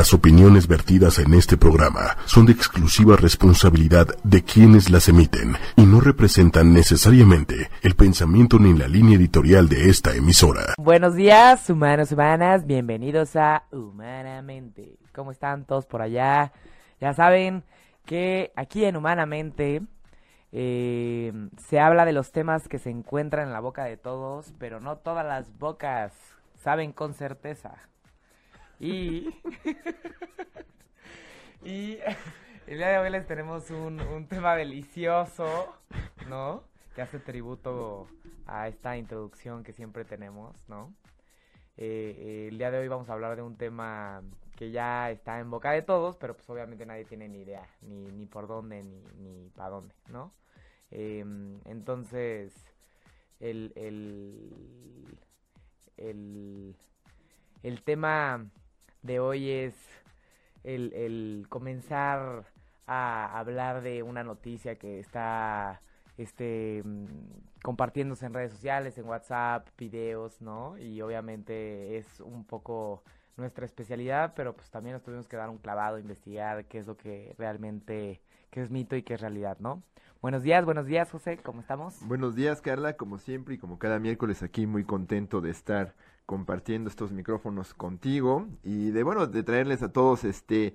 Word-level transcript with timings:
Las 0.00 0.14
opiniones 0.14 0.66
vertidas 0.66 1.18
en 1.18 1.34
este 1.34 1.58
programa 1.58 2.16
son 2.24 2.46
de 2.46 2.52
exclusiva 2.52 3.16
responsabilidad 3.16 4.06
de 4.24 4.42
quienes 4.42 4.88
las 4.88 5.10
emiten 5.10 5.56
y 5.76 5.84
no 5.84 6.00
representan 6.00 6.72
necesariamente 6.72 7.68
el 7.82 7.94
pensamiento 7.96 8.58
ni 8.58 8.72
la 8.72 8.88
línea 8.88 9.18
editorial 9.18 9.68
de 9.68 9.90
esta 9.90 10.14
emisora. 10.14 10.72
Buenos 10.78 11.16
días, 11.16 11.68
humanos, 11.68 12.12
humanas, 12.12 12.64
bienvenidos 12.64 13.36
a 13.36 13.64
Humanamente. 13.72 14.96
¿Cómo 15.14 15.32
están 15.32 15.66
todos 15.66 15.84
por 15.84 16.00
allá? 16.00 16.54
Ya 16.98 17.12
saben 17.12 17.62
que 18.06 18.52
aquí 18.56 18.86
en 18.86 18.96
Humanamente 18.96 19.82
eh, 20.50 21.30
se 21.58 21.78
habla 21.78 22.06
de 22.06 22.14
los 22.14 22.32
temas 22.32 22.68
que 22.68 22.78
se 22.78 22.88
encuentran 22.88 23.48
en 23.48 23.52
la 23.52 23.60
boca 23.60 23.84
de 23.84 23.98
todos, 23.98 24.54
pero 24.58 24.80
no 24.80 24.96
todas 24.96 25.26
las 25.26 25.58
bocas 25.58 26.14
saben 26.54 26.92
con 26.92 27.12
certeza. 27.12 27.90
Y, 28.80 29.28
y 31.62 31.98
el 32.66 32.78
día 32.78 32.88
de 32.88 32.98
hoy 32.98 33.10
les 33.10 33.26
tenemos 33.26 33.70
un, 33.70 34.00
un 34.00 34.26
tema 34.26 34.56
delicioso, 34.56 35.76
¿no? 36.30 36.64
Que 36.94 37.02
hace 37.02 37.18
tributo 37.18 38.08
a 38.46 38.68
esta 38.68 38.96
introducción 38.96 39.64
que 39.64 39.74
siempre 39.74 40.06
tenemos, 40.06 40.66
¿no? 40.66 40.94
Eh, 41.76 42.48
el 42.50 42.56
día 42.56 42.70
de 42.70 42.78
hoy 42.78 42.88
vamos 42.88 43.10
a 43.10 43.12
hablar 43.12 43.36
de 43.36 43.42
un 43.42 43.58
tema 43.58 44.22
que 44.56 44.70
ya 44.70 45.10
está 45.10 45.40
en 45.40 45.50
boca 45.50 45.72
de 45.72 45.82
todos, 45.82 46.16
pero 46.16 46.34
pues 46.34 46.48
obviamente 46.48 46.86
nadie 46.86 47.04
tiene 47.04 47.28
ni 47.28 47.40
idea, 47.40 47.68
ni, 47.82 48.10
ni 48.12 48.24
por 48.24 48.48
dónde, 48.48 48.82
ni, 48.82 49.02
ni 49.18 49.50
para 49.50 49.68
dónde, 49.68 49.94
¿no? 50.08 50.32
Em, 50.90 51.60
entonces, 51.66 52.54
el, 53.40 53.74
el, 53.76 55.18
el, 55.98 56.76
el 57.62 57.82
tema 57.82 58.50
de 59.02 59.20
hoy 59.20 59.50
es 59.50 59.74
el, 60.64 60.92
el 60.92 61.46
comenzar 61.48 62.44
a 62.86 63.38
hablar 63.38 63.82
de 63.82 64.02
una 64.02 64.24
noticia 64.24 64.76
que 64.76 64.98
está 64.98 65.80
este 66.18 66.82
mm, 66.84 67.06
compartiéndose 67.62 68.26
en 68.26 68.34
redes 68.34 68.52
sociales, 68.52 68.98
en 68.98 69.06
WhatsApp, 69.06 69.68
videos, 69.78 70.40
¿no? 70.40 70.76
Y 70.78 71.00
obviamente 71.00 71.96
es 71.96 72.20
un 72.20 72.44
poco 72.44 73.02
nuestra 73.36 73.64
especialidad, 73.64 74.34
pero 74.34 74.54
pues 74.54 74.70
también 74.70 74.94
nos 74.94 75.02
tuvimos 75.02 75.28
que 75.28 75.36
dar 75.36 75.48
un 75.48 75.58
clavado, 75.58 75.98
investigar 75.98 76.66
qué 76.66 76.78
es 76.78 76.86
lo 76.86 76.96
que 76.96 77.34
realmente, 77.38 78.20
qué 78.50 78.60
es 78.62 78.70
mito 78.70 78.96
y 78.96 79.02
qué 79.02 79.14
es 79.14 79.20
realidad, 79.20 79.56
¿no? 79.60 79.82
Buenos 80.20 80.42
días, 80.42 80.64
buenos 80.66 80.84
días, 80.84 81.10
José, 81.10 81.38
¿cómo 81.38 81.62
estamos? 81.62 82.06
Buenos 82.06 82.34
días, 82.34 82.60
Carla, 82.60 82.98
como 82.98 83.16
siempre 83.16 83.54
y 83.54 83.58
como 83.58 83.78
cada 83.78 83.98
miércoles 83.98 84.42
aquí, 84.42 84.66
muy 84.66 84.84
contento 84.84 85.40
de 85.40 85.50
estar 85.50 85.94
compartiendo 86.30 86.88
estos 86.88 87.10
micrófonos 87.10 87.74
contigo 87.74 88.46
y 88.62 88.92
de 88.92 89.02
bueno 89.02 89.26
de 89.26 89.42
traerles 89.42 89.82
a 89.82 89.92
todos 89.92 90.22
este 90.22 90.74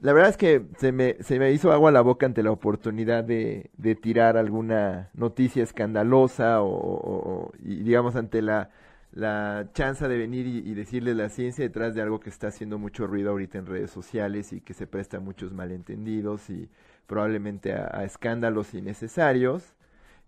la 0.00 0.14
verdad 0.14 0.30
es 0.30 0.38
que 0.38 0.64
se 0.78 0.92
me, 0.92 1.16
se 1.20 1.38
me 1.38 1.52
hizo 1.52 1.72
agua 1.72 1.92
la 1.92 2.00
boca 2.00 2.24
ante 2.24 2.42
la 2.42 2.50
oportunidad 2.50 3.22
de, 3.22 3.70
de 3.76 3.96
tirar 3.96 4.38
alguna 4.38 5.10
noticia 5.12 5.62
escandalosa 5.62 6.62
o, 6.62 7.52
y 7.62 7.82
digamos 7.82 8.16
ante 8.16 8.40
la, 8.40 8.70
la 9.12 9.68
chance 9.74 10.08
de 10.08 10.16
venir 10.16 10.46
y, 10.46 10.72
decirles 10.72 11.16
la 11.16 11.28
ciencia 11.28 11.62
detrás 11.64 11.94
de 11.94 12.00
algo 12.00 12.18
que 12.18 12.30
está 12.30 12.46
haciendo 12.46 12.78
mucho 12.78 13.06
ruido 13.06 13.30
ahorita 13.30 13.58
en 13.58 13.66
redes 13.66 13.90
sociales 13.90 14.54
y 14.54 14.62
que 14.62 14.72
se 14.72 14.86
presta 14.86 15.18
a 15.18 15.20
muchos 15.20 15.52
malentendidos 15.52 16.48
y 16.48 16.70
probablemente 17.06 17.74
a 17.74 18.04
escándalos 18.04 18.72
innecesarios 18.72 19.74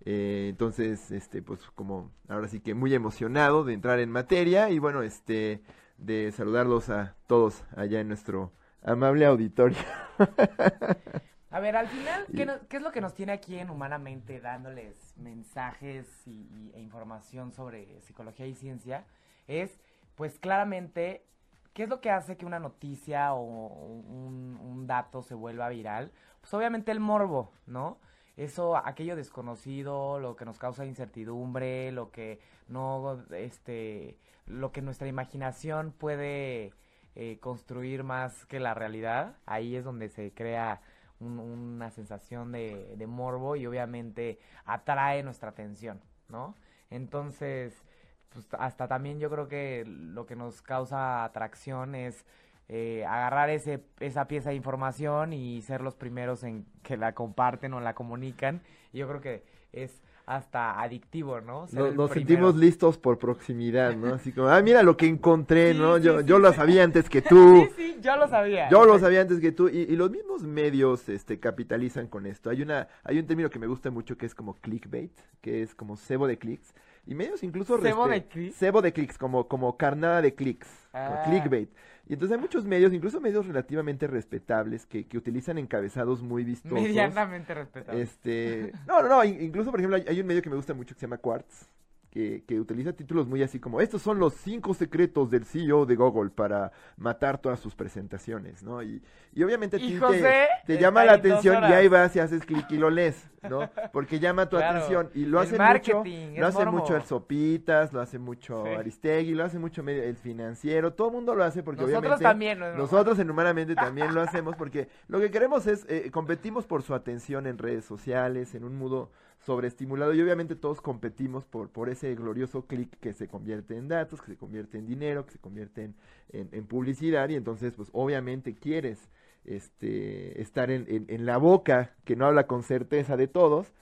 eh, 0.08 0.46
entonces, 0.50 1.10
este, 1.10 1.42
pues 1.42 1.60
como 1.74 2.12
ahora 2.28 2.46
sí 2.46 2.60
que 2.60 2.74
muy 2.74 2.94
emocionado 2.94 3.64
de 3.64 3.74
entrar 3.74 3.98
en 3.98 4.08
materia 4.08 4.70
y 4.70 4.78
bueno, 4.78 5.02
este, 5.02 5.62
de 5.98 6.30
saludarlos 6.30 6.90
a 6.90 7.16
todos 7.26 7.64
allá 7.76 7.98
en 7.98 8.06
nuestro 8.06 8.52
amable 8.84 9.26
auditorio. 9.26 9.78
A 11.50 11.58
ver, 11.58 11.74
al 11.74 11.88
final, 11.88 12.24
¿qué, 12.36 12.46
no, 12.46 12.54
¿qué, 12.68 12.76
es 12.76 12.82
lo 12.84 12.92
que 12.92 13.00
nos 13.00 13.14
tiene 13.14 13.32
aquí 13.32 13.58
en 13.58 13.68
Humanamente 13.68 14.40
dándoles 14.40 15.14
mensajes 15.16 16.06
y, 16.24 16.48
y, 16.52 16.72
e 16.74 16.80
información 16.80 17.50
sobre 17.50 18.00
psicología 18.02 18.46
y 18.46 18.54
ciencia? 18.54 19.04
Es, 19.48 19.80
pues 20.14 20.38
claramente, 20.38 21.24
¿qué 21.72 21.84
es 21.84 21.88
lo 21.88 22.00
que 22.00 22.12
hace 22.12 22.36
que 22.36 22.46
una 22.46 22.60
noticia 22.60 23.34
o 23.34 23.42
un, 23.42 24.56
un 24.62 24.86
dato 24.86 25.22
se 25.22 25.34
vuelva 25.34 25.68
viral? 25.68 26.12
Pues 26.40 26.54
obviamente 26.54 26.92
el 26.92 27.00
morbo, 27.00 27.50
¿no? 27.66 27.98
Eso, 28.36 28.76
aquello 28.76 29.16
desconocido, 29.16 30.18
lo 30.18 30.36
que 30.36 30.44
nos 30.44 30.58
causa 30.58 30.84
incertidumbre, 30.84 31.90
lo 31.92 32.10
que 32.10 32.38
no, 32.68 33.24
este, 33.32 34.18
lo 34.46 34.72
que 34.72 34.82
nuestra 34.82 35.08
imaginación 35.08 35.92
puede 35.92 36.72
eh, 37.14 37.38
construir 37.40 38.04
más 38.04 38.44
que 38.46 38.60
la 38.60 38.74
realidad, 38.74 39.36
ahí 39.46 39.74
es 39.74 39.84
donde 39.84 40.08
se 40.10 40.32
crea 40.32 40.82
un, 41.18 41.38
una 41.38 41.90
sensación 41.90 42.52
de, 42.52 42.94
de 42.96 43.06
morbo 43.06 43.56
y 43.56 43.66
obviamente 43.66 44.38
atrae 44.66 45.22
nuestra 45.22 45.50
atención, 45.50 46.00
¿no? 46.28 46.54
Entonces, 46.90 47.82
pues 48.28 48.46
hasta 48.58 48.86
también 48.86 49.18
yo 49.18 49.30
creo 49.30 49.48
que 49.48 49.84
lo 49.86 50.26
que 50.26 50.36
nos 50.36 50.60
causa 50.60 51.24
atracción 51.24 51.94
es 51.94 52.26
eh, 52.68 53.04
agarrar 53.06 53.50
ese, 53.50 53.84
esa 54.00 54.26
pieza 54.26 54.50
de 54.50 54.56
información 54.56 55.32
y 55.32 55.62
ser 55.62 55.80
los 55.80 55.94
primeros 55.94 56.42
en 56.42 56.66
que 56.82 56.96
la 56.96 57.14
comparten 57.14 57.74
o 57.74 57.80
la 57.80 57.94
comunican. 57.94 58.60
Y 58.92 58.98
yo 58.98 59.08
creo 59.08 59.20
que 59.20 59.44
es 59.72 60.02
hasta 60.26 60.80
adictivo, 60.82 61.40
¿no? 61.40 61.66
Nos, 61.70 61.94
nos 61.94 62.10
sentimos 62.10 62.56
listos 62.56 62.98
por 62.98 63.16
proximidad, 63.18 63.94
¿no? 63.94 64.14
Así 64.14 64.32
como, 64.32 64.48
ah, 64.48 64.60
mira 64.60 64.82
lo 64.82 64.96
que 64.96 65.06
encontré, 65.06 65.72
sí, 65.72 65.78
¿no? 65.78 65.98
Sí, 65.98 66.02
yo, 66.02 66.18
sí. 66.18 66.26
yo 66.26 66.40
lo 66.40 66.52
sabía 66.52 66.82
antes 66.82 67.08
que 67.08 67.22
tú. 67.22 67.68
sí, 67.68 67.72
sí, 67.76 67.98
yo 68.00 68.16
lo 68.16 68.26
sabía. 68.26 68.68
Yo 68.68 68.84
lo 68.84 68.98
sabía 68.98 69.20
antes 69.20 69.38
que 69.38 69.52
tú. 69.52 69.68
Y, 69.68 69.82
y, 69.82 69.94
los 69.94 70.10
mismos 70.10 70.42
medios 70.42 71.08
este, 71.08 71.38
capitalizan 71.38 72.08
con 72.08 72.26
esto. 72.26 72.50
Hay, 72.50 72.60
una, 72.62 72.88
hay 73.04 73.20
un 73.20 73.26
término 73.26 73.48
que 73.48 73.60
me 73.60 73.68
gusta 73.68 73.92
mucho 73.92 74.18
que 74.18 74.26
es 74.26 74.34
como 74.34 74.54
clickbait, 74.54 75.12
que 75.40 75.62
es 75.62 75.76
como 75.76 75.96
cebo 75.96 76.26
de 76.26 76.38
clics. 76.38 76.74
Y 77.06 77.14
medios 77.14 77.44
incluso... 77.44 77.78
¿Cebo 77.78 78.08
de 78.08 78.26
clics? 78.26 78.56
Cebo 78.56 78.82
de 78.82 78.92
clics, 78.92 79.16
como, 79.16 79.46
como 79.46 79.76
carnada 79.76 80.20
de 80.22 80.34
clics, 80.34 80.68
ah. 80.92 81.22
clickbait. 81.24 81.70
Y 82.08 82.12
entonces 82.12 82.36
hay 82.36 82.40
muchos 82.40 82.64
medios, 82.64 82.92
incluso 82.92 83.20
medios 83.20 83.46
relativamente 83.46 84.06
respetables, 84.06 84.86
que, 84.86 85.06
que 85.06 85.18
utilizan 85.18 85.58
encabezados 85.58 86.22
muy 86.22 86.44
vistosos. 86.44 86.80
Medianamente 86.80 87.52
respetables. 87.52 88.10
Este, 88.10 88.72
no, 88.86 89.02
no, 89.02 89.08
no, 89.08 89.24
incluso 89.24 89.70
por 89.72 89.80
ejemplo 89.80 89.96
hay, 89.96 90.04
hay 90.06 90.20
un 90.20 90.26
medio 90.26 90.40
que 90.40 90.50
me 90.50 90.56
gusta 90.56 90.72
mucho 90.72 90.94
que 90.94 91.00
se 91.00 91.06
llama 91.06 91.18
Quartz, 91.18 91.68
que, 92.16 92.44
que, 92.46 92.58
utiliza 92.58 92.94
títulos 92.94 93.26
muy 93.26 93.42
así 93.42 93.60
como 93.60 93.78
estos 93.78 94.00
son 94.00 94.18
los 94.18 94.32
cinco 94.32 94.72
secretos 94.72 95.30
del 95.30 95.44
CEO 95.44 95.84
de 95.84 95.96
Google 95.96 96.30
para 96.30 96.72
matar 96.96 97.36
todas 97.36 97.60
sus 97.60 97.74
presentaciones, 97.74 98.62
¿no? 98.62 98.82
Y, 98.82 99.02
y 99.34 99.42
obviamente 99.42 99.76
¿Y 99.76 100.00
te, 100.00 100.48
te 100.66 100.78
llama 100.78 101.04
la 101.04 101.12
atención 101.12 101.62
y 101.64 101.74
ahí 101.74 101.88
vas 101.88 102.16
y 102.16 102.20
haces 102.20 102.46
clic 102.46 102.64
y 102.70 102.78
lo 102.78 102.88
lees, 102.88 103.28
¿no? 103.50 103.68
Porque 103.92 104.18
llama 104.18 104.48
tu 104.48 104.56
claro. 104.56 104.78
atención 104.78 105.10
y 105.14 105.26
lo 105.26 105.40
hace 105.40 105.58
mucho, 105.58 106.04
lo 106.36 106.46
hace 106.46 106.64
mucho 106.64 106.96
el 106.96 107.02
Sopitas, 107.02 107.92
lo 107.92 108.00
hace 108.00 108.18
mucho 108.18 108.64
sí. 108.64 108.70
Aristegui, 108.70 109.34
lo 109.34 109.44
hace 109.44 109.58
mucho 109.58 109.82
el 109.86 110.16
financiero, 110.16 110.94
todo 110.94 111.08
el 111.08 111.14
mundo 111.14 111.34
lo 111.34 111.44
hace 111.44 111.62
porque 111.62 111.82
nosotros 111.82 112.00
obviamente 112.00 112.24
también, 112.24 112.58
¿no? 112.58 112.74
nosotros 112.78 113.18
en 113.18 113.30
Humanamente 113.30 113.74
también 113.74 114.14
lo 114.14 114.22
hacemos 114.22 114.56
porque 114.56 114.88
lo 115.08 115.20
que 115.20 115.30
queremos 115.30 115.66
es 115.66 115.84
eh, 115.90 116.10
competimos 116.10 116.66
por 116.66 116.82
su 116.82 116.94
atención 116.94 117.46
en 117.46 117.58
redes 117.58 117.84
sociales, 117.84 118.54
en 118.54 118.64
un 118.64 118.78
mundo 118.78 119.10
sobreestimulado 119.46 120.12
y 120.12 120.20
obviamente 120.20 120.56
todos 120.56 120.80
competimos 120.80 121.44
por, 121.44 121.70
por 121.70 121.88
ese 121.88 122.12
glorioso 122.16 122.66
clic 122.66 122.90
que 122.98 123.12
se 123.12 123.28
convierte 123.28 123.76
en 123.76 123.86
datos, 123.86 124.20
que 124.20 124.32
se 124.32 124.36
convierte 124.36 124.76
en 124.76 124.86
dinero, 124.86 125.24
que 125.24 125.32
se 125.32 125.38
convierte 125.38 125.84
en, 126.32 126.48
en, 126.50 126.66
publicidad 126.66 127.28
y 127.28 127.36
entonces 127.36 127.74
pues 127.76 127.88
obviamente 127.92 128.56
quieres 128.56 129.08
este, 129.44 130.42
estar 130.42 130.72
en, 130.72 130.84
en, 130.88 131.06
en, 131.08 131.26
la 131.26 131.36
boca 131.36 131.94
que 132.04 132.16
no 132.16 132.26
habla 132.26 132.48
con 132.48 132.64
certeza 132.64 133.16
de 133.16 133.28
todos. 133.28 133.72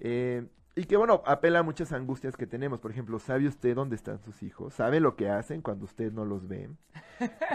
Eh, 0.00 0.44
y 0.76 0.84
que 0.84 0.96
bueno, 0.96 1.22
apela 1.26 1.58
a 1.58 1.62
muchas 1.62 1.92
angustias 1.92 2.36
que 2.36 2.46
tenemos. 2.46 2.78
Por 2.78 2.92
ejemplo, 2.92 3.18
¿sabe 3.18 3.48
usted 3.48 3.74
dónde 3.74 3.96
están 3.96 4.20
sus 4.20 4.42
hijos? 4.42 4.74
¿Sabe 4.74 5.00
lo 5.00 5.16
que 5.16 5.28
hacen 5.28 5.62
cuando 5.62 5.84
usted 5.84 6.12
no 6.12 6.24
los 6.24 6.46
ve? 6.46 6.70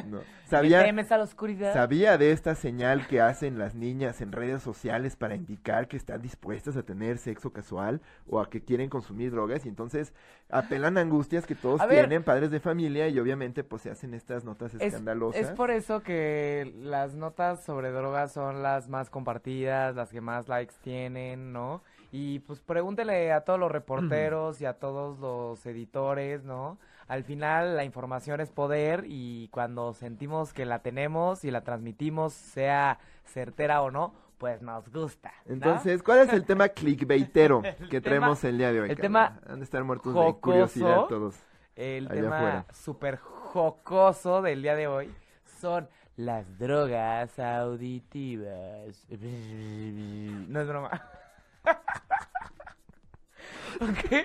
No. 0.06 0.20
¿Sabía, 0.46 0.82
a 0.82 1.18
la 1.18 1.24
oscuridad? 1.24 1.74
¿Sabía 1.74 2.18
de 2.18 2.32
esta 2.32 2.56
señal 2.56 3.08
que 3.08 3.22
hacen 3.22 3.58
las 3.58 3.74
niñas 3.74 4.20
en 4.22 4.32
redes 4.32 4.62
sociales 4.62 5.16
para 5.16 5.36
indicar 5.36 5.88
que 5.88 5.98
están 5.98 6.22
dispuestas 6.22 6.76
a 6.76 6.84
tener 6.84 7.18
sexo 7.18 7.54
casual 7.54 8.02
o 8.28 8.42
a 8.42 8.50
que 8.50 8.64
quieren 8.64 8.90
consumir 8.90 9.32
drogas? 9.32 9.66
Y 9.66 9.70
entonces 9.70 10.14
apelan 10.50 10.98
a 10.98 11.02
angustias 11.02 11.48
que 11.48 11.56
todos 11.56 11.82
a 11.82 11.88
tienen, 11.88 12.10
ver, 12.10 12.24
padres 12.24 12.52
de 12.52 12.60
familia, 12.60 13.08
y 13.08 13.18
obviamente 13.18 13.64
pues 13.64 13.84
se 13.84 13.90
hacen 13.90 14.14
estas 14.14 14.44
notas 14.44 14.74
escandalosas. 14.76 15.42
Es, 15.42 15.48
es 15.50 15.54
por 15.54 15.72
eso 15.72 16.04
que 16.04 16.74
las 16.82 17.16
notas 17.16 17.64
sobre 17.64 17.92
drogas 17.92 18.34
son 18.34 18.62
las 18.62 18.90
más 18.90 19.10
compartidas, 19.10 19.96
las 19.96 20.10
que 20.10 20.22
más 20.22 20.48
likes 20.48 20.76
tienen, 20.84 21.54
¿no? 21.54 21.82
Y 22.18 22.40
pues 22.40 22.62
pregúntele 22.62 23.34
a 23.34 23.42
todos 23.42 23.60
los 23.60 23.70
reporteros 23.70 24.62
y 24.62 24.66
a 24.66 24.76
todos 24.80 25.20
los 25.20 25.66
editores, 25.66 26.46
¿no? 26.46 26.78
Al 27.10 27.26
final 27.26 27.76
la 27.76 27.84
información 27.84 28.40
es 28.40 28.52
poder 28.52 29.04
y 29.06 29.50
cuando 29.50 29.94
sentimos 29.94 30.54
que 30.54 30.66
la 30.66 30.80
tenemos 30.80 31.44
y 31.44 31.52
la 31.52 31.66
transmitimos, 31.66 32.32
sea 32.32 33.00
certera 33.26 33.82
o 33.82 33.92
no, 33.92 34.14
pues 34.38 34.62
nos 34.62 34.90
gusta. 34.94 35.34
¿no? 35.46 35.56
Entonces, 35.56 36.02
¿cuál 36.04 36.20
es 36.20 36.32
el 36.32 36.46
tema 36.46 36.70
clickbaitero 36.70 37.62
que 37.90 38.00
traemos 38.00 38.42
el 38.46 38.60
día 38.60 38.72
de 38.72 38.80
hoy? 38.80 38.92
El 38.92 38.98
tema 38.98 39.42
han 39.46 39.60
de 39.60 39.66
estar 39.66 39.84
muertos 39.84 40.14
jocoso, 40.14 40.36
de 40.36 40.40
curiosidad 40.40 41.08
todos. 41.10 41.36
El 41.76 42.08
tema 42.08 42.66
súper 42.72 43.18
jocoso 43.18 44.42
del 44.42 44.62
día 44.62 44.76
de 44.78 44.88
hoy 44.88 45.14
son 45.60 45.90
las 46.16 46.58
drogas 46.58 47.38
auditivas. 47.40 49.06
No 50.48 50.62
es 50.62 50.68
broma. 50.70 51.10
Ok. 53.82 54.16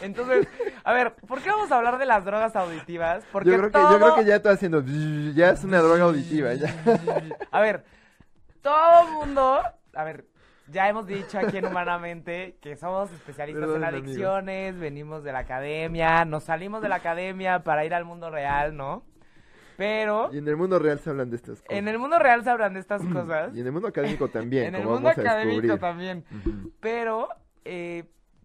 Entonces, 0.00 0.46
a 0.84 0.92
ver, 0.92 1.14
¿por 1.14 1.42
qué 1.42 1.50
vamos 1.50 1.72
a 1.72 1.76
hablar 1.76 1.98
de 1.98 2.06
las 2.06 2.24
drogas 2.24 2.54
auditivas? 2.54 3.24
Porque 3.32 3.50
yo, 3.50 3.58
creo 3.58 3.70
que, 3.70 3.78
yo 3.78 3.98
creo 3.98 4.14
que 4.14 4.24
ya 4.24 4.36
está 4.36 4.50
haciendo... 4.50 4.84
Ya 5.34 5.50
es 5.50 5.64
una 5.64 5.78
droga 5.78 6.04
auditiva, 6.04 6.54
ya. 6.54 6.72
A 7.50 7.60
ver, 7.60 7.84
todo 8.62 9.06
mundo... 9.10 9.60
A 9.94 10.04
ver, 10.04 10.26
ya 10.68 10.88
hemos 10.88 11.06
dicho 11.06 11.38
aquí 11.38 11.56
en 11.56 11.66
Humanamente 11.66 12.58
que 12.60 12.76
somos 12.76 13.10
especialistas 13.10 13.70
en 13.74 13.84
adicciones, 13.84 14.78
venimos 14.78 15.24
de 15.24 15.32
la 15.32 15.40
academia, 15.40 16.24
nos 16.24 16.44
salimos 16.44 16.82
de 16.82 16.88
la 16.88 16.96
academia 16.96 17.64
para 17.64 17.84
ir 17.84 17.94
al 17.94 18.04
mundo 18.04 18.30
real, 18.30 18.76
¿no? 18.76 19.02
Pero... 19.78 20.28
Y 20.32 20.38
en 20.38 20.48
el 20.48 20.56
mundo 20.56 20.80
real 20.80 20.98
se 20.98 21.08
hablan 21.08 21.30
de 21.30 21.36
estas 21.36 21.62
cosas. 21.62 21.78
En 21.78 21.86
el 21.86 22.00
mundo 22.00 22.18
real 22.18 22.42
se 22.42 22.50
hablan 22.50 22.74
de 22.74 22.80
estas 22.80 23.00
cosas. 23.12 23.54
y 23.54 23.60
en 23.60 23.66
el 23.66 23.72
mundo 23.72 23.86
académico 23.86 24.28
también. 24.28 24.66
en 24.66 24.74
el 24.74 24.84
mundo 24.84 25.08
académico 25.08 25.78
también. 25.78 26.24
Pero, 26.80 27.28
eh, 27.64 28.02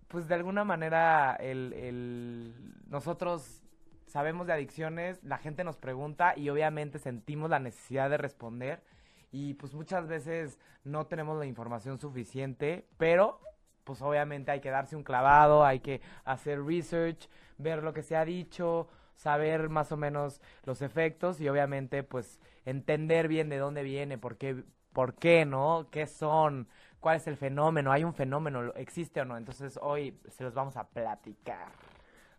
pues 0.10 0.28
de 0.28 0.36
alguna 0.36 0.64
manera, 0.64 1.36
el, 1.40 1.74
el, 1.74 2.54
nosotros 2.88 3.64
sabemos 4.06 4.46
de 4.46 4.54
adicciones, 4.54 5.24
la 5.24 5.40
gente 5.40 5.64
nos 5.64 5.78
pregunta 5.78 6.36
y 6.38 6.50
obviamente 6.50 7.00
sentimos 7.00 7.50
la 7.50 7.58
necesidad 7.58 8.12
de 8.12 8.18
responder 8.18 8.84
y 9.32 9.56
pues 9.56 9.74
muchas 9.74 10.08
veces 10.08 10.60
no 10.84 11.08
tenemos 11.08 11.40
la 11.40 11.48
información 11.48 11.98
suficiente, 11.98 12.86
pero 12.98 13.40
pues 13.84 14.04
obviamente 14.04 14.52
hay 14.52 14.60
que 14.60 14.70
darse 14.70 14.96
un 14.96 15.02
clavado, 15.02 15.66
hay 15.66 15.80
que 15.80 16.00
hacer 16.26 16.64
research, 16.64 17.28
ver 17.58 17.82
lo 17.82 17.92
que 17.92 18.04
se 18.04 18.16
ha 18.16 18.24
dicho, 18.24 18.88
saber 19.16 19.70
más 19.70 19.92
o 19.92 19.98
menos 19.98 20.42
los 20.66 20.82
efectos 20.82 21.40
y 21.42 21.50
obviamente 21.50 22.04
pues 22.04 22.40
entender 22.66 23.28
bien 23.28 23.50
de 23.50 23.58
dónde 23.58 23.84
viene, 23.84 24.18
por 24.18 24.38
qué, 24.38 24.64
por 24.92 25.16
qué, 25.16 25.46
¿no? 25.46 25.88
¿Qué 25.92 26.08
son? 26.08 26.68
¿Cuál 27.00 27.18
es 27.18 27.28
el 27.28 27.38
fenómeno? 27.38 27.92
¿Hay 27.92 28.04
un 28.04 28.14
fenómeno? 28.14 28.74
¿Existe 28.76 29.22
o 29.22 29.26
no? 29.26 29.38
Entonces 29.38 29.78
hoy 29.82 30.20
se 30.30 30.44
los 30.44 30.54
vamos 30.54 30.78
a 30.78 30.88
platicar. 30.88 31.68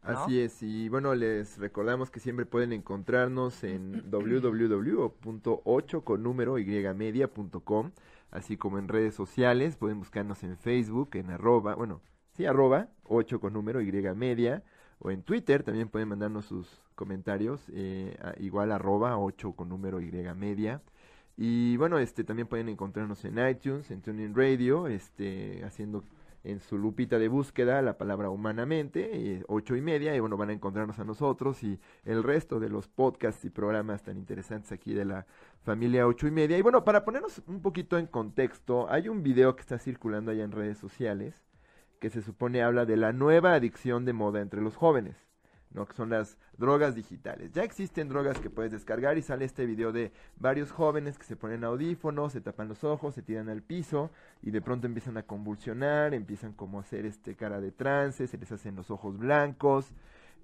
Así 0.04 0.40
es, 0.40 0.62
y 0.62 0.90
bueno, 0.90 1.14
les 1.14 1.56
recordamos 1.56 2.10
que 2.10 2.20
siempre 2.20 2.44
pueden 2.44 2.74
encontrarnos 2.74 3.64
en 3.64 4.04
www.8 4.10 6.04
con 6.04 6.22
número 6.22 6.58
y 6.58 6.66
media.com, 6.66 7.90
así 8.30 8.58
como 8.58 8.78
en 8.78 8.88
redes 8.88 9.14
sociales, 9.14 9.76
pueden 9.76 9.98
buscarnos 9.98 10.42
en 10.42 10.58
Facebook, 10.58 11.10
en 11.14 11.30
arroba, 11.30 11.74
bueno, 11.74 12.02
sí, 12.36 12.44
arroba, 12.44 12.88
8 13.04 13.40
con 13.40 13.54
número 13.54 13.80
y 13.80 13.90
media, 13.92 14.62
o 14.98 15.10
en 15.10 15.22
Twitter 15.22 15.62
también 15.62 15.88
pueden 15.88 16.08
mandarnos 16.08 16.46
sus 16.46 16.82
comentarios, 16.94 17.60
eh, 17.72 18.16
igual 18.38 18.72
arroba 18.72 19.18
8 19.18 19.52
con 19.52 19.68
número 19.68 20.00
y 20.00 20.10
media. 20.10 20.82
Y 21.36 21.76
bueno, 21.76 21.98
este 21.98 22.24
también 22.24 22.48
pueden 22.48 22.68
encontrarnos 22.68 23.24
en 23.24 23.38
iTunes, 23.48 23.90
en 23.90 24.02
Tuning 24.02 24.34
Radio, 24.34 24.86
este, 24.86 25.64
haciendo 25.64 26.04
en 26.44 26.60
su 26.60 26.78
lupita 26.78 27.18
de 27.18 27.28
búsqueda 27.28 27.80
la 27.82 27.96
palabra 27.98 28.28
humanamente, 28.28 29.10
eh, 29.12 29.44
ocho 29.48 29.76
y 29.76 29.80
media, 29.80 30.14
y 30.14 30.20
bueno, 30.20 30.36
van 30.36 30.50
a 30.50 30.52
encontrarnos 30.52 30.98
a 30.98 31.04
nosotros 31.04 31.62
y 31.64 31.80
el 32.04 32.22
resto 32.22 32.60
de 32.60 32.68
los 32.68 32.86
podcasts 32.86 33.44
y 33.46 33.50
programas 33.50 34.02
tan 34.02 34.18
interesantes 34.18 34.70
aquí 34.70 34.92
de 34.92 35.06
la 35.06 35.26
familia 35.62 36.06
ocho 36.06 36.28
y 36.28 36.30
media. 36.30 36.58
Y 36.58 36.62
bueno, 36.62 36.84
para 36.84 37.04
ponernos 37.04 37.42
un 37.46 37.62
poquito 37.62 37.98
en 37.98 38.06
contexto, 38.06 38.90
hay 38.90 39.08
un 39.08 39.22
video 39.22 39.56
que 39.56 39.62
está 39.62 39.78
circulando 39.78 40.30
allá 40.30 40.44
en 40.44 40.52
redes 40.52 40.78
sociales 40.78 41.43
que 42.04 42.10
se 42.10 42.20
supone 42.20 42.62
habla 42.62 42.84
de 42.84 42.98
la 42.98 43.14
nueva 43.14 43.54
adicción 43.54 44.04
de 44.04 44.12
moda 44.12 44.42
entre 44.42 44.60
los 44.60 44.76
jóvenes. 44.76 45.16
¿no? 45.70 45.86
que 45.86 45.94
son 45.94 46.10
las 46.10 46.36
drogas 46.58 46.94
digitales. 46.94 47.50
Ya 47.52 47.64
existen 47.64 48.10
drogas 48.10 48.38
que 48.38 48.50
puedes 48.50 48.72
descargar 48.72 49.16
y 49.16 49.22
sale 49.22 49.46
este 49.46 49.64
video 49.64 49.90
de 49.90 50.12
varios 50.36 50.70
jóvenes 50.70 51.16
que 51.16 51.24
se 51.24 51.34
ponen 51.34 51.64
audífonos, 51.64 52.34
se 52.34 52.42
tapan 52.42 52.68
los 52.68 52.84
ojos, 52.84 53.14
se 53.14 53.22
tiran 53.22 53.48
al 53.48 53.62
piso 53.62 54.10
y 54.42 54.50
de 54.50 54.60
pronto 54.60 54.86
empiezan 54.86 55.16
a 55.16 55.22
convulsionar, 55.22 56.12
empiezan 56.12 56.52
como 56.52 56.76
a 56.78 56.82
hacer 56.82 57.06
este 57.06 57.36
cara 57.36 57.62
de 57.62 57.72
trance, 57.72 58.26
se 58.26 58.36
les 58.36 58.52
hacen 58.52 58.76
los 58.76 58.90
ojos 58.90 59.16
blancos 59.16 59.94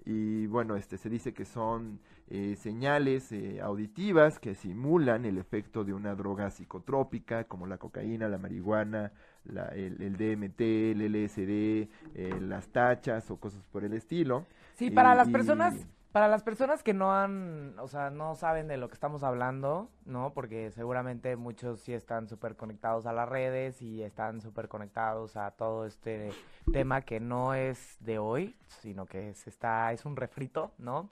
y 0.03 0.47
bueno, 0.47 0.75
este 0.75 0.97
se 0.97 1.09
dice 1.09 1.31
que 1.31 1.45
son 1.45 1.99
eh, 2.27 2.55
señales 2.57 3.31
eh, 3.31 3.61
auditivas 3.61 4.39
que 4.39 4.55
simulan 4.55 5.25
el 5.25 5.37
efecto 5.37 5.83
de 5.83 5.93
una 5.93 6.15
droga 6.15 6.49
psicotrópica 6.49 7.43
como 7.43 7.67
la 7.67 7.77
cocaína, 7.77 8.27
la 8.27 8.39
marihuana, 8.39 9.11
la, 9.45 9.65
el, 9.69 10.17
DMT, 10.17 10.61
el 10.61 11.11
LSD, 11.11 11.89
eh, 12.15 12.37
las 12.41 12.67
tachas 12.67 13.29
o 13.31 13.37
cosas 13.37 13.65
por 13.71 13.83
el 13.83 13.93
estilo. 13.93 14.45
Sí, 14.73 14.91
para 14.91 15.15
las 15.15 15.29
personas, 15.29 15.75
para 16.11 16.27
las 16.27 16.43
personas 16.43 16.83
que 16.83 16.93
no 16.93 17.13
han, 17.13 17.77
o 17.79 17.87
sea, 17.87 18.09
no 18.09 18.35
saben 18.35 18.67
de 18.67 18.77
lo 18.77 18.87
que 18.87 18.93
estamos 18.93 19.23
hablando, 19.23 19.89
¿no? 20.05 20.33
Porque 20.33 20.71
seguramente 20.71 21.35
muchos 21.35 21.79
sí 21.81 21.93
están 21.93 22.27
súper 22.27 22.55
conectados 22.55 23.05
a 23.05 23.13
las 23.13 23.29
redes 23.29 23.81
y 23.81 24.03
están 24.03 24.41
súper 24.41 24.67
conectados 24.67 25.37
a 25.37 25.51
todo 25.51 25.85
este 25.85 26.31
tema 26.71 27.01
que 27.01 27.19
no 27.19 27.53
es 27.53 27.97
de 28.01 28.19
hoy, 28.19 28.55
sino 28.67 29.05
que 29.05 29.29
es, 29.29 29.47
está, 29.47 29.91
es 29.93 30.05
un 30.05 30.15
refrito, 30.15 30.71
¿no? 30.77 31.09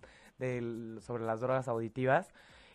sobre 1.02 1.26
las 1.26 1.42
drogas 1.42 1.68
auditivas. 1.68 2.32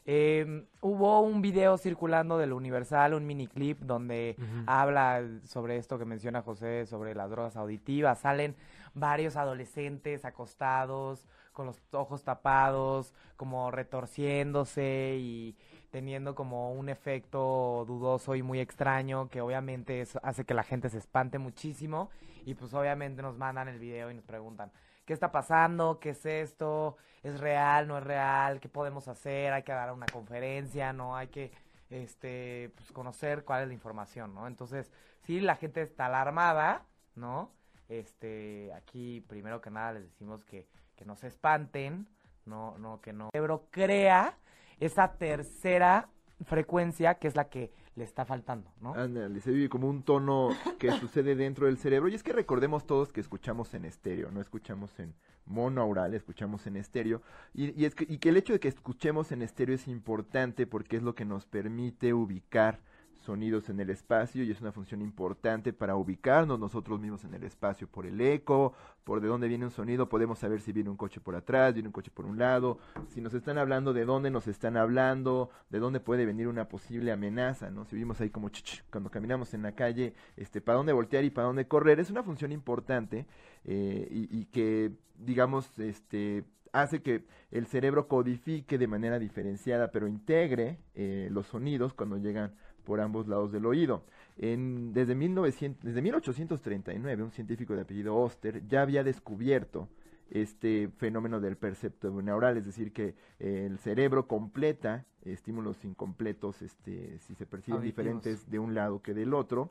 Eh, 0.06 0.67
hubo 0.83 1.21
un 1.21 1.41
video 1.41 1.79
circulando 1.79 2.37
del 2.37 2.53
Universal, 2.53 3.15
un 3.15 3.27
mini 3.27 3.47
clip 3.47 3.81
donde 3.81 4.37
habla 4.67 5.23
sobre 5.45 5.79
esto 5.79 5.99
que 5.99 6.05
menciona 6.05 6.43
José, 6.43 6.85
sobre 6.87 7.15
las 7.15 7.31
drogas 7.31 7.56
auditivas. 7.56 8.19
Salen 8.19 8.55
varios 8.93 9.37
adolescentes 9.37 10.25
acostados, 10.25 11.27
con 11.55 11.67
los 11.67 11.81
ojos 11.93 12.23
tapados, 12.25 13.15
como 13.37 13.71
retorciéndose 13.71 15.17
y 15.19 15.56
teniendo 15.91 16.35
como 16.35 16.73
un 16.73 16.89
efecto 16.89 17.85
dudoso 17.87 18.35
y 18.35 18.43
muy 18.43 18.61
extraño 18.61 19.29
que 19.29 19.41
obviamente 19.41 20.05
hace 20.23 20.45
que 20.45 20.53
la 20.53 20.65
gente 20.65 20.91
se 20.91 20.99
espante 20.99 21.39
muchísimo 21.39 22.11
y 22.45 22.55
pues 22.55 22.75
obviamente 22.75 23.23
nos 23.23 23.39
mandan 23.39 23.69
el 23.69 23.79
video 23.79 24.11
y 24.11 24.15
nos 24.15 24.25
preguntan, 24.25 24.73
¿qué 25.05 25.12
está 25.12 25.33
pasando? 25.33 25.99
¿Qué 26.01 26.11
es 26.11 26.25
esto? 26.27 26.97
¿Es 27.23 27.41
real? 27.41 27.89
¿No 27.89 27.99
es 27.99 28.05
real? 28.05 28.61
¿Qué 28.61 28.69
podemos 28.69 29.09
hacer? 29.09 29.53
Hay 29.53 29.62
que 29.62 29.73
dar 29.73 29.93
una 29.93 30.06
conferencia, 30.06 30.93
¿no? 30.93 31.17
Hay 31.17 31.29
que 31.29 31.53
este 31.91 32.73
pues 32.75 32.91
conocer 32.93 33.45
cuál 33.45 33.62
es 33.62 33.69
la 33.69 33.75
información, 33.75 34.35
¿no? 34.35 34.47
Entonces, 34.47 34.91
sí, 35.23 35.41
la 35.41 35.56
gente 35.56 35.83
está 35.83 36.06
alarmada, 36.06 36.87
¿no? 37.15 37.53
Este, 37.89 38.73
aquí 38.75 39.21
primero 39.29 39.61
que 39.61 39.71
nada 39.71 39.93
les 39.93 40.05
decimos 40.05 40.45
que, 40.45 40.69
que 40.97 41.05
no 41.05 41.17
se 41.17 41.29
espanten, 41.29 42.09
no, 42.47 42.79
no, 42.79 43.01
que 43.01 43.12
no. 43.12 43.27
El 43.27 43.31
cerebro 43.33 43.69
crea 43.71 44.39
esa 44.81 45.12
tercera 45.17 46.09
frecuencia 46.45 47.15
que 47.15 47.29
es 47.29 47.37
la 47.37 47.49
que 47.49 47.73
le 47.96 48.05
está 48.05 48.24
faltando, 48.24 48.72
¿no? 48.81 48.94
Ándale, 48.94 49.41
se 49.41 49.53
vive 49.53 49.69
como 49.69 49.89
un 49.89 50.03
tono 50.03 50.51
que 50.79 50.91
sucede 51.01 51.36
dentro 51.36 51.67
del 51.67 51.79
cerebro. 51.79 52.08
Y 52.08 52.15
es 52.15 52.22
que 52.22 52.32
recordemos 52.32 52.86
todos 52.86 53.13
que 53.13 53.20
escuchamos 53.20 53.72
en 53.74 53.84
estéreo, 53.84 54.31
no 54.31 54.41
escuchamos 54.41 54.98
en 54.98 55.15
monaural, 55.46 56.15
escuchamos 56.15 56.67
en 56.67 56.77
estéreo. 56.77 57.22
Y, 57.53 57.81
y, 57.81 57.84
es 57.84 57.94
que, 57.94 58.05
y 58.08 58.19
que 58.19 58.31
el 58.31 58.36
hecho 58.36 58.53
de 58.53 58.60
que 58.60 58.69
escuchemos 58.69 59.31
en 59.32 59.43
estéreo 59.43 59.74
es 59.77 59.86
importante 59.86 60.67
porque 60.67 60.96
es 60.96 61.03
lo 61.03 61.15
que 61.15 61.24
nos 61.24 61.46
permite 61.46 62.15
ubicar 62.15 62.81
sonidos 63.24 63.69
en 63.69 63.81
el 63.81 63.90
espacio 63.90 64.44
y 64.44 64.50
es 64.50 64.60
una 64.60 64.70
función 64.70 65.02
importante 65.02 65.72
para 65.72 65.96
ubicarnos 65.96 66.58
nosotros 66.60 67.00
mismos 67.00 67.24
en 67.24 67.34
el 67.34 67.43
espacio 67.43 67.88
por 67.88 68.06
el 68.06 68.20
eco, 68.20 68.74
por 69.02 69.20
de 69.20 69.28
dónde 69.28 69.48
viene 69.48 69.64
un 69.64 69.70
sonido, 69.70 70.08
podemos 70.08 70.38
saber 70.38 70.60
si 70.60 70.72
viene 70.72 70.90
un 70.90 70.96
coche 70.96 71.20
por 71.20 71.34
atrás, 71.34 71.74
viene 71.74 71.88
un 71.88 71.93
coche 71.93 72.10
por 72.14 72.26
un 72.26 72.38
lado, 72.38 72.78
si 73.08 73.20
nos 73.20 73.34
están 73.34 73.58
hablando 73.58 73.93
de 73.93 74.04
dónde 74.04 74.31
nos 74.31 74.46
están 74.46 74.76
hablando, 74.76 75.50
de 75.70 75.78
dónde 75.78 76.00
puede 76.00 76.26
venir 76.26 76.48
una 76.48 76.69
posible 76.69 77.12
amenaza, 77.12 77.70
¿no? 77.70 77.84
Si 77.84 77.96
vimos 77.96 78.20
ahí 78.20 78.31
como 78.31 78.50
ch 78.50 78.84
cuando 78.90 79.10
caminamos 79.10 79.54
en 79.54 79.62
la 79.62 79.72
calle, 79.72 80.14
este, 80.36 80.60
para 80.60 80.76
dónde 80.76 80.93
voltear 80.93 81.24
y 81.24 81.31
para 81.31 81.46
dónde 81.46 81.66
correr, 81.66 82.00
es 82.00 82.10
una 82.10 82.22
función 82.22 82.52
importante 82.52 83.26
eh, 83.64 84.06
y, 84.10 84.44
que, 84.46 84.93
digamos, 85.19 85.78
este, 85.78 86.44
hace 86.72 87.02
que 87.02 87.24
el 87.50 87.66
cerebro 87.66 88.08
codifique 88.08 88.78
de 88.78 88.86
manera 88.86 89.19
diferenciada, 89.19 89.90
pero 89.90 90.08
integre 90.08 90.78
eh, 90.94 91.28
los 91.31 91.46
sonidos 91.46 91.94
cuando 91.94 92.19
llegan 92.19 92.52
por 92.84 93.00
ambos 93.00 93.26
lados 93.26 93.53
del 93.53 93.67
oído. 93.67 94.05
En, 94.36 94.93
desde, 94.93 95.14
1900, 95.14 95.82
desde 95.84 96.03
1839, 96.03 97.22
un 97.22 97.31
científico 97.31 97.74
de 97.74 97.82
apellido 97.82 98.17
Oster 98.17 98.67
ya 98.67 98.82
había 98.82 99.05
descubierto 99.05 99.88
este 100.31 100.88
fenómeno 100.96 101.41
del 101.41 101.56
percepto 101.56 102.10
neural, 102.22 102.56
es 102.56 102.67
decir, 102.67 102.93
que 102.93 103.14
eh, 103.38 103.67
el 103.67 103.79
cerebro 103.79 104.26
completa 104.26 105.05
estímulos 105.24 105.84
incompletos 105.84 106.62
este, 106.62 107.19
si 107.20 107.34
se 107.34 107.46
perciben 107.46 107.82
diferentes 107.82 108.50
de 108.50 108.58
un 108.58 108.74
lado 108.74 109.00
que 109.03 109.14
del 109.14 109.34
otro. 109.34 109.70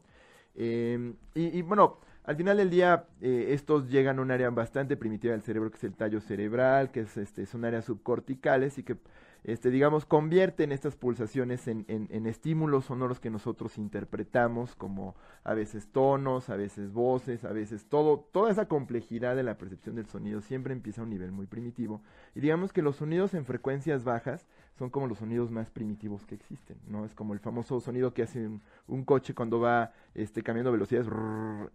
Em, 0.55 1.15
y, 1.33 1.61
bueno, 1.63 1.97
al 2.23 2.35
final 2.35 2.57
del 2.57 2.69
día 2.69 3.05
eh, 3.21 3.47
estos 3.49 3.89
llegan 3.89 4.19
a 4.19 4.21
un 4.21 4.31
área 4.31 4.49
bastante 4.49 4.95
primitiva 4.95 5.33
del 5.33 5.41
cerebro 5.41 5.71
que 5.71 5.77
es 5.77 5.83
el 5.83 5.93
tallo 5.93 6.21
cerebral, 6.21 6.91
que 6.91 7.01
es, 7.01 7.17
este, 7.17 7.45
son 7.45 7.65
áreas 7.65 7.85
subcorticales 7.85 8.77
y 8.77 8.83
que 8.83 8.97
este, 9.43 9.69
digamos, 9.69 10.05
convierten 10.05 10.71
estas 10.71 10.95
pulsaciones 10.95 11.67
en, 11.67 11.85
en, 11.87 12.25
estímulos 12.27 12.85
sonoros 12.85 13.19
que 13.19 13.29
nosotros 13.29 13.77
interpretamos 13.77 14.75
como 14.75 15.15
a 15.43 15.53
veces 15.53 15.89
tonos, 15.91 16.49
a 16.49 16.55
veces 16.55 16.93
voces, 16.93 17.43
a 17.43 17.51
veces 17.51 17.85
todo, 17.87 18.19
toda 18.31 18.51
esa 18.51 18.67
complejidad 18.67 19.35
de 19.35 19.43
la 19.43 19.57
percepción 19.57 19.95
del 19.95 20.05
sonido 20.05 20.41
siempre 20.41 20.73
empieza 20.73 21.01
a 21.01 21.03
un 21.03 21.09
nivel 21.09 21.31
muy 21.31 21.45
primitivo. 21.45 22.01
Y 22.35 22.39
digamos 22.39 22.71
que 22.71 22.81
los 22.81 22.95
sonidos 22.95 23.33
en 23.33 23.45
frecuencias 23.45 24.03
bajas 24.03 24.47
son 24.77 24.89
como 24.89 25.07
los 25.07 25.19
sonidos 25.19 25.51
más 25.51 25.69
primitivos 25.69 26.25
que 26.25 26.35
existen, 26.35 26.77
¿no? 26.87 27.05
Es 27.05 27.13
como 27.13 27.33
el 27.33 27.39
famoso 27.39 27.79
sonido 27.79 28.13
que 28.13 28.23
hace 28.23 28.49
un, 28.87 29.03
coche 29.05 29.35
cuando 29.35 29.59
va 29.59 29.91
este, 30.15 30.41
cambiando 30.41 30.71
velocidades, 30.71 31.07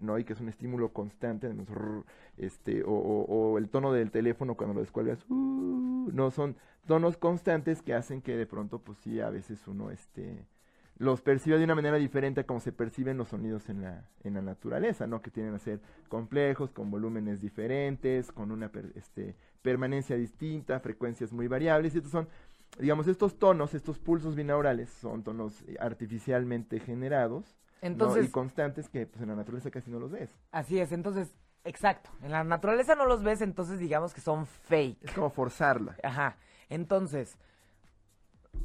¿no? 0.01 0.19
Y 0.19 0.25
que 0.25 0.33
es 0.33 0.41
un 0.41 0.49
estímulo 0.49 0.93
constante, 0.93 1.53
este, 2.37 2.83
o, 2.85 2.91
o, 2.91 3.59
el 3.59 3.69
tono 3.69 3.93
del 3.93 4.11
teléfono 4.11 4.57
cuando 4.57 4.75
lo 4.75 4.81
descuelgas, 4.81 5.25
uh, 5.29 6.11
no, 6.13 6.31
son 6.31 6.57
tonos 6.87 7.17
constantes 7.17 7.83
que 7.83 7.95
hacen 7.95 8.21
que 8.21 8.37
de 8.37 8.47
pronto, 8.47 8.81
pues 8.81 8.99
sí, 8.99 9.21
a 9.21 9.31
veces 9.31 9.67
uno, 9.69 9.91
este, 9.91 10.45
los 10.99 11.23
percibe 11.23 11.59
de 11.59 11.65
una 11.65 11.77
manera 11.77 11.97
diferente 11.97 12.41
a 12.41 12.45
como 12.45 12.61
se 12.61 12.73
perciben 12.73 13.17
los 13.17 13.29
sonidos 13.29 13.69
en 13.69 13.83
la, 13.83 14.09
en 14.25 14.35
la 14.35 14.43
naturaleza, 14.43 15.07
¿no? 15.07 15.23
Que 15.23 15.31
tienen 15.31 15.55
a 15.55 15.59
ser 15.61 15.81
complejos, 16.09 16.73
con 16.73 16.91
volúmenes 16.91 17.41
diferentes, 17.41 18.33
con 18.33 18.51
una 18.51 18.71
este, 18.97 19.37
permanencia 19.63 20.17
distinta, 20.17 20.81
frecuencias 20.81 21.33
muy 21.33 21.47
variables. 21.47 21.95
Y 21.95 21.99
estos 21.99 22.11
son, 22.11 22.29
digamos, 22.79 23.07
estos 23.09 23.39
tonos, 23.39 23.75
estos 23.75 23.99
pulsos 23.99 24.35
binaurales, 24.35 24.91
son 24.91 25.23
tonos 25.23 25.65
artificialmente 25.81 26.81
generados 26.81 27.57
entonces, 27.81 28.27
y 28.27 28.31
constantes 28.31 28.89
que 28.89 29.07
pues, 29.07 29.23
en 29.23 29.29
la 29.29 29.37
naturaleza 29.37 29.71
casi 29.71 29.91
no 29.91 29.99
los 29.99 30.11
ves. 30.11 30.31
Así 30.51 30.79
es, 30.79 30.93
entonces, 30.93 31.33
exacto. 31.65 32.11
En 32.23 32.33
la 32.33 32.45
naturaleza 32.45 32.95
no 32.95 33.07
los 33.07 33.23
ves, 33.23 33.41
entonces 33.41 33.79
digamos 33.79 34.15
que 34.15 34.21
son 34.21 34.47
fake. 34.47 35.05
Es 35.05 35.13
como 35.13 35.31
forzarla. 35.31 35.97
Ajá. 36.03 36.37
Entonces, 36.69 37.39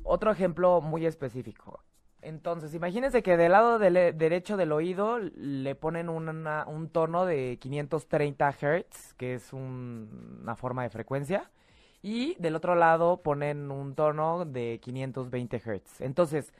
otro 0.03 0.31
ejemplo 0.31 0.81
muy 0.81 1.05
específico 1.05 1.83
entonces, 2.23 2.73
imagínense 2.73 3.21
que 3.21 3.35
del 3.37 3.51
lado 3.51 3.79
derecho 3.79 4.55
del 4.55 4.71
oído 4.71 5.19
le 5.19 5.75
ponen 5.75 6.09
un 6.09 6.89
tono 6.89 7.25
de 7.25 7.57
530 7.59 8.51
Hz, 8.51 9.13
que 9.15 9.35
es 9.35 9.51
una 9.51 10.55
forma 10.55 10.83
de 10.83 10.89
frecuencia, 10.89 11.51
y 12.03 12.35
del 12.35 12.55
otro 12.55 12.75
lado 12.75 13.23
ponen 13.23 13.71
un 13.71 13.95
tono 13.95 14.45
de 14.45 14.79
520 14.81 15.57
Hz. 15.57 16.01
Entonces, 16.01 16.53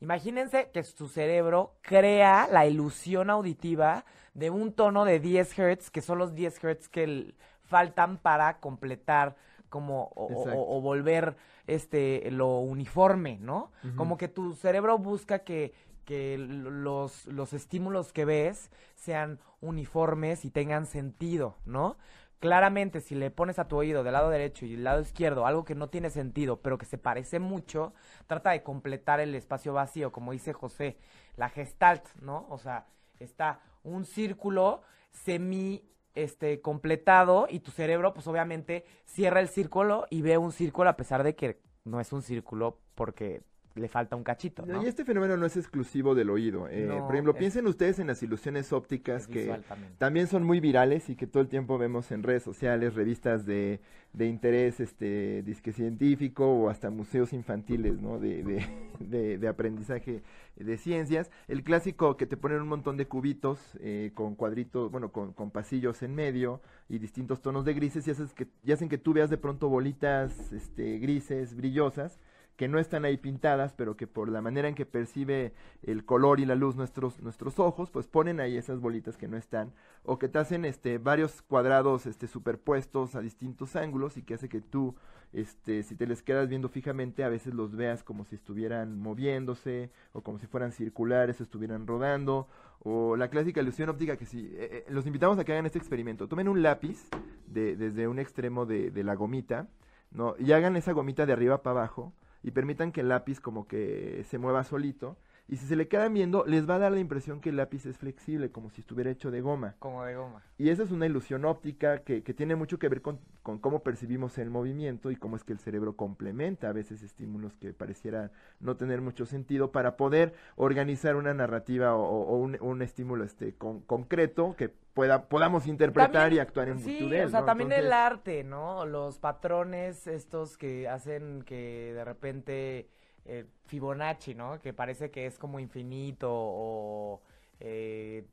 imagínense 0.00 0.70
que 0.72 0.82
su 0.82 1.08
cerebro 1.08 1.76
crea 1.82 2.48
la 2.50 2.66
ilusión 2.66 3.30
auditiva 3.30 4.04
de 4.34 4.50
un 4.50 4.72
tono 4.72 5.04
de 5.04 5.20
10 5.20 5.54
Hz, 5.54 5.90
que 5.90 6.02
son 6.02 6.18
los 6.18 6.34
10 6.34 6.58
Hz 6.58 6.88
que 6.88 7.32
faltan 7.62 8.18
para 8.18 8.58
completar 8.58 9.36
como 9.68 10.10
o, 10.16 10.80
volver 10.80 11.36
este 11.66 12.30
lo 12.30 12.58
uniforme, 12.58 13.38
¿no? 13.38 13.70
Como 13.96 14.16
que 14.16 14.26
tu 14.26 14.54
cerebro 14.54 14.98
busca 14.98 15.40
que, 15.40 15.74
que 16.04 16.38
los, 16.38 17.26
los 17.26 17.52
estímulos 17.52 18.12
que 18.12 18.24
ves 18.24 18.70
sean 18.96 19.38
uniformes 19.60 20.44
y 20.44 20.50
tengan 20.50 20.86
sentido, 20.86 21.56
¿no? 21.66 21.98
Claramente, 22.40 23.00
si 23.00 23.16
le 23.16 23.30
pones 23.32 23.58
a 23.58 23.66
tu 23.66 23.76
oído 23.76 24.04
del 24.04 24.12
lado 24.12 24.30
derecho 24.30 24.64
y 24.64 24.72
del 24.72 24.84
lado 24.84 25.00
izquierdo 25.00 25.44
algo 25.44 25.64
que 25.64 25.74
no 25.74 25.88
tiene 25.88 26.08
sentido, 26.08 26.60
pero 26.60 26.78
que 26.78 26.86
se 26.86 26.96
parece 26.96 27.40
mucho, 27.40 27.94
trata 28.28 28.50
de 28.50 28.62
completar 28.62 29.18
el 29.18 29.34
espacio 29.34 29.72
vacío, 29.72 30.12
como 30.12 30.30
dice 30.30 30.52
José, 30.52 30.98
la 31.36 31.48
gestalt, 31.48 32.04
¿no? 32.20 32.46
O 32.48 32.58
sea, 32.58 32.86
está 33.18 33.60
un 33.82 34.04
círculo 34.04 34.82
semi 35.10 35.84
este, 36.14 36.60
completado 36.60 37.48
y 37.50 37.60
tu 37.60 37.72
cerebro, 37.72 38.14
pues 38.14 38.26
obviamente, 38.28 38.84
cierra 39.04 39.40
el 39.40 39.48
círculo 39.48 40.06
y 40.08 40.22
ve 40.22 40.38
un 40.38 40.52
círculo 40.52 40.90
a 40.90 40.96
pesar 40.96 41.24
de 41.24 41.34
que 41.34 41.60
no 41.84 42.00
es 42.00 42.12
un 42.12 42.22
círculo 42.22 42.78
porque 42.94 43.42
le 43.78 43.88
falta 43.88 44.16
un 44.16 44.24
cachito. 44.24 44.64
¿no? 44.66 44.82
Y 44.82 44.86
este 44.86 45.04
fenómeno 45.04 45.36
no 45.36 45.46
es 45.46 45.56
exclusivo 45.56 46.14
del 46.14 46.30
oído. 46.30 46.68
Eh, 46.68 46.88
por 47.06 47.14
ejemplo, 47.14 47.34
piensen 47.34 47.66
ustedes 47.66 47.98
en 47.98 48.06
las 48.06 48.22
ilusiones 48.22 48.72
ópticas 48.72 49.26
que 49.26 49.60
también. 49.98 50.26
son 50.26 50.44
muy 50.44 50.60
virales 50.60 51.08
y 51.10 51.16
que 51.16 51.26
todo 51.26 51.42
el 51.42 51.48
tiempo 51.48 51.78
vemos 51.78 52.10
en 52.10 52.22
redes 52.22 52.42
sociales, 52.42 52.94
revistas 52.94 53.46
de, 53.46 53.80
de 54.12 54.26
interés 54.26 54.80
este, 54.80 55.42
disque 55.42 55.72
científico 55.72 56.46
o 56.46 56.70
hasta 56.70 56.90
museos 56.90 57.32
infantiles 57.32 58.00
¿no? 58.00 58.18
de, 58.18 58.42
de, 59.00 59.38
de, 59.38 59.48
aprendizaje 59.48 60.22
de 60.56 60.76
ciencias. 60.76 61.30
El 61.46 61.62
clásico 61.62 62.16
que 62.16 62.26
te 62.26 62.36
ponen 62.36 62.60
un 62.60 62.68
montón 62.68 62.96
de 62.96 63.06
cubitos 63.06 63.76
eh, 63.80 64.12
con 64.14 64.34
cuadritos, 64.34 64.90
bueno, 64.90 65.12
con, 65.12 65.32
con, 65.32 65.50
pasillos 65.50 66.02
en 66.02 66.14
medio 66.14 66.60
y 66.88 66.98
distintos 66.98 67.40
tonos 67.40 67.64
de 67.64 67.74
grises 67.74 68.06
y, 68.06 68.10
haces 68.10 68.32
que, 68.34 68.48
y 68.64 68.72
hacen 68.72 68.88
que 68.88 68.98
tú 68.98 69.12
veas 69.12 69.30
de 69.30 69.38
pronto 69.38 69.68
bolitas 69.68 70.52
este, 70.52 70.98
grises, 70.98 71.54
brillosas 71.54 72.18
que 72.58 72.66
no 72.66 72.80
están 72.80 73.04
ahí 73.04 73.16
pintadas, 73.16 73.72
pero 73.72 73.96
que 73.96 74.08
por 74.08 74.28
la 74.28 74.42
manera 74.42 74.66
en 74.66 74.74
que 74.74 74.84
percibe 74.84 75.52
el 75.84 76.04
color 76.04 76.40
y 76.40 76.44
la 76.44 76.56
luz 76.56 76.74
nuestros, 76.74 77.20
nuestros 77.20 77.60
ojos, 77.60 77.88
pues 77.92 78.08
ponen 78.08 78.40
ahí 78.40 78.56
esas 78.56 78.80
bolitas 78.80 79.16
que 79.16 79.28
no 79.28 79.36
están, 79.36 79.72
o 80.02 80.18
que 80.18 80.28
te 80.28 80.40
hacen 80.40 80.64
este, 80.64 80.98
varios 80.98 81.40
cuadrados 81.40 82.06
este, 82.06 82.26
superpuestos 82.26 83.14
a 83.14 83.20
distintos 83.20 83.76
ángulos 83.76 84.16
y 84.16 84.22
que 84.22 84.34
hace 84.34 84.48
que 84.48 84.60
tú, 84.60 84.96
este, 85.32 85.84
si 85.84 85.94
te 85.94 86.08
les 86.08 86.20
quedas 86.20 86.48
viendo 86.48 86.68
fijamente, 86.68 87.22
a 87.22 87.28
veces 87.28 87.54
los 87.54 87.76
veas 87.76 88.02
como 88.02 88.24
si 88.24 88.34
estuvieran 88.34 88.98
moviéndose, 88.98 89.92
o 90.12 90.22
como 90.22 90.40
si 90.40 90.48
fueran 90.48 90.72
circulares, 90.72 91.38
o 91.38 91.44
estuvieran 91.44 91.86
rodando, 91.86 92.48
o 92.80 93.14
la 93.14 93.30
clásica 93.30 93.60
ilusión 93.60 93.88
óptica 93.88 94.16
que 94.16 94.26
si, 94.26 94.46
eh, 94.46 94.84
eh, 94.84 94.86
los 94.88 95.06
invitamos 95.06 95.38
a 95.38 95.44
que 95.44 95.52
hagan 95.52 95.66
este 95.66 95.78
experimento, 95.78 96.26
tomen 96.26 96.48
un 96.48 96.64
lápiz 96.64 97.08
de, 97.46 97.76
desde 97.76 98.08
un 98.08 98.18
extremo 98.18 98.66
de, 98.66 98.90
de 98.90 99.04
la 99.04 99.14
gomita, 99.14 99.68
¿no? 100.10 100.34
y 100.40 100.50
hagan 100.50 100.74
esa 100.74 100.90
gomita 100.90 101.24
de 101.24 101.32
arriba 101.32 101.62
para 101.62 101.82
abajo, 101.82 102.12
y 102.42 102.50
permitan 102.50 102.92
que 102.92 103.00
el 103.00 103.08
lápiz 103.08 103.40
como 103.40 103.66
que 103.66 104.24
se 104.28 104.38
mueva 104.38 104.64
solito. 104.64 105.16
Y 105.50 105.56
si 105.56 105.66
se 105.66 105.76
le 105.76 105.88
quedan 105.88 106.12
viendo, 106.12 106.44
les 106.44 106.68
va 106.68 106.74
a 106.74 106.78
dar 106.78 106.92
la 106.92 107.00
impresión 107.00 107.40
que 107.40 107.48
el 107.48 107.56
lápiz 107.56 107.86
es 107.86 107.96
flexible, 107.96 108.50
como 108.50 108.68
si 108.68 108.82
estuviera 108.82 109.10
hecho 109.10 109.30
de 109.30 109.40
goma. 109.40 109.76
Como 109.78 110.04
de 110.04 110.14
goma. 110.14 110.42
Y 110.58 110.68
esa 110.68 110.82
es 110.82 110.90
una 110.90 111.06
ilusión 111.06 111.46
óptica 111.46 112.00
que, 112.00 112.22
que 112.22 112.34
tiene 112.34 112.54
mucho 112.54 112.78
que 112.78 112.90
ver 112.90 113.00
con, 113.00 113.18
con, 113.42 113.58
cómo 113.58 113.82
percibimos 113.82 114.36
el 114.36 114.50
movimiento 114.50 115.10
y 115.10 115.16
cómo 115.16 115.36
es 115.36 115.44
que 115.44 115.54
el 115.54 115.58
cerebro 115.58 115.96
complementa 115.96 116.68
a 116.68 116.72
veces 116.72 117.02
estímulos 117.02 117.56
que 117.56 117.72
pareciera 117.72 118.30
no 118.60 118.76
tener 118.76 119.00
mucho 119.00 119.24
sentido 119.24 119.72
para 119.72 119.96
poder 119.96 120.34
organizar 120.56 121.16
una 121.16 121.32
narrativa 121.32 121.94
o, 121.96 122.36
un, 122.36 122.58
un, 122.60 122.82
estímulo 122.82 123.24
este 123.24 123.54
con, 123.54 123.80
concreto 123.80 124.54
que 124.54 124.68
pueda, 124.68 125.28
podamos 125.28 125.66
interpretar 125.66 126.32
y 126.34 126.40
actuar 126.40 126.68
en 126.68 126.80
sí, 126.80 127.10
o 127.14 127.28
sea, 127.30 127.46
también 127.46 127.72
el 127.72 127.92
arte, 127.92 128.44
¿no? 128.44 128.84
Los 128.84 129.18
patrones 129.18 130.06
estos 130.06 130.58
que 130.58 130.88
hacen 130.88 131.42
que 131.42 131.92
de 131.94 132.04
repente 132.04 132.88
eh, 133.24 133.46
Fibonacci, 133.66 134.34
¿no? 134.34 134.60
Que 134.60 134.72
parece 134.72 135.10
que 135.10 135.26
es 135.26 135.38
como 135.38 135.60
infinito 135.60 136.30
o, 136.30 137.22
eh, 137.60 138.24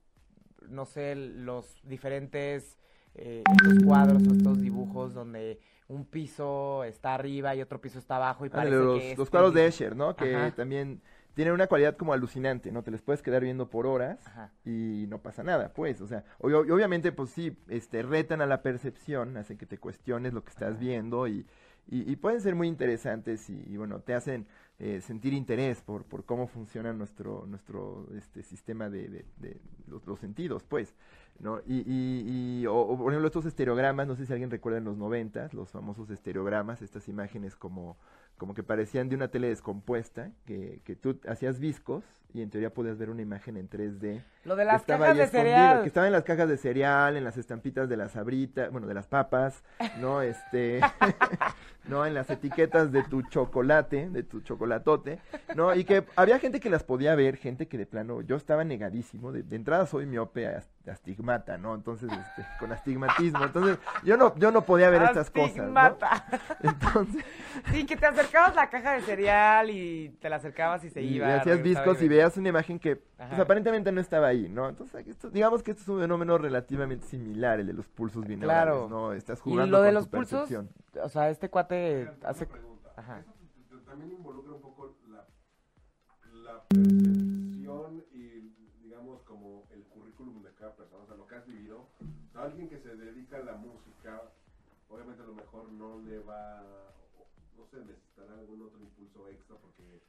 no 0.70 0.86
sé, 0.86 1.15
los 1.15 1.82
diferentes 1.84 2.77
eh, 3.15 3.44
estos 3.50 3.84
cuadros 3.86 4.27
o 4.27 4.34
estos 4.34 4.62
dibujos 4.62 5.13
donde 5.13 5.60
un 5.88 6.06
piso 6.06 6.84
está 6.84 7.13
arriba 7.13 7.56
y 7.56 7.62
otro 7.62 7.80
piso 7.80 8.00
está 8.00 8.18
abajo 8.18 8.46
y 8.46 8.50
parece 8.50 8.75
los, 8.75 9.00
que 9.00 9.15
los 9.15 9.30
cuadros 9.30 9.54
de 9.54 9.68
Escher, 9.68 9.96
¿no? 9.96 10.15
Que 10.15 10.51
también 10.56 11.01
tienen 11.36 11.54
una 11.54 11.68
cualidad 11.68 11.96
como 11.98 12.13
alucinante, 12.13 12.72
¿no? 12.72 12.82
Te 12.82 12.92
les 12.92 13.01
puedes 13.01 13.22
quedar 13.22 13.44
viendo 13.44 13.70
por 13.70 13.86
horas 13.86 14.20
y 14.63 15.06
no 15.10 15.20
pasa 15.20 15.44
nada, 15.44 15.74
pues, 15.74 16.01
o 16.01 16.08
sea, 16.08 16.24
obviamente, 16.39 17.12
pues 17.12 17.30
sí, 17.30 17.56
este, 17.68 18.01
retan 18.01 18.42
a 18.42 18.46
la 18.46 18.62
percepción, 18.62 19.38
hacen 19.38 19.58
que 19.58 19.65
te 19.65 19.77
cuestiones 19.77 20.34
lo 20.34 20.44
que 20.44 20.50
estás 20.50 20.80
viendo 20.80 21.27
y, 21.27 21.46
y, 21.88 22.15
pueden 22.15 22.42
ser 22.42 22.56
muy 22.56 22.68
interesantes 22.68 23.50
y, 23.50 23.77
bueno, 23.77 24.00
te 24.00 24.13
hacen 24.15 24.48
eh, 24.79 25.01
sentir 25.01 25.34
interés 25.34 25.82
por, 25.82 26.03
por 26.03 26.25
cómo 26.25 26.48
funciona 26.48 26.94
nuestro, 26.94 27.46
nuestro 27.48 28.08
este, 28.15 28.44
sistema 28.44 28.89
de, 28.89 29.25
de, 29.38 29.58
los, 29.88 30.20
sentidos, 30.20 30.63
pues, 30.63 30.96
¿no? 31.39 31.60
Y, 31.65 31.84
y, 31.88 32.65
o, 32.67 32.98
por 32.98 33.12
ejemplo, 33.12 33.27
estos 33.27 33.46
estereogramas, 33.46 34.08
no 34.08 34.15
sé 34.15 34.25
si 34.25 34.34
alguien 34.34 34.51
recuerda 34.51 34.79
en 34.79 34.86
los 34.86 34.98
noventas, 34.98 35.53
los 35.53 35.72
famosos 35.72 36.10
estereogramas, 36.10 36.82
estas 36.82 37.08
imágenes 37.08 37.55
como 37.55 37.98
como 38.38 38.53
que 38.53 38.63
parecían 38.63 39.10
de 39.10 39.15
una 39.15 39.29
tele 39.29 39.48
descompuesta, 39.48 40.32
que, 40.46 40.82
que 40.84 40.96
tú 40.96 41.20
hacías 41.27 41.60
viscos 41.60 42.03
y 42.36 42.42
en 42.42 42.50
teoría 42.50 42.70
podías 42.70 42.98
ver 42.98 43.10
una 43.10 43.22
imagen 43.22 43.56
en 43.56 43.70
3D. 43.70 44.22
Lo 44.44 44.58
de 44.58 44.65
las 44.65 44.84
cajas 44.84 45.15
de 45.15 45.25
cereal. 45.27 45.84
Que 45.84 45.88
estaba 45.88 46.06
en 46.06 46.12
las 46.12 46.25
cajas 46.25 46.50
de 46.50 46.58
cereal, 46.58 47.15
en 47.15 47.24
las 47.24 47.38
estampitas 47.38 47.88
de 47.88 47.96
las 47.96 48.12
sabritas, 48.12 48.70
bueno, 48.72 48.88
de 48.88 48.94
las 48.94 49.08
papas, 49.08 49.63
¿no? 50.01 50.22
Este, 50.25 50.82
¿no? 51.88 52.06
En 52.06 52.13
las 52.13 52.30
etiquetas 52.30 52.92
de 52.92 53.04
tu 53.04 53.22
chocolate, 53.22 54.10
de 54.10 54.24
tu 54.24 54.42
chocolatote, 54.42 55.20
¿no? 55.56 55.74
Y 55.75 55.86
que 55.86 56.04
había 56.15 56.39
gente 56.39 56.60
que 56.60 56.70
las 56.70 56.84
podía 56.84 57.15
ver, 57.15 57.38
gente 57.38 57.68
que 57.68 57.77
de 57.77 57.86
plano, 57.86 58.22
yo 58.22 58.36
estaba 58.36 58.63
negadísimo, 58.63 59.32
de, 59.32 59.44
entrada 59.56 59.86
soy 59.86 60.06
miope 60.06 60.48
astigmata, 60.88 61.58
¿no? 61.58 61.74
Entonces, 61.75 62.12
este, 62.12 62.46
con 62.60 62.72
astigmatismo, 62.72 63.46
entonces, 63.46 63.77
yo 64.04 64.18
no, 64.18 64.36
yo 64.36 64.51
no 64.51 64.63
podía 64.63 64.89
ver 64.89 65.04
estas 65.04 65.30
cosas, 65.30 65.70
¿no? 65.70 65.98
Entonces. 66.62 67.24
Sí, 67.72 67.86
que 67.86 67.96
te 67.96 68.06
acercabas 68.06 68.54
la 68.54 68.70
caja 68.70 68.94
de 68.94 69.01
cereal 69.01 69.70
y 69.70 70.10
te 70.22 70.30
la 70.30 70.36
acercabas 70.36 70.84
y 70.84 70.89
se 70.89 71.01
iba. 71.01 71.27
Y 71.30 71.32
hacías 71.32 71.63
viscos 71.63 72.01
y 72.01 72.08
veías 72.08 72.25
una 72.38 72.50
imagen 72.50 72.79
que, 72.79 72.96
pues, 72.96 73.39
aparentemente 73.39 73.91
no 73.91 74.01
estaba 74.01 74.27
ahí, 74.27 74.50
¿no? 74.50 74.70
Entonces, 74.70 75.05
digamos 75.32 75.63
que 75.63 75.72
esto 75.72 75.84
es 75.84 75.89
un 75.89 76.00
fenómeno 76.01 76.38
relativamente 76.38 77.05
similar, 77.05 77.60
el 77.60 77.67
de 77.67 77.74
los 77.74 77.88
pulsos 77.88 78.25
binaurales, 78.25 78.74
claro. 78.74 78.89
¿no? 78.89 79.13
Estás 79.13 79.41
jugando 79.41 79.65
y 79.65 79.70
lo 79.72 79.82
de 79.82 79.91
los 79.91 80.08
pulsos, 80.08 80.50
o 81.01 81.10
sea, 81.10 81.29
este 81.29 81.50
cuate 81.50 82.10
hace... 82.24 82.48
Ajá. 82.96 83.24
También 83.86 84.12
involucra 84.12 84.53
un 84.53 84.62
poco 84.62 84.96
la, 85.10 85.25
la 86.34 86.63
percepción 86.67 88.03
y, 88.12 88.53
digamos, 88.82 89.22
como 89.24 89.67
el 89.72 89.84
currículum 89.86 90.44
de 90.44 90.51
cada 90.53 90.75
persona, 90.75 91.03
o 91.03 91.08
sea, 91.08 91.15
lo 91.15 91.27
que 91.27 91.36
has 91.36 91.46
vivido. 91.46 91.88
O 92.01 92.32
sea, 92.34 92.44
alguien 92.44 92.67
que 92.67 92.79
se 92.79 92.96
dedica 92.96 93.38
a 93.38 93.41
la 93.41 93.55
música, 93.55 94.22
obviamente 94.89 95.22
a 95.22 95.25
lo 95.25 95.36
mejor 95.36 95.72
no 95.72 96.00
le 96.01 96.20
va 96.20 96.63
no 97.58 97.65
sé, 97.65 97.77
necesitará 97.86 98.34
algún 98.38 98.62
otro 98.62 98.79
impulso 98.79 99.27
extra 99.29 99.55
porque 99.58 100.01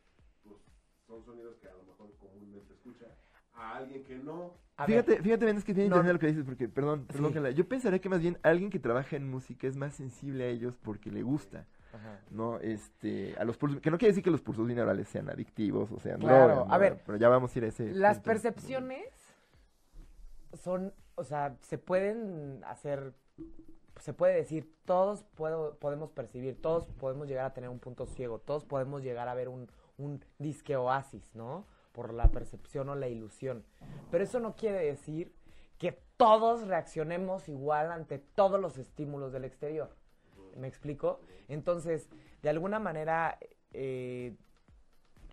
pues, 0.45 0.61
son 1.07 1.25
sonidos 1.25 1.57
que 1.57 1.69
a 1.69 1.73
lo 1.73 1.85
mejor 1.85 2.13
comúnmente 2.19 2.73
escucha 2.73 3.07
a 3.55 3.77
alguien 3.77 4.05
que 4.05 4.17
no. 4.17 4.55
fíjate, 4.85 5.23
fíjate, 5.23 5.51
es 5.51 5.65
que 5.65 5.73
bien 5.73 5.89
no, 5.89 6.03
lo 6.03 6.19
que 6.19 6.27
dices, 6.27 6.45
porque, 6.45 6.69
perdón, 6.69 7.07
perdón, 7.07 7.55
yo 7.55 7.67
pensaría 7.67 8.01
que 8.01 8.09
más 8.09 8.21
bien 8.21 8.39
alguien 8.43 8.71
que 8.71 8.79
trabaja 8.79 9.17
en 9.17 9.29
música 9.31 9.67
es 9.67 9.77
más 9.77 9.95
sensible 9.95 10.45
a 10.45 10.49
ellos 10.49 10.77
porque 10.77 11.11
le 11.11 11.23
gusta. 11.23 11.67
¿no? 12.31 12.59
Este, 12.59 13.35
a 13.39 13.45
los 13.45 13.57
pulsos, 13.57 13.81
que 13.81 13.91
no 13.91 13.97
quiere 13.97 14.11
decir 14.13 14.23
que 14.23 14.31
los 14.31 14.43
pulsos 14.43 14.67
binaurales 14.67 15.09
sean 15.09 15.31
adictivos, 15.31 15.91
o 15.93 15.99
sea, 15.99 16.17
claro, 16.17 16.67
a 16.69 16.77
ver, 16.77 17.01
pero 17.07 17.17
ya 17.17 17.31
vamos 17.31 17.55
a 17.55 17.59
ir 17.59 17.65
a 17.65 17.69
ese. 17.69 17.91
Las 17.95 18.21
percepciones 18.21 19.09
son, 20.53 20.93
o 21.15 21.25
sea, 21.25 21.57
se 21.63 21.79
pueden 21.79 22.63
hacer, 22.67 23.15
se 23.99 24.13
puede 24.13 24.35
decir, 24.35 24.71
todos 24.85 25.25
puedo, 25.35 25.79
podemos 25.79 26.11
percibir, 26.11 26.61
todos 26.61 26.87
podemos 26.87 27.29
llegar 27.29 27.47
a 27.47 27.55
tener 27.55 27.71
un 27.71 27.79
punto 27.79 28.05
ciego, 28.05 28.41
todos 28.41 28.67
podemos 28.67 29.03
llegar 29.03 29.29
a 29.29 29.35
ver 29.35 29.49
un, 29.49 29.67
un 29.99 30.25
disque 30.39 30.77
oasis, 30.77 31.35
¿no? 31.35 31.67
Por 31.93 32.13
la 32.13 32.31
percepción 32.31 32.89
o 32.89 32.95
la 32.95 33.09
ilusión. 33.09 33.65
Pero 34.11 34.25
eso 34.25 34.41
no 34.41 34.57
quiere 34.57 34.79
decir 34.85 35.35
que 35.79 35.93
todos 36.17 36.67
reaccionemos 36.67 37.49
igual 37.49 37.93
ante 37.93 38.19
todos 38.19 38.61
los 38.61 38.79
estímulos 38.79 39.33
del 39.33 39.45
exterior. 39.45 39.95
¿Me 40.57 40.69
explico? 40.69 41.21
Entonces, 41.49 42.09
de 42.43 42.49
alguna 42.49 42.79
manera, 42.79 43.39
eh, 43.73 44.37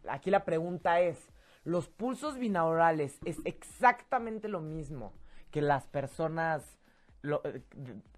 aquí 0.07 0.29
la 0.29 0.43
pregunta 0.43 0.99
es, 0.99 1.17
¿los 1.63 1.87
pulsos 1.87 2.37
binaurales 2.37 3.19
es 3.23 3.37
exactamente 3.45 4.47
lo 4.49 4.59
mismo 4.59 5.13
que 5.51 5.61
las 5.61 5.87
personas, 5.87 6.79
eh, 7.23 7.61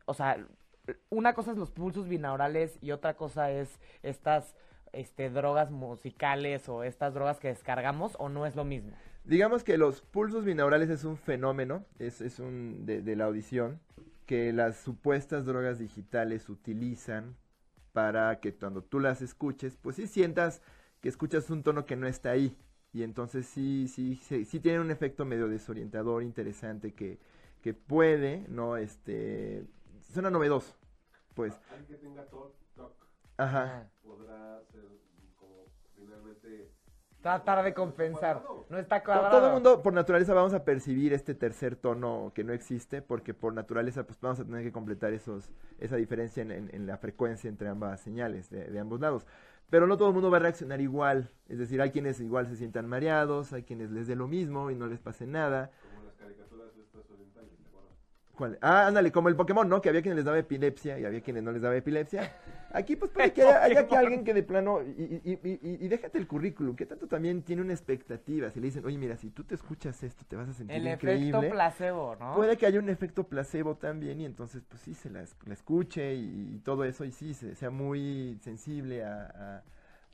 o 0.06 0.14
sea, 0.14 0.44
una 1.10 1.34
cosa 1.34 1.52
es 1.52 1.58
los 1.58 1.72
pulsos 1.72 2.08
binaurales 2.08 2.78
y 2.82 2.92
otra 2.92 3.16
cosa 3.16 3.52
es 3.52 3.80
estas 4.04 4.56
este, 4.96 5.30
drogas 5.30 5.72
musicales 5.72 6.68
o 6.70 6.84
estas 6.84 7.14
drogas 7.14 7.40
que 7.40 7.50
descargamos 7.50 8.16
o 8.20 8.30
no 8.30 8.46
es 8.46 8.56
lo 8.56 8.64
mismo? 8.64 8.92
Digamos 9.24 9.64
que 9.64 9.78
los 9.78 10.02
pulsos 10.02 10.46
binaurales 10.46 10.90
es 10.90 11.04
un 11.04 11.18
fenómeno, 11.18 11.86
es, 12.00 12.22
es 12.22 12.40
un 12.40 12.86
de 12.86 13.16
la 13.16 13.26
audición, 13.26 13.80
que 14.26 14.54
las 14.54 14.78
supuestas 14.78 15.46
drogas 15.46 15.80
digitales 15.80 16.50
utilizan 16.50 17.36
para 17.96 18.42
que 18.42 18.54
cuando 18.54 18.84
tú 18.84 19.00
las 19.00 19.22
escuches, 19.22 19.78
pues 19.78 19.96
sí 19.96 20.06
sientas 20.06 20.62
que 21.00 21.08
escuchas 21.08 21.50
un 21.50 21.64
tono 21.64 21.86
que 21.86 21.96
no 21.96 22.08
está 22.08 22.32
ahí. 22.32 22.58
Y 22.92 23.04
entonces 23.04 23.46
sí, 23.46 23.88
sí, 23.88 24.20
sí, 24.24 24.44
sí 24.44 24.60
tiene 24.60 24.82
un 24.82 24.92
efecto 24.92 25.24
medio 25.24 25.48
desorientador, 25.48 26.22
interesante, 26.22 26.94
que, 26.94 27.20
que 27.62 27.74
puede, 27.74 28.46
¿no? 28.50 28.76
Este, 28.76 29.66
suena 30.12 30.30
novedoso, 30.30 30.76
pues. 31.36 31.54
Alguien 31.70 31.88
que 31.88 31.96
tenga 31.96 32.26
TOC, 32.26 32.54
Ajá. 33.38 33.90
Podrá 34.06 34.62
ser 34.72 34.86
como 35.38 35.66
finalmente 35.96 36.72
Tratar 37.26 37.64
de 37.64 37.74
compensar. 37.74 38.44
No 38.70 38.78
está 38.78 39.04
cuadrado. 39.04 39.32
Todo 39.32 39.48
el 39.48 39.54
mundo, 39.54 39.82
por 39.82 39.94
naturaleza, 39.94 40.36
vamos 40.36 40.54
a 40.54 40.64
percibir 40.64 41.12
este 41.12 41.34
tercer 41.34 41.76
tono 41.76 42.32
que 42.36 42.44
no 42.44 42.54
existe, 42.54 43.02
porque 43.02 43.34
por 43.34 43.52
naturaleza, 43.52 44.04
pues 44.04 44.22
vamos 44.22 44.40
a 44.40 44.46
tener 44.46 44.62
que 44.62 44.72
completar 44.72 45.12
esos, 45.12 45.50
esa 45.80 45.96
diferencia 45.96 46.44
en, 46.44 46.86
la 46.86 47.00
frecuencia 47.00 47.50
entre 47.50 47.68
ambas 47.68 48.00
señales 48.00 48.52
de, 48.52 48.78
ambos 48.78 49.00
lados. 49.00 49.26
Pero 49.72 49.88
no 49.88 49.98
todo 49.98 50.10
el 50.10 50.14
mundo 50.14 50.30
va 50.30 50.38
a 50.38 50.42
reaccionar 50.42 50.82
igual. 50.82 51.32
Es 51.50 51.58
decir, 51.58 51.82
hay 51.82 51.90
quienes 51.90 52.20
igual 52.20 52.46
se 52.46 52.58
sientan 52.58 52.88
mareados, 52.88 53.54
hay 53.54 53.64
quienes 53.64 53.90
les 53.90 54.06
dé 54.06 54.16
lo 54.16 54.28
mismo 54.28 54.70
y 54.70 54.76
no 54.76 54.86
les 54.86 55.00
pase 55.00 55.26
nada. 55.26 55.72
Como 55.96 56.06
las 56.06 56.14
caricaturas 56.18 56.78
estas 56.78 57.10
orientales, 57.10 57.55
¿Cuál? 58.36 58.58
Ah, 58.62 58.88
ándale, 58.88 59.12
como 59.12 59.30
el 59.30 59.36
Pokémon, 59.36 59.68
¿no? 59.68 59.82
Que 59.82 59.90
había 59.90 60.02
quienes 60.02 60.18
les 60.18 60.26
daba 60.26 60.38
epilepsia 60.38 61.00
y 61.00 61.06
había 61.06 61.22
quienes 61.22 61.42
no 61.44 61.52
les 61.52 61.62
daba 61.62 61.76
epilepsia. 61.76 62.34
Aquí, 62.72 62.98
pues, 62.98 63.10
puede 63.12 63.32
que 63.32 63.42
haya, 63.42 63.80
aquí 63.80 63.96
alguien 63.96 64.26
que 64.26 64.34
de 64.34 64.44
plano, 64.44 64.82
y, 64.82 65.22
y, 65.24 65.60
y, 65.62 65.88
déjate 65.88 66.18
el 66.18 66.28
currículum, 66.28 66.76
que 66.76 66.86
tanto 66.86 67.08
también 67.08 67.42
tiene 67.44 67.62
una 67.62 67.72
expectativa. 67.72 68.50
Si 68.52 68.60
le 68.60 68.66
dicen, 68.66 68.86
oye, 68.86 68.98
mira, 68.98 69.16
si 69.16 69.30
tú 69.30 69.46
te 69.46 69.56
escuchas 69.56 70.04
esto, 70.04 70.26
te 70.28 70.36
vas 70.36 70.50
a 70.50 70.54
sentir 70.54 70.76
el 70.76 70.88
increíble. 70.88 71.30
El 71.30 71.36
efecto 71.36 71.56
placebo, 71.56 72.16
¿no? 72.20 72.36
Puede 72.36 72.58
que 72.58 72.66
haya 72.66 72.80
un 72.80 72.90
efecto 72.90 73.24
placebo 73.24 73.76
también, 73.76 74.20
y 74.20 74.26
entonces, 74.26 74.62
pues 74.68 74.82
sí, 74.82 74.94
se 74.94 75.10
la, 75.10 75.22
escuche 75.22 76.16
y, 76.16 76.60
todo 76.66 76.84
eso, 76.84 77.06
y 77.06 77.12
sí, 77.12 77.34
se, 77.34 77.56
sea 77.56 77.70
muy 77.70 78.38
sensible 78.42 79.06
a, 79.06 79.24
a, 79.24 79.64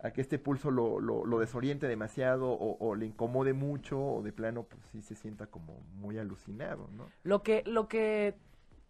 que 0.10 0.22
este 0.22 0.40
pulso 0.40 0.72
lo, 0.72 1.00
lo, 1.00 1.26
lo 1.26 1.40
desoriente 1.40 1.88
demasiado 1.88 2.52
o, 2.52 2.78
o, 2.80 2.96
le 2.96 3.06
incomode 3.06 3.54
mucho, 3.54 4.04
o 4.04 4.24
de 4.24 4.32
plano, 4.34 4.64
pues 4.64 4.82
sí 4.92 5.04
se 5.04 5.14
sienta 5.14 5.46
como 5.46 5.80
muy 5.94 6.18
alucinado, 6.18 6.90
¿no? 6.98 7.06
Lo 7.24 7.44
que, 7.44 7.62
lo 7.68 7.88
que 7.88 8.36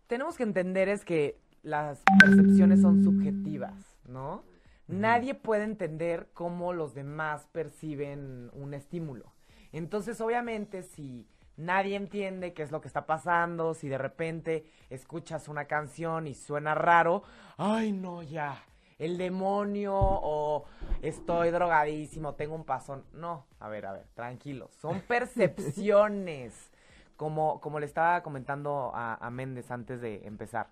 tenemos 0.08 0.38
que 0.38 0.44
entender 0.44 0.88
es 0.88 1.04
que 1.04 1.38
las 1.64 2.02
percepciones 2.20 2.82
son 2.82 3.04
subjetivas, 3.04 3.98
¿no? 4.08 4.44
Nadie 4.88 5.36
puede 5.36 5.64
entender 5.64 6.30
cómo 6.34 6.74
los 6.74 6.94
demás 6.94 7.48
perciben 7.52 8.50
un 8.54 8.74
estímulo. 8.74 9.34
Entonces, 9.72 10.20
obviamente, 10.20 10.84
si 10.84 11.28
nadie 11.56 11.96
entiende 11.96 12.54
qué 12.54 12.64
es 12.64 12.72
lo 12.72 12.82
que 12.82 12.88
está 12.88 13.06
pasando, 13.06 13.74
si 13.74 13.88
de 13.88 13.98
repente 13.98 14.66
escuchas 14.90 15.48
una 15.48 15.66
canción 15.66 16.28
y 16.28 16.34
suena 16.34 16.76
raro, 16.76 17.24
ay, 17.58 17.92
no, 17.94 18.22
ya, 18.22 18.62
el 19.02 19.18
demonio 19.18 19.96
o 19.98 20.66
estoy 21.02 21.50
drogadísimo, 21.50 22.36
tengo 22.36 22.54
un 22.54 22.64
pasón. 22.64 23.04
No, 23.14 23.48
a 23.60 23.68
ver, 23.68 23.88
a 23.88 23.94
ver, 23.94 24.06
tranquilo, 24.14 24.70
son 24.80 25.02
percepciones. 25.08 26.70
Como, 27.18 27.62
como 27.62 27.80
le 27.80 27.86
estaba 27.86 28.24
comentando 28.24 28.92
a, 28.96 29.16
a 29.16 29.30
Méndez 29.30 29.70
antes 29.70 30.02
de 30.02 30.26
empezar. 30.26 30.70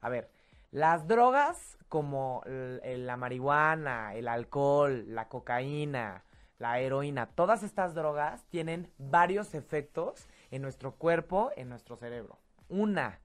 A 0.00 0.08
ver, 0.08 0.30
las 0.70 1.06
drogas 1.06 1.76
como 1.88 2.42
la 2.46 3.16
marihuana, 3.16 4.14
el 4.14 4.28
alcohol, 4.28 5.04
la 5.08 5.28
cocaína, 5.28 6.24
la 6.58 6.78
heroína, 6.78 7.26
todas 7.26 7.62
estas 7.62 7.94
drogas 7.94 8.44
tienen 8.48 8.90
varios 8.96 9.54
efectos 9.54 10.28
en 10.50 10.62
nuestro 10.62 10.94
cuerpo, 10.94 11.50
en 11.56 11.68
nuestro 11.68 11.96
cerebro. 11.96 12.38
Una, 12.68 13.18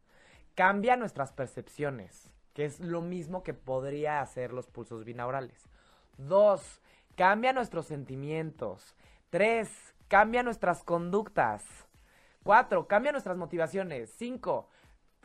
cambia 0.56 0.96
nuestras 0.96 1.32
percepciones, 1.32 2.35
que 2.56 2.66
es 2.66 2.80
lo 2.80 3.02
mismo 3.02 3.44
que 3.44 3.54
podría 3.54 4.22
hacer 4.22 4.54
los 4.54 4.68
pulsos 4.68 5.04
binaurales. 5.04 5.70
Dos, 6.18 6.82
cambia 7.16 7.54
nuestros 7.54 7.86
sentimientos. 7.86 8.96
Tres, 9.30 9.70
cambia 10.08 10.42
nuestras 10.42 10.84
conductas. 10.84 11.66
Cuatro, 12.44 12.88
cambia 12.88 13.12
nuestras 13.12 13.36
motivaciones. 13.36 14.10
Cinco, 14.18 14.70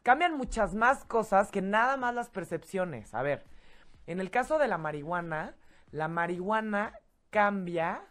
cambian 0.02 0.36
muchas 0.36 0.74
más 0.74 1.04
cosas 1.04 1.52
que 1.52 1.62
nada 1.62 1.96
más 1.96 2.14
las 2.16 2.30
percepciones. 2.30 3.14
A 3.14 3.22
ver, 3.22 3.44
en 4.08 4.18
el 4.18 4.32
caso 4.32 4.58
de 4.58 4.66
la 4.66 4.76
marihuana, 4.76 5.54
la 5.92 6.08
marihuana 6.08 6.98
cambia, 7.30 8.02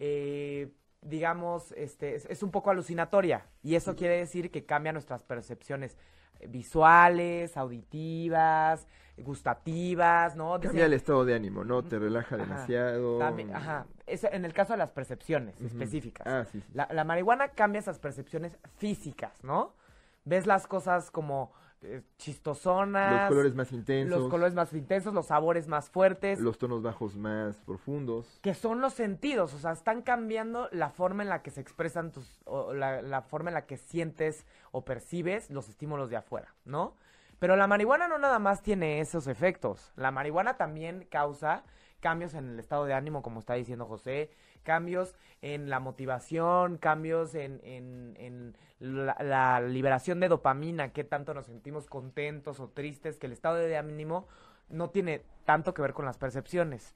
eh, 0.00 0.72
digamos, 1.00 1.70
este, 1.76 2.16
es, 2.16 2.42
un 2.42 2.50
poco 2.50 2.70
alucinatoria. 2.70 3.46
Y 3.62 3.76
eso 3.76 3.94
quiere 3.94 4.16
decir 4.16 4.50
que 4.50 4.66
cambia 4.66 4.92
nuestras 4.92 5.22
percepciones 5.22 5.96
visuales, 6.46 7.56
auditivas, 7.56 8.86
gustativas, 9.16 10.36
¿no? 10.36 10.60
Cambia 10.60 10.86
el 10.86 10.92
estado 10.92 11.24
de 11.24 11.34
ánimo, 11.34 11.64
¿no? 11.64 11.82
Te 11.82 11.98
relaja 11.98 12.36
demasiado. 12.36 13.22
ajá. 13.22 13.86
Es 14.06 14.24
en 14.24 14.44
el 14.44 14.52
caso 14.52 14.74
de 14.74 14.78
las 14.78 14.92
percepciones 14.92 15.60
específicas. 15.60 16.26
Ah, 16.26 16.44
sí, 16.50 16.62
La, 16.72 16.88
la 16.92 17.04
marihuana 17.04 17.48
cambia 17.48 17.80
esas 17.80 17.98
percepciones 17.98 18.56
físicas, 18.76 19.42
¿no? 19.42 19.74
ves 20.28 20.46
las 20.46 20.66
cosas 20.66 21.10
como 21.10 21.52
chistosonas. 22.16 23.22
Los 23.22 23.28
colores 23.28 23.54
más 23.54 23.72
intensos. 23.72 24.18
Los 24.18 24.30
colores 24.30 24.54
más 24.54 24.72
intensos, 24.72 25.14
los 25.14 25.26
sabores 25.26 25.68
más 25.68 25.90
fuertes. 25.90 26.40
Los 26.40 26.58
tonos 26.58 26.82
bajos 26.82 27.16
más 27.16 27.56
profundos. 27.62 28.38
Que 28.42 28.54
son 28.54 28.80
los 28.80 28.94
sentidos, 28.94 29.54
o 29.54 29.58
sea, 29.58 29.72
están 29.72 30.02
cambiando 30.02 30.68
la 30.72 30.90
forma 30.90 31.22
en 31.22 31.28
la 31.28 31.42
que 31.42 31.50
se 31.50 31.60
expresan 31.60 32.12
tus, 32.12 32.40
o 32.44 32.74
la, 32.74 33.02
la 33.02 33.22
forma 33.22 33.50
en 33.50 33.54
la 33.54 33.66
que 33.66 33.76
sientes 33.76 34.46
o 34.72 34.84
percibes 34.84 35.50
los 35.50 35.68
estímulos 35.68 36.10
de 36.10 36.16
afuera, 36.16 36.54
¿no? 36.64 36.96
Pero 37.38 37.56
la 37.56 37.68
marihuana 37.68 38.08
no 38.08 38.18
nada 38.18 38.38
más 38.38 38.62
tiene 38.62 39.00
esos 39.00 39.28
efectos. 39.28 39.92
La 39.96 40.10
marihuana 40.10 40.56
también 40.56 41.06
causa 41.08 41.62
cambios 42.00 42.34
en 42.34 42.48
el 42.48 42.58
estado 42.58 42.84
de 42.84 42.94
ánimo, 42.94 43.22
como 43.22 43.40
está 43.40 43.54
diciendo 43.54 43.86
José, 43.86 44.30
cambios 44.58 45.14
en 45.42 45.70
la 45.70 45.80
motivación, 45.80 46.78
cambios 46.78 47.34
en, 47.34 47.60
en, 47.64 48.56
la, 48.80 49.60
liberación 49.60 50.20
de 50.20 50.28
dopamina, 50.28 50.92
qué 50.92 51.04
tanto 51.04 51.34
nos 51.34 51.46
sentimos 51.46 51.86
contentos 51.86 52.60
o 52.60 52.68
tristes, 52.68 53.18
que 53.18 53.26
el 53.26 53.32
estado 53.32 53.56
de 53.56 53.76
ánimo 53.76 54.26
no 54.68 54.90
tiene 54.90 55.22
tanto 55.44 55.74
que 55.74 55.82
ver 55.82 55.92
con 55.92 56.04
las 56.04 56.18
percepciones. 56.18 56.94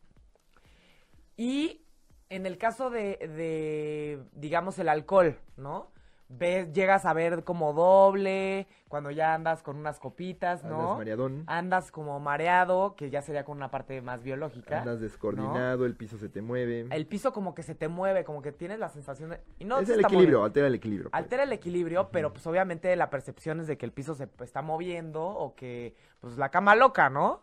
Y 1.37 1.85
en 2.29 2.46
el 2.46 2.59
caso 2.59 2.90
de, 2.90 3.16
de 3.16 4.22
digamos, 4.33 4.79
el 4.79 4.88
alcohol, 4.88 5.38
¿no? 5.57 5.91
Ves, 6.38 6.73
llegas 6.73 7.05
a 7.05 7.12
ver 7.12 7.45
como 7.45 7.73
doble, 7.73 8.66
cuando 8.88 9.11
ya 9.11 9.35
andas 9.35 9.62
con 9.62 9.77
unas 9.77 9.99
copitas, 9.99 10.64
¿no? 10.64 10.81
Andas 10.81 10.97
mareadón. 10.97 11.45
Andas 11.47 11.90
como 11.90 12.18
mareado, 12.21 12.95
que 12.97 13.11
ya 13.11 13.23
sería 13.23 13.45
con 13.45 13.57
una 13.57 13.71
parte 13.71 14.01
más 14.03 14.23
biológica. 14.23 14.81
Andas 14.81 15.01
descoordinado, 15.01 15.87
el 15.87 15.97
piso 15.97 16.18
se 16.18 16.29
te 16.29 16.42
mueve. 16.42 16.87
El 16.90 17.07
piso 17.07 17.33
como 17.33 17.55
que 17.55 17.62
se 17.62 17.75
te 17.75 17.88
mueve, 17.88 18.25
como 18.25 18.42
que 18.42 18.53
tienes 18.53 18.79
la 18.79 18.88
sensación 18.88 19.31
de... 19.31 19.40
Y 19.59 19.64
no 19.64 19.79
es 19.79 19.88
el 19.88 20.01
equilibrio, 20.01 20.45
altera 20.45 20.66
el 20.66 20.75
equilibrio. 20.75 21.11
Pues. 21.11 21.23
Altera 21.23 21.45
el 21.45 21.53
equilibrio, 21.53 22.11
pero 22.11 22.33
pues 22.33 22.47
obviamente 22.47 22.95
la 22.97 23.11
percepción 23.11 23.61
es 23.61 23.66
de 23.66 23.79
que 23.79 23.87
el 23.87 23.92
piso 23.92 24.14
se 24.14 24.29
está 24.40 24.62
moviendo 24.62 25.25
o 25.25 25.55
que, 25.55 25.95
pues 26.21 26.37
la 26.37 26.51
cama 26.51 26.75
loca, 26.75 27.11
¿no? 27.11 27.42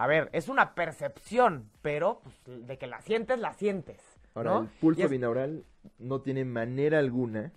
a 0.00 0.06
ver, 0.06 0.30
es 0.32 0.48
una 0.48 0.74
percepción, 0.74 1.68
pero 1.82 2.22
pues, 2.22 2.66
de 2.66 2.78
que 2.78 2.86
la 2.86 3.02
sientes, 3.02 3.38
la 3.38 3.52
sientes. 3.52 4.02
Ahora, 4.34 4.50
¿no? 4.50 4.60
el 4.62 4.68
pulso 4.68 5.04
es- 5.04 5.10
binaural 5.10 5.66
no 5.98 6.22
tiene 6.22 6.46
manera 6.46 6.98
alguna 6.98 7.52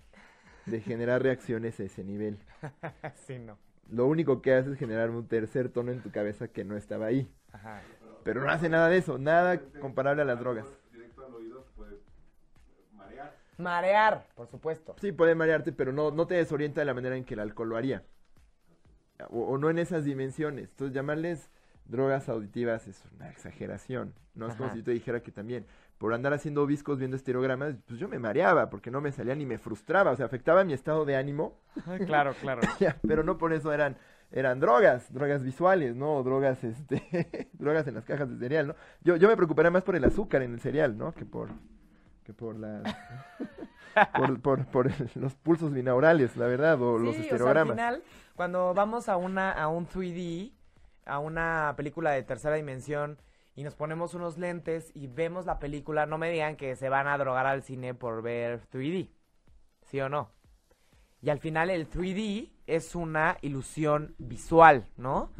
de 0.66 0.80
generar 0.80 1.22
reacciones 1.22 1.78
a 1.80 1.84
ese 1.84 2.04
nivel. 2.04 2.38
sí, 3.26 3.38
no. 3.38 3.58
Lo 3.90 4.06
único 4.06 4.40
que 4.40 4.54
hace 4.54 4.72
es 4.72 4.78
generar 4.78 5.10
un 5.10 5.26
tercer 5.26 5.68
tono 5.68 5.92
en 5.92 6.00
tu 6.00 6.10
cabeza 6.10 6.48
que 6.48 6.64
no 6.64 6.76
estaba 6.76 7.06
ahí. 7.06 7.30
Ajá. 7.52 7.82
Pero 8.24 8.42
no 8.42 8.50
hace 8.50 8.68
nada 8.68 8.88
de 8.88 8.96
eso, 8.96 9.18
nada 9.18 9.60
comparable 9.80 10.22
a 10.22 10.24
las 10.24 10.40
drogas. 10.40 10.66
Directo 10.90 11.26
al 11.26 11.34
oído 11.34 11.66
puede 11.76 11.98
marear. 12.94 13.36
Marear, 13.58 14.26
por 14.34 14.48
supuesto. 14.48 14.96
Sí, 15.00 15.12
puede 15.12 15.34
marearte, 15.34 15.72
pero 15.72 15.92
no, 15.92 16.10
no 16.10 16.26
te 16.26 16.34
desorienta 16.34 16.80
de 16.80 16.86
la 16.86 16.94
manera 16.94 17.16
en 17.16 17.24
que 17.24 17.34
el 17.34 17.40
alcohol 17.40 17.68
lo 17.68 17.76
haría. 17.76 18.02
O, 19.28 19.42
o 19.42 19.58
no 19.58 19.68
en 19.68 19.78
esas 19.78 20.04
dimensiones. 20.04 20.70
Entonces, 20.70 20.94
llamarles 20.94 21.50
drogas 21.84 22.30
auditivas 22.30 22.88
es 22.88 23.04
una 23.14 23.28
exageración. 23.28 24.14
No 24.34 24.48
es 24.48 24.56
como 24.56 24.70
si 24.70 24.78
yo 24.78 24.84
te 24.84 24.90
dijera 24.90 25.22
que 25.22 25.30
también, 25.30 25.66
por 25.98 26.12
andar 26.12 26.32
haciendo 26.32 26.66
viscos, 26.66 26.98
viendo 26.98 27.16
estereogramas, 27.16 27.76
pues 27.86 27.98
yo 27.98 28.08
me 28.08 28.18
mareaba, 28.18 28.68
porque 28.70 28.90
no 28.90 29.00
me 29.00 29.12
salía 29.12 29.34
ni 29.34 29.46
me 29.46 29.58
frustraba. 29.58 30.10
O 30.10 30.16
sea, 30.16 30.26
afectaba 30.26 30.64
mi 30.64 30.72
estado 30.72 31.04
de 31.04 31.16
ánimo, 31.16 31.60
claro, 32.06 32.34
claro. 32.40 32.60
ya, 32.80 32.96
pero 33.06 33.22
no 33.22 33.38
por 33.38 33.52
eso 33.52 33.72
eran 33.72 33.96
eran 34.30 34.58
drogas, 34.58 35.12
drogas 35.12 35.44
visuales, 35.44 35.94
¿no? 35.94 36.16
O 36.16 36.22
drogas, 36.24 36.64
este, 36.64 37.48
drogas 37.52 37.86
en 37.86 37.94
las 37.94 38.04
cajas 38.04 38.28
de 38.28 38.36
cereal, 38.36 38.66
¿no? 38.68 38.74
Yo, 39.02 39.14
yo 39.16 39.28
me 39.28 39.36
preocuparía 39.36 39.70
más 39.70 39.84
por 39.84 39.94
el 39.94 40.04
azúcar 40.04 40.42
en 40.42 40.52
el 40.54 40.60
cereal, 40.60 40.98
¿no? 40.98 41.12
Que 41.14 41.24
por, 41.24 41.50
que 42.24 42.32
por 42.32 42.56
las, 42.56 42.82
por, 44.16 44.40
por, 44.40 44.66
por 44.66 44.90
los 45.16 45.34
pulsos 45.36 45.72
binaurales, 45.72 46.36
la 46.36 46.46
verdad, 46.48 46.80
o 46.82 46.98
los 46.98 47.14
Sí, 47.14 47.20
o 47.20 47.22
sea, 47.22 47.22
al 47.22 47.24
estereogramas. 47.24 47.76
final, 47.76 48.02
cuando 48.34 48.74
vamos 48.74 49.08
a 49.08 49.16
una 49.16 49.52
a 49.52 49.68
un 49.68 49.86
3D, 49.86 50.52
a 51.06 51.20
una 51.20 51.74
película 51.76 52.10
de 52.10 52.24
tercera 52.24 52.56
dimensión 52.56 53.18
y 53.56 53.62
nos 53.62 53.74
ponemos 53.74 54.14
unos 54.14 54.36
lentes 54.38 54.90
y 54.94 55.06
vemos 55.06 55.46
la 55.46 55.58
película, 55.58 56.06
no 56.06 56.18
me 56.18 56.30
digan 56.30 56.56
que 56.56 56.74
se 56.76 56.88
van 56.88 57.06
a 57.06 57.16
drogar 57.18 57.46
al 57.46 57.62
cine 57.62 57.94
por 57.94 58.22
ver 58.22 58.60
3D. 58.70 59.10
¿Sí 59.82 60.00
o 60.00 60.08
no? 60.08 60.30
Y 61.22 61.30
al 61.30 61.38
final 61.38 61.70
el 61.70 61.88
3D 61.88 62.50
es 62.66 62.94
una 62.94 63.38
ilusión 63.42 64.14
visual, 64.18 64.86
¿no? 64.96 65.30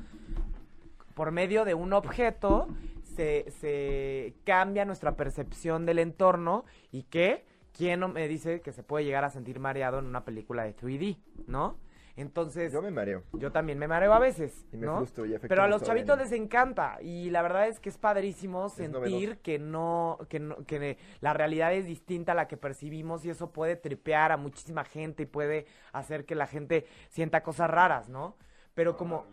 Por 1.14 1.30
medio 1.30 1.64
de 1.64 1.74
un 1.74 1.92
objeto 1.92 2.68
se, 3.16 3.50
se 3.60 4.34
cambia 4.44 4.84
nuestra 4.84 5.16
percepción 5.16 5.86
del 5.86 5.98
entorno 5.98 6.64
y 6.90 7.04
que, 7.04 7.44
¿quién 7.72 8.00
me 8.12 8.28
dice 8.28 8.60
que 8.60 8.72
se 8.72 8.82
puede 8.82 9.04
llegar 9.04 9.24
a 9.24 9.30
sentir 9.30 9.60
mareado 9.60 9.98
en 9.98 10.06
una 10.06 10.24
película 10.24 10.64
de 10.64 10.76
3D, 10.76 11.18
¿no? 11.46 11.78
Entonces, 12.16 12.72
Yo 12.72 12.80
me 12.80 12.92
mareo. 12.92 13.24
yo 13.32 13.50
también 13.50 13.78
me 13.78 13.88
mareo 13.88 14.12
a 14.14 14.20
veces, 14.20 14.64
Y 14.72 14.76
me 14.76 14.86
¿no? 14.86 14.98
frustro 14.98 15.26
y 15.26 15.30
afecta 15.34 15.48
Pero 15.48 15.62
a 15.64 15.68
los 15.68 15.82
chavitos 15.82 16.16
les 16.16 16.30
encanta 16.32 16.98
y 17.02 17.30
la 17.30 17.42
verdad 17.42 17.66
es 17.66 17.80
que 17.80 17.88
es 17.88 17.98
padrísimo 17.98 18.68
sentir 18.68 19.38
que 19.38 19.58
no, 19.58 20.18
que 20.28 20.38
no, 20.38 20.56
que 20.64 20.96
la 21.20 21.32
realidad 21.32 21.72
es 21.74 21.86
distinta 21.86 22.32
a 22.32 22.34
la 22.36 22.46
que 22.46 22.56
percibimos 22.56 23.24
y 23.24 23.30
eso 23.30 23.50
puede 23.50 23.74
tripear 23.74 24.30
a 24.30 24.36
muchísima 24.36 24.84
gente 24.84 25.24
y 25.24 25.26
puede 25.26 25.66
hacer 25.92 26.24
que 26.24 26.36
la 26.36 26.46
gente 26.46 26.86
sienta 27.08 27.42
cosas 27.42 27.68
raras, 27.68 28.08
¿no? 28.08 28.36
Pero 28.74 28.96
como 28.96 29.26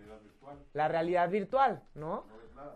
la 0.73 0.87
realidad 0.87 1.29
virtual, 1.29 1.83
¿no? 1.93 2.25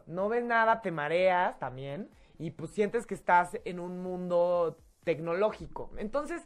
No 0.05 0.29
ves 0.29 0.43
nada, 0.43 0.81
te 0.81 0.91
mareas 0.91 1.57
también 1.59 2.09
y 2.37 2.51
pues 2.51 2.71
sientes 2.71 3.07
que 3.07 3.15
estás 3.15 3.57
en 3.65 3.79
un 3.79 4.01
mundo 4.01 4.77
tecnológico. 5.03 5.91
Entonces, 5.97 6.43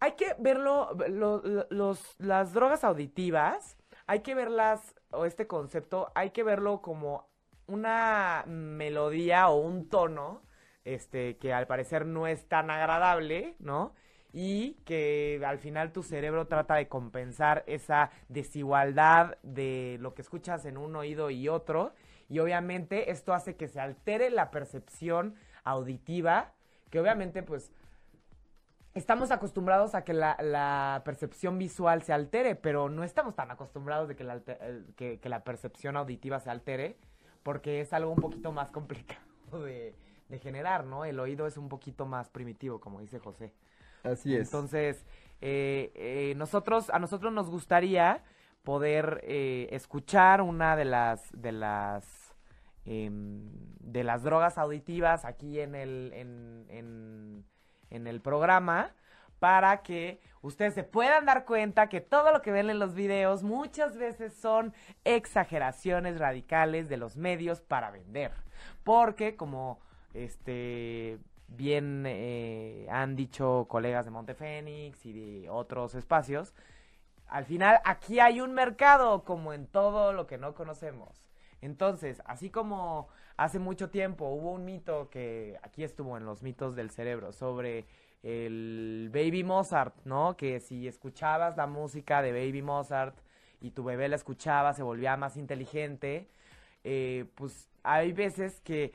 hay 0.00 0.12
que 0.12 0.34
verlo, 0.38 0.96
lo- 1.08 1.42
lo- 1.42 1.66
los, 1.70 2.14
las 2.18 2.52
drogas 2.52 2.84
auditivas, 2.84 3.76
hay 4.06 4.20
que 4.20 4.34
verlas, 4.34 4.94
o 5.10 5.24
este 5.24 5.46
concepto, 5.46 6.10
hay 6.14 6.30
que 6.30 6.42
verlo 6.42 6.80
como 6.82 7.28
una 7.66 8.44
melodía 8.46 9.48
o 9.48 9.56
un 9.60 9.88
tono, 9.88 10.42
este, 10.84 11.36
que 11.36 11.52
al 11.52 11.66
parecer 11.66 12.06
no 12.06 12.26
es 12.26 12.46
tan 12.48 12.70
agradable, 12.70 13.56
¿no? 13.58 13.94
Y 14.32 14.74
que 14.84 15.40
al 15.44 15.58
final 15.58 15.92
tu 15.92 16.02
cerebro 16.02 16.46
trata 16.46 16.76
de 16.76 16.88
compensar 16.88 17.64
esa 17.66 18.10
desigualdad 18.28 19.36
de 19.42 19.96
lo 20.00 20.14
que 20.14 20.22
escuchas 20.22 20.64
en 20.64 20.76
un 20.78 20.96
oído 20.96 21.30
y 21.30 21.48
otro. 21.48 21.92
Y 22.28 22.38
obviamente 22.40 23.10
esto 23.10 23.32
hace 23.34 23.56
que 23.56 23.68
se 23.68 23.80
altere 23.80 24.30
la 24.30 24.50
percepción 24.50 25.34
auditiva, 25.64 26.52
que 26.90 27.00
obviamente 27.00 27.42
pues 27.42 27.72
estamos 28.98 29.30
acostumbrados 29.30 29.94
a 29.94 30.04
que 30.04 30.12
la, 30.12 30.36
la 30.40 31.02
percepción 31.04 31.58
visual 31.58 32.02
se 32.02 32.12
altere, 32.12 32.54
pero 32.54 32.88
no 32.88 33.04
estamos 33.04 33.34
tan 33.34 33.50
acostumbrados 33.50 34.08
de 34.08 34.16
que 34.16 34.24
la, 34.24 34.42
eh, 34.46 34.84
que, 34.96 35.18
que 35.20 35.28
la 35.28 35.44
percepción 35.44 35.96
auditiva 35.96 36.40
se 36.40 36.50
altere, 36.50 36.98
porque 37.42 37.80
es 37.80 37.92
algo 37.92 38.10
un 38.10 38.20
poquito 38.20 38.52
más 38.52 38.70
complicado 38.70 39.22
de, 39.64 39.94
de 40.28 40.38
generar, 40.38 40.84
¿no? 40.84 41.04
El 41.04 41.18
oído 41.20 41.46
es 41.46 41.56
un 41.56 41.68
poquito 41.68 42.06
más 42.06 42.28
primitivo, 42.28 42.80
como 42.80 43.00
dice 43.00 43.18
José. 43.18 43.54
Así 44.02 44.34
es. 44.34 44.48
Entonces, 44.48 45.04
eh, 45.40 45.92
eh, 45.94 46.34
nosotros, 46.36 46.90
a 46.90 46.98
nosotros 46.98 47.32
nos 47.32 47.48
gustaría 47.50 48.22
poder 48.62 49.20
eh, 49.24 49.68
escuchar 49.70 50.42
una 50.42 50.76
de 50.76 50.84
las, 50.84 51.30
de 51.32 51.52
las, 51.52 52.34
em, 52.84 53.50
de 53.80 54.04
las 54.04 54.22
drogas 54.22 54.58
auditivas 54.58 55.24
aquí 55.24 55.60
en 55.60 55.74
el, 55.74 56.12
en, 56.14 56.66
en, 56.68 57.44
en 57.90 58.06
el 58.06 58.20
programa 58.20 58.92
para 59.38 59.82
que 59.82 60.20
ustedes 60.42 60.74
se 60.74 60.82
puedan 60.82 61.24
dar 61.24 61.44
cuenta 61.44 61.88
que 61.88 62.00
todo 62.00 62.32
lo 62.32 62.42
que 62.42 62.50
ven 62.50 62.70
en 62.70 62.78
los 62.78 62.94
videos 62.94 63.42
muchas 63.42 63.96
veces 63.96 64.34
son 64.34 64.74
exageraciones 65.04 66.18
radicales 66.18 66.88
de 66.88 66.96
los 66.96 67.16
medios 67.16 67.60
para 67.60 67.90
vender. 67.90 68.32
Porque 68.84 69.36
como 69.36 69.80
este 70.14 71.18
bien 71.48 72.04
eh, 72.06 72.86
han 72.90 73.16
dicho 73.16 73.66
colegas 73.68 74.04
de 74.04 74.10
Montefénix 74.10 75.06
y 75.06 75.12
de 75.12 75.50
otros 75.50 75.94
espacios, 75.94 76.54
al 77.28 77.44
final 77.44 77.80
aquí 77.84 78.20
hay 78.20 78.40
un 78.40 78.52
mercado 78.52 79.24
como 79.24 79.52
en 79.52 79.66
todo 79.66 80.12
lo 80.12 80.26
que 80.26 80.38
no 80.38 80.54
conocemos. 80.54 81.24
Entonces, 81.60 82.22
así 82.24 82.50
como 82.50 83.08
hace 83.38 83.60
mucho 83.60 83.88
tiempo 83.88 84.26
hubo 84.26 84.52
un 84.52 84.64
mito 84.64 85.08
que 85.10 85.58
aquí 85.62 85.84
estuvo 85.84 86.16
en 86.18 86.26
los 86.26 86.42
mitos 86.42 86.74
del 86.74 86.90
cerebro 86.90 87.32
sobre 87.32 87.86
el 88.24 89.10
Baby 89.14 89.44
Mozart, 89.44 89.94
¿no? 90.04 90.36
Que 90.36 90.58
si 90.58 90.88
escuchabas 90.88 91.56
la 91.56 91.68
música 91.68 92.20
de 92.20 92.32
Baby 92.32 92.62
Mozart 92.62 93.16
y 93.60 93.70
tu 93.70 93.84
bebé 93.84 94.08
la 94.08 94.16
escuchaba, 94.16 94.74
se 94.74 94.82
volvía 94.82 95.16
más 95.16 95.36
inteligente, 95.36 96.28
eh, 96.82 97.26
pues 97.36 97.70
hay 97.84 98.12
veces 98.12 98.60
que 98.60 98.92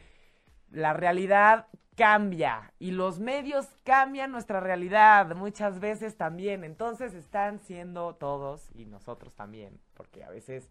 la 0.72 0.92
realidad 0.92 1.68
cambia 1.96 2.74
y 2.80 2.92
los 2.92 3.20
medios 3.20 3.68
cambian 3.84 4.32
nuestra 4.32 4.60
realidad 4.60 5.36
muchas 5.36 5.80
veces 5.80 6.18
también. 6.18 6.66
Entonces 6.66 7.14
están 7.14 7.60
siendo 7.60 8.16
todos 8.16 8.70
y 8.76 8.86
nosotros 8.88 9.36
también, 9.36 9.80
porque 9.94 10.26
a 10.26 10.30
veces 10.30 10.70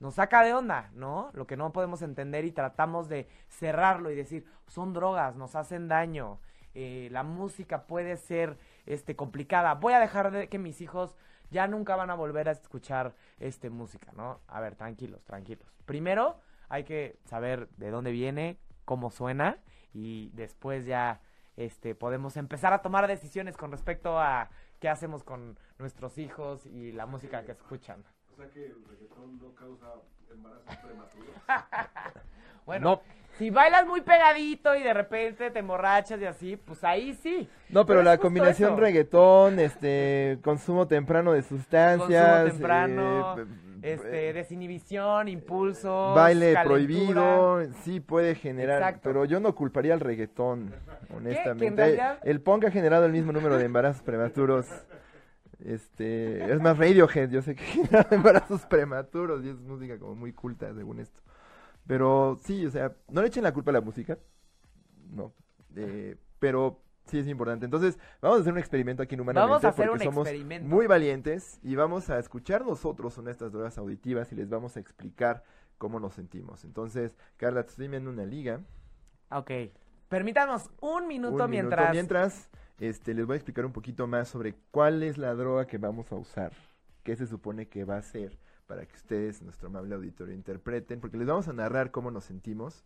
nos 0.00 0.14
saca 0.14 0.42
de 0.42 0.54
onda, 0.54 0.90
¿no? 0.94 1.30
Lo 1.32 1.46
que 1.46 1.56
no 1.56 1.72
podemos 1.72 2.02
entender 2.02 2.44
y 2.44 2.52
tratamos 2.52 3.08
de 3.08 3.28
cerrarlo 3.48 4.10
y 4.10 4.14
decir, 4.14 4.46
son 4.66 4.92
drogas, 4.92 5.36
nos 5.36 5.54
hacen 5.54 5.88
daño, 5.88 6.38
eh, 6.74 7.08
la 7.10 7.22
música 7.22 7.86
puede 7.86 8.16
ser 8.16 8.58
este, 8.84 9.16
complicada, 9.16 9.74
voy 9.74 9.94
a 9.94 10.00
dejar 10.00 10.30
de 10.30 10.48
que 10.48 10.58
mis 10.58 10.80
hijos 10.80 11.16
ya 11.50 11.66
nunca 11.66 11.96
van 11.96 12.10
a 12.10 12.14
volver 12.14 12.48
a 12.48 12.52
escuchar 12.52 13.14
este, 13.38 13.70
música, 13.70 14.12
¿no? 14.16 14.40
A 14.48 14.60
ver, 14.60 14.74
tranquilos, 14.74 15.24
tranquilos. 15.24 15.66
Primero 15.86 16.40
hay 16.68 16.84
que 16.84 17.18
saber 17.24 17.68
de 17.76 17.90
dónde 17.90 18.10
viene, 18.10 18.58
cómo 18.84 19.10
suena 19.10 19.58
y 19.94 20.30
después 20.34 20.84
ya 20.84 21.20
este, 21.56 21.94
podemos 21.94 22.36
empezar 22.36 22.72
a 22.72 22.82
tomar 22.82 23.06
decisiones 23.06 23.56
con 23.56 23.70
respecto 23.70 24.18
a 24.18 24.50
qué 24.80 24.88
hacemos 24.88 25.24
con 25.24 25.58
nuestros 25.78 26.18
hijos 26.18 26.66
y 26.66 26.92
la 26.92 27.06
música 27.06 27.44
que 27.44 27.52
escuchan. 27.52 28.04
O 28.36 28.38
sea 28.38 28.50
que 28.50 28.66
el 28.66 28.76
reggaetón 28.86 29.38
no 29.40 29.54
causa 29.54 29.86
embarazos 30.30 30.76
prematuros. 30.76 31.30
Bueno, 32.66 32.90
No. 32.90 33.00
si 33.38 33.48
bailas 33.50 33.86
muy 33.86 34.00
pegadito 34.00 34.74
y 34.74 34.82
de 34.82 34.92
repente 34.92 35.50
te 35.52 35.60
emborrachas 35.60 36.20
y 36.20 36.24
así, 36.26 36.56
pues 36.56 36.82
ahí 36.82 37.14
sí. 37.14 37.48
No, 37.70 37.86
pero 37.86 38.02
la 38.02 38.18
combinación 38.18 38.72
eso. 38.72 38.80
reggaetón, 38.80 39.60
este, 39.60 40.38
consumo 40.42 40.88
temprano 40.88 41.32
de 41.32 41.42
sustancias, 41.42 42.26
Consumo 42.26 42.50
temprano, 42.50 43.38
eh, 43.38 43.46
este, 43.82 44.28
eh, 44.30 44.32
desinhibición, 44.32 45.28
impulso, 45.28 46.12
baile 46.12 46.56
prohibido, 46.64 47.60
sí 47.84 48.00
puede 48.00 48.34
generar, 48.34 48.78
Exacto. 48.82 49.00
pero 49.04 49.24
yo 49.26 49.38
no 49.38 49.54
culparía 49.54 49.94
al 49.94 50.00
reggaetón, 50.00 50.74
honestamente. 51.14 52.00
El 52.24 52.40
punk 52.40 52.64
ha 52.64 52.70
generado 52.72 53.06
el 53.06 53.12
mismo 53.12 53.30
número 53.32 53.56
de 53.58 53.64
embarazos 53.64 54.02
prematuros. 54.02 54.66
Este, 55.58 56.52
es 56.52 56.60
más 56.60 56.76
Radiohead, 56.78 57.30
yo 57.30 57.40
sé 57.42 57.54
que 57.54 57.64
embarazos 58.10 58.66
prematuros 58.66 59.44
y 59.44 59.48
es 59.48 59.58
música 59.60 59.98
como 59.98 60.14
muy 60.14 60.32
culta 60.32 60.72
según 60.74 61.00
esto. 61.00 61.20
Pero 61.86 62.36
sí, 62.42 62.66
o 62.66 62.70
sea, 62.70 62.94
no 63.08 63.22
le 63.22 63.28
echen 63.28 63.42
la 63.42 63.52
culpa 63.52 63.70
a 63.70 63.74
la 63.74 63.80
música. 63.80 64.18
No. 65.10 65.32
eh, 65.76 66.16
pero 66.38 66.82
sí 67.06 67.18
es 67.18 67.28
importante. 67.28 67.64
Entonces, 67.64 67.98
vamos 68.20 68.38
a 68.38 68.40
hacer 68.40 68.52
un 68.52 68.58
experimento 68.58 69.02
aquí 69.02 69.14
en 69.14 69.20
Humanamente 69.20 69.48
Vamos 69.48 69.64
a 69.64 69.68
hacer 69.68 69.88
porque 69.88 70.08
un 70.08 70.12
somos 70.12 70.26
experimento. 70.26 70.68
muy 70.68 70.86
valientes 70.86 71.58
y 71.62 71.76
vamos 71.76 72.10
a 72.10 72.18
escuchar 72.18 72.64
nosotros 72.64 73.14
son 73.14 73.28
estas 73.28 73.52
drogas 73.52 73.78
auditivas 73.78 74.32
y 74.32 74.34
les 74.34 74.48
vamos 74.48 74.76
a 74.76 74.80
explicar 74.80 75.44
cómo 75.78 76.00
nos 76.00 76.14
sentimos. 76.14 76.64
Entonces, 76.64 77.16
Carla, 77.36 77.62
te 77.62 77.70
estoy 77.70 77.84
enviando 77.86 78.10
una 78.10 78.24
liga. 78.24 78.60
Ok. 79.30 79.50
Permítanos 80.08 80.70
un 80.80 81.06
minuto 81.06 81.44
Un 81.44 81.50
mientras... 81.50 81.92
Mientras, 81.92 82.50
este, 82.78 83.14
les 83.14 83.26
voy 83.26 83.34
a 83.34 83.36
explicar 83.36 83.64
un 83.64 83.72
poquito 83.72 84.06
más 84.06 84.28
sobre 84.28 84.54
cuál 84.70 85.02
es 85.02 85.18
la 85.18 85.34
droga 85.34 85.66
que 85.66 85.78
vamos 85.78 86.12
a 86.12 86.16
usar, 86.16 86.52
qué 87.02 87.16
se 87.16 87.26
supone 87.26 87.68
que 87.68 87.84
va 87.84 87.96
a 87.96 88.02
ser 88.02 88.38
para 88.66 88.84
que 88.84 88.96
ustedes, 88.96 89.42
nuestro 89.42 89.68
amable 89.68 89.94
auditorio, 89.94 90.34
interpreten, 90.34 91.00
porque 91.00 91.16
les 91.16 91.26
vamos 91.26 91.48
a 91.48 91.52
narrar 91.52 91.90
cómo 91.90 92.10
nos 92.10 92.24
sentimos 92.24 92.84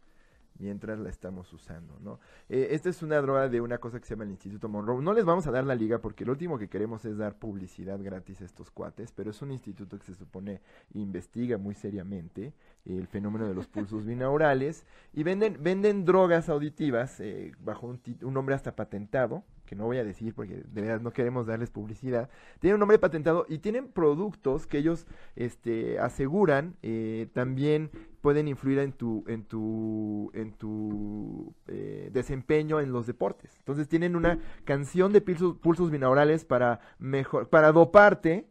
mientras 0.59 0.99
la 0.99 1.09
estamos 1.09 1.53
usando, 1.53 1.99
¿no? 2.01 2.21
Eh, 2.49 2.69
esta 2.73 2.91
es 2.91 3.03
una 3.03 3.21
droga 3.21 3.49
de 3.49 3.61
una 3.61 3.79
cosa 3.79 3.99
que 3.99 4.07
se 4.07 4.15
llama 4.15 4.25
el 4.25 4.31
Instituto 4.31 4.69
Monroe. 4.69 5.03
No 5.03 5.13
les 5.13 5.25
vamos 5.25 5.47
a 5.47 5.51
dar 5.51 5.65
la 5.65 5.75
liga 5.75 6.01
porque 6.01 6.25
lo 6.25 6.33
último 6.33 6.59
que 6.59 6.69
queremos 6.69 7.05
es 7.05 7.17
dar 7.17 7.39
publicidad 7.39 7.99
gratis 8.03 8.43
a 8.43 8.45
estos 8.45 8.71
cuates, 8.71 9.13
pero 9.13 9.31
es 9.31 9.41
un 9.43 9.51
instituto 9.53 9.99
que 9.99 10.05
se 10.05 10.15
supone 10.15 10.61
investiga 10.93 11.57
muy 11.57 11.75
seriamente 11.75 12.53
el 12.85 13.07
fenómeno 13.07 13.49
de 13.49 13.55
los 13.55 13.67
pulsos 13.69 14.05
binaurales 14.05 14.85
y 15.13 15.23
venden, 15.23 15.57
venden 15.63 16.05
drogas 16.05 16.49
auditivas 16.49 17.21
eh, 17.21 17.53
bajo 17.61 17.87
un, 17.87 18.01
un 18.23 18.35
nombre 18.35 18.55
hasta 18.55 18.77
patentado, 18.77 19.45
que 19.71 19.77
no 19.77 19.85
voy 19.85 19.99
a 19.99 20.05
decir 20.05 20.35
porque 20.35 20.65
de 20.67 20.83
verdad 20.83 21.01
no 21.01 21.13
queremos 21.13 21.47
darles 21.47 21.71
publicidad. 21.71 22.29
Tienen 22.59 22.75
un 22.75 22.81
nombre 22.81 22.99
patentado 22.99 23.47
y 23.49 23.59
tienen 23.59 23.87
productos 23.87 24.67
que 24.67 24.79
ellos 24.79 25.07
este, 25.37 26.01
aseguran 26.01 26.75
eh, 26.83 27.29
también 27.35 27.93
pueden 28.21 28.49
influir 28.49 28.81
en 28.81 28.91
tu 28.91 29.23
en 29.29 29.45
tu 29.45 30.33
en 30.35 30.55
tu 30.55 31.55
eh, 31.69 32.11
desempeño 32.13 32.81
en 32.81 32.91
los 32.91 33.07
deportes. 33.07 33.55
Entonces 33.59 33.89
tienen 33.89 34.17
una 34.17 34.41
canción 34.65 35.13
de 35.13 35.21
pulsos, 35.21 35.57
pulsos 35.59 35.93
binaurales 35.93 36.45
para 36.45 36.81
mejor 36.99 37.49
para 37.49 37.71
doparte 37.71 38.49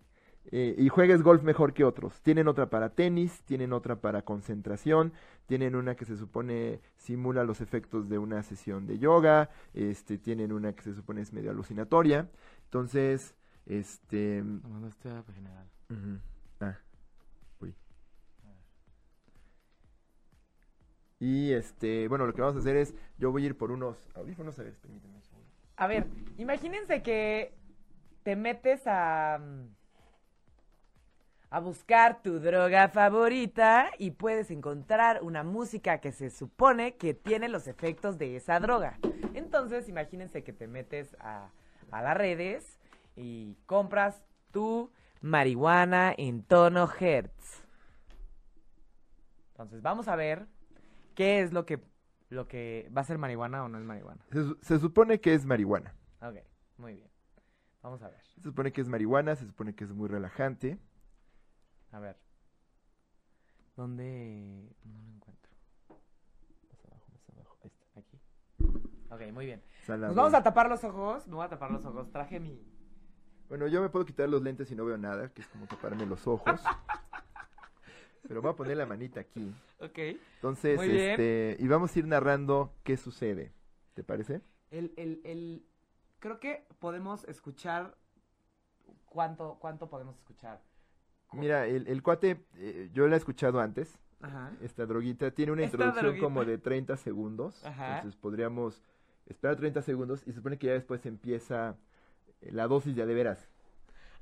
eh, 0.51 0.73
y 0.77 0.87
juegues 0.87 1.21
golf 1.21 1.43
mejor 1.43 1.73
que 1.73 1.83
otros. 1.83 2.21
Tienen 2.21 2.47
otra 2.47 2.69
para 2.69 2.91
tenis, 2.91 3.43
tienen 3.43 3.73
otra 3.73 3.97
para 3.97 4.21
concentración, 4.21 5.11
tienen 5.49 5.75
una 5.75 5.95
que 5.95 6.05
se 6.05 6.15
supone 6.15 6.79
simula 6.95 7.43
los 7.43 7.59
efectos 7.59 8.07
de 8.07 8.19
una 8.19 8.43
sesión 8.43 8.85
de 8.85 8.99
yoga, 8.99 9.49
este, 9.73 10.19
tienen 10.19 10.51
una 10.51 10.73
que 10.73 10.83
se 10.83 10.93
supone 10.93 11.21
es 11.21 11.33
medio 11.33 11.49
alucinatoria. 11.49 12.29
Entonces, 12.65 13.33
este, 13.65 14.43
No, 14.43 14.79
no 14.79 14.87
estoy 14.87 15.11
a 15.11 15.23
general. 15.33 15.67
Ujú. 15.89 16.19
Ah, 16.59 16.77
uy. 17.61 17.73
Y 21.19 21.51
este, 21.51 22.07
bueno, 22.07 22.27
lo 22.27 22.33
que 22.33 22.41
vamos 22.41 22.55
a 22.55 22.59
hacer 22.59 22.77
es, 22.77 22.93
yo 23.17 23.31
voy 23.31 23.43
a 23.43 23.47
ir 23.47 23.57
por 23.57 23.71
unos 23.71 23.97
audífonos, 24.13 24.59
a 24.59 24.63
ver, 24.63 24.75
permíteme 24.75 25.15
un 25.15 25.23
segundo. 25.23 25.49
A 25.77 25.87
ver, 25.87 26.05
imagínense 26.37 27.01
que 27.01 27.55
te 28.21 28.35
metes 28.35 28.83
a 28.85 29.39
a 31.51 31.59
buscar 31.59 32.21
tu 32.21 32.39
droga 32.39 32.89
favorita 32.89 33.89
y 33.97 34.11
puedes 34.11 34.51
encontrar 34.51 35.23
una 35.23 35.43
música 35.43 35.99
que 35.99 36.11
se 36.11 36.29
supone 36.29 36.95
que 36.95 37.13
tiene 37.13 37.49
los 37.49 37.67
efectos 37.67 38.17
de 38.17 38.35
esa 38.35 38.59
droga. 38.59 38.99
Entonces, 39.33 39.89
imagínense 39.89 40.43
que 40.43 40.53
te 40.53 40.67
metes 40.67 41.15
a, 41.19 41.49
a 41.91 42.01
las 42.01 42.15
redes 42.15 42.79
y 43.15 43.55
compras 43.65 44.23
tu 44.51 44.91
marihuana 45.21 46.13
en 46.17 46.43
tono 46.43 46.87
Hertz. 46.99 47.63
Entonces, 49.51 49.81
vamos 49.81 50.07
a 50.07 50.15
ver 50.15 50.47
qué 51.15 51.41
es 51.41 51.51
lo 51.51 51.65
que 51.65 51.79
lo 52.29 52.47
que 52.47 52.91
va 52.95 53.01
a 53.01 53.05
ser 53.05 53.17
marihuana 53.17 53.63
o 53.63 53.69
no 53.69 53.79
es 53.79 53.83
marihuana. 53.83 54.23
Se, 54.31 54.43
se 54.61 54.79
supone 54.79 55.19
que 55.19 55.33
es 55.33 55.45
marihuana. 55.45 55.95
Ok, 56.21 56.35
muy 56.77 56.93
bien. 56.93 57.09
Vamos 57.81 58.03
a 58.03 58.09
ver. 58.09 58.21
Se 58.35 58.41
supone 58.41 58.71
que 58.71 58.81
es 58.81 58.87
marihuana, 58.87 59.35
se 59.35 59.47
supone 59.47 59.73
que 59.73 59.83
es 59.83 59.91
muy 59.91 60.07
relajante. 60.07 60.77
A 61.91 61.99
ver. 61.99 62.17
¿Dónde? 63.75 64.75
No 64.83 65.01
lo 65.01 65.09
encuentro. 65.15 65.51
Más 66.69 66.85
abajo, 66.85 67.05
más 67.11 67.29
abajo, 67.29 67.57
ahí 67.63 67.69
está. 67.69 67.99
Aquí. 67.99 68.19
Ok, 69.09 69.33
muy 69.33 69.45
bien. 69.45 69.63
Nos 69.87 70.15
vamos 70.15 70.33
a 70.33 70.43
tapar 70.43 70.69
los 70.69 70.83
ojos. 70.83 71.27
Me 71.27 71.35
voy 71.35 71.45
a 71.45 71.49
tapar 71.49 71.71
los 71.71 71.83
ojos. 71.85 72.11
Traje 72.11 72.39
mi. 72.39 72.61
Bueno, 73.47 73.67
yo 73.67 73.81
me 73.81 73.89
puedo 73.89 74.05
quitar 74.05 74.29
los 74.29 74.41
lentes 74.43 74.69
y 74.69 74.75
no 74.75 74.85
veo 74.85 74.97
nada, 74.97 75.29
que 75.33 75.41
es 75.41 75.47
como 75.47 75.65
taparme 75.65 76.05
los 76.05 76.27
ojos. 76.27 76.61
Pero 78.27 78.41
voy 78.43 78.51
a 78.51 78.55
poner 78.55 78.77
la 78.77 78.85
manita 78.85 79.21
aquí. 79.21 79.51
Ok. 79.79 79.97
Entonces, 80.35 80.77
Muy 80.77 80.89
bien. 80.89 81.11
este, 81.11 81.57
y 81.59 81.67
vamos 81.67 81.95
a 81.95 81.99
ir 81.99 82.05
narrando 82.05 82.75
qué 82.83 82.95
sucede. 82.97 83.53
¿Te 83.95 84.03
parece? 84.03 84.41
El, 84.69 84.93
el, 84.97 85.21
el. 85.23 85.65
Creo 86.19 86.39
que 86.39 86.67
podemos 86.77 87.23
escuchar. 87.23 87.97
¿Cuánto, 89.07 89.57
cuánto 89.59 89.89
podemos 89.89 90.15
escuchar? 90.17 90.61
Mira, 91.33 91.67
el, 91.67 91.87
el 91.87 92.01
cuate, 92.01 92.43
eh, 92.57 92.89
yo 92.93 93.07
lo 93.07 93.13
he 93.13 93.17
escuchado 93.17 93.59
antes, 93.59 93.99
Ajá. 94.21 94.51
esta 94.61 94.85
droguita, 94.85 95.31
tiene 95.31 95.51
una 95.51 95.63
introducción 95.63 96.05
droguita. 96.05 96.23
como 96.23 96.45
de 96.45 96.57
30 96.57 96.97
segundos. 96.97 97.63
Ajá. 97.65 97.97
Entonces 97.97 98.19
podríamos 98.19 98.81
esperar 99.27 99.55
30 99.57 99.81
segundos 99.83 100.23
y 100.23 100.31
se 100.31 100.37
supone 100.37 100.57
que 100.57 100.67
ya 100.67 100.73
después 100.73 101.05
empieza 101.05 101.75
eh, 102.41 102.51
la 102.51 102.67
dosis 102.67 102.95
de 102.95 103.03
a 103.03 103.05
de 103.05 103.13
veras. 103.13 103.47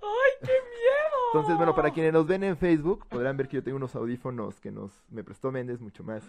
¡Ay, 0.02 0.32
qué 0.42 0.48
miedo! 0.48 1.18
Entonces, 1.34 1.58
bueno, 1.58 1.74
para 1.76 1.92
quienes 1.92 2.14
nos 2.14 2.28
ven 2.28 2.44
en 2.44 2.58
Facebook, 2.58 3.08
podrán 3.08 3.36
ver 3.38 3.48
que 3.48 3.56
yo 3.56 3.64
tengo 3.64 3.78
unos 3.78 3.96
audífonos 3.96 4.60
que 4.60 4.72
nos 4.72 4.92
me 5.10 5.24
prestó 5.24 5.52
Méndez, 5.52 5.80
mucho 5.82 6.04
más 6.04 6.24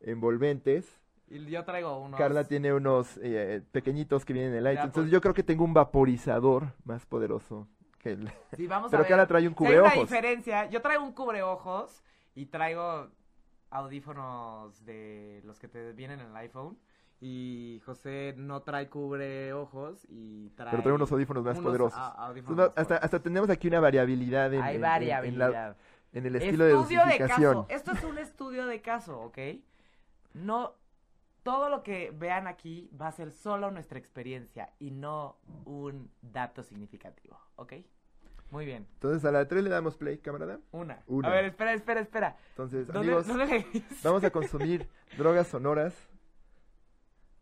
envolventes. 0.00 1.00
Y 1.30 1.44
yo 1.46 1.64
traigo 1.64 1.98
unos. 1.98 2.18
Carla 2.18 2.44
tiene 2.44 2.72
unos 2.72 3.18
eh, 3.22 3.62
pequeñitos 3.72 4.24
que 4.24 4.32
vienen 4.32 4.52
en 4.52 4.58
el 4.58 4.64
Ya, 4.64 4.70
iTunes. 4.72 4.86
Entonces 4.86 5.10
pues. 5.10 5.12
yo 5.12 5.20
creo 5.20 5.34
que 5.34 5.42
tengo 5.42 5.64
un 5.64 5.74
vaporizador 5.74 6.72
más 6.84 7.04
poderoso 7.04 7.66
que 7.98 8.12
el... 8.12 8.30
Sí, 8.56 8.66
vamos 8.66 8.90
Pero 8.90 9.00
a 9.00 9.02
ver. 9.02 9.08
Carla 9.10 9.26
trae 9.26 9.48
un 9.48 9.54
Si 9.56 9.64
hay 9.64 9.72
una 9.74 9.80
cubreojos. 9.90 10.08
diferencia. 10.10 10.66
Yo 10.70 10.80
traigo 10.82 11.02
un 11.04 11.12
cubreojos 11.12 12.02
y 12.34 12.46
traigo 12.46 13.08
audífonos 13.70 14.84
de 14.84 15.40
los 15.44 15.58
que 15.58 15.68
te 15.68 15.92
vienen 15.92 16.20
en 16.20 16.26
el 16.28 16.36
iPhone. 16.36 16.78
Y 17.20 17.82
José 17.84 18.34
no 18.36 18.62
trae 18.62 18.88
cubreojos 18.88 20.06
y 20.08 20.50
trae. 20.50 20.70
Pero 20.70 20.82
trae 20.84 20.94
unos 20.94 21.10
audífonos 21.10 21.42
más 21.44 21.58
unos 21.58 21.68
poderosos. 21.68 21.98
a- 21.98 22.26
audífonos 22.26 22.50
Entonces, 22.50 22.56
más 22.58 22.68
hasta, 22.68 22.84
poderosos. 22.94 23.04
hasta 23.04 23.22
tenemos 23.22 23.50
aquí 23.50 23.66
una 23.68 23.80
variabilidad 23.80 24.54
en, 24.54 24.62
Hay 24.62 24.76
en- 24.76 24.76
en- 24.76 24.76
en 24.76 24.80
la- 24.82 24.88
variabilidad. 24.88 25.76
en 26.12 26.26
el 26.26 26.36
estilo 26.36 26.64
de 26.64 26.70
estudio 26.74 26.98
de 27.00 27.04
dosificación. 27.06 27.54
caso. 27.54 27.66
Esto 27.68 27.92
es 27.92 28.04
un 28.04 28.18
estudio 28.18 28.66
de 28.66 28.80
caso, 28.80 29.20
¿ok? 29.20 29.38
No. 30.34 30.74
Todo 31.48 31.70
lo 31.70 31.82
que 31.82 32.12
vean 32.14 32.46
aquí 32.46 32.90
va 33.00 33.08
a 33.08 33.12
ser 33.12 33.32
solo 33.32 33.70
nuestra 33.70 33.98
experiencia 33.98 34.70
y 34.78 34.90
no 34.90 35.38
un 35.64 36.10
dato 36.20 36.62
significativo, 36.62 37.40
¿ok? 37.56 37.72
Muy 38.50 38.66
bien. 38.66 38.86
Entonces 38.92 39.24
a 39.24 39.32
la 39.32 39.48
3 39.48 39.64
le 39.64 39.70
damos 39.70 39.96
play, 39.96 40.18
camarada. 40.18 40.60
Una. 40.72 41.02
Una. 41.06 41.28
A 41.28 41.30
ver, 41.30 41.46
espera, 41.46 41.72
espera, 41.72 42.00
espera. 42.02 42.36
Entonces, 42.50 42.86
¿Dónde, 42.86 43.14
amigos, 43.14 43.26
dónde 43.26 43.64
vamos 44.04 44.24
a 44.24 44.30
consumir 44.30 44.86
drogas 45.16 45.46
sonoras 45.46 45.94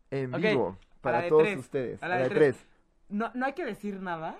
en 0.09 0.31
vivo 0.31 0.77
a 0.79 1.01
para 1.01 1.21
de 1.23 1.27
todos 1.27 1.43
tres, 1.43 1.59
ustedes. 1.59 2.01
a 2.01 2.05
A 2.05 2.07
la 2.07 2.15
la 2.15 2.21
de 2.23 2.29
de 2.29 2.35
tres. 2.35 2.55
3. 2.55 2.67
No, 3.09 3.31
no 3.33 3.45
hay 3.45 3.51
que 3.55 3.65
decir 3.65 4.01
nada 4.01 4.37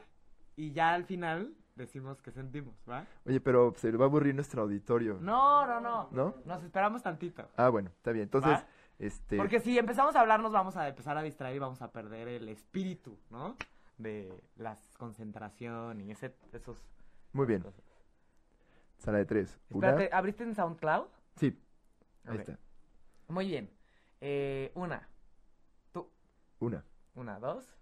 y 0.55 0.71
ya 0.71 0.93
al 0.93 1.03
final 1.03 1.53
decimos 1.75 2.21
que 2.21 2.31
sentimos, 2.31 2.73
¿va? 2.89 3.05
Oye, 3.25 3.41
pero 3.41 3.73
se 3.75 3.91
va 3.91 4.05
a 4.05 4.07
aburrir 4.07 4.33
nuestro 4.33 4.61
auditorio. 4.61 5.17
No, 5.19 5.67
no, 5.67 5.81
no. 5.81 6.07
¿No? 6.11 6.35
Nos 6.45 6.63
esperamos 6.63 7.03
tantito. 7.03 7.49
Ah, 7.57 7.67
bueno, 7.67 7.89
está 7.89 8.13
bien. 8.13 8.23
Entonces, 8.23 8.51
¿Va? 8.53 8.65
Este... 8.99 9.37
Porque 9.37 9.59
si 9.59 9.77
empezamos 9.77 10.15
a 10.15 10.21
hablar 10.21 10.39
nos 10.41 10.51
vamos 10.51 10.75
a 10.75 10.87
empezar 10.87 11.17
a 11.17 11.21
distraer 11.21 11.55
y 11.55 11.59
vamos 11.59 11.81
a 11.81 11.91
perder 11.91 12.27
el 12.27 12.49
espíritu, 12.49 13.17
¿no? 13.29 13.55
De 13.97 14.43
la 14.55 14.77
concentración 14.97 16.01
y 16.01 16.11
ese, 16.11 16.35
esos 16.53 16.83
Muy 17.33 17.45
bien. 17.45 17.61
cosas. 17.61 17.83
Sala 18.97 19.19
de 19.19 19.25
3. 19.25 19.59
Una. 19.69 19.89
Espérate, 19.89 20.15
¿abriste 20.15 20.43
en 20.43 20.55
SoundCloud? 20.55 21.07
Sí. 21.35 21.59
Ahí 22.25 22.37
está. 22.37 22.57
Muy 23.27 23.47
bien. 23.47 23.69
Eh, 24.21 24.71
una. 24.75 25.07
Tú. 25.91 26.09
Una. 26.59 26.83
Una, 27.15 27.39
dos. 27.39 27.76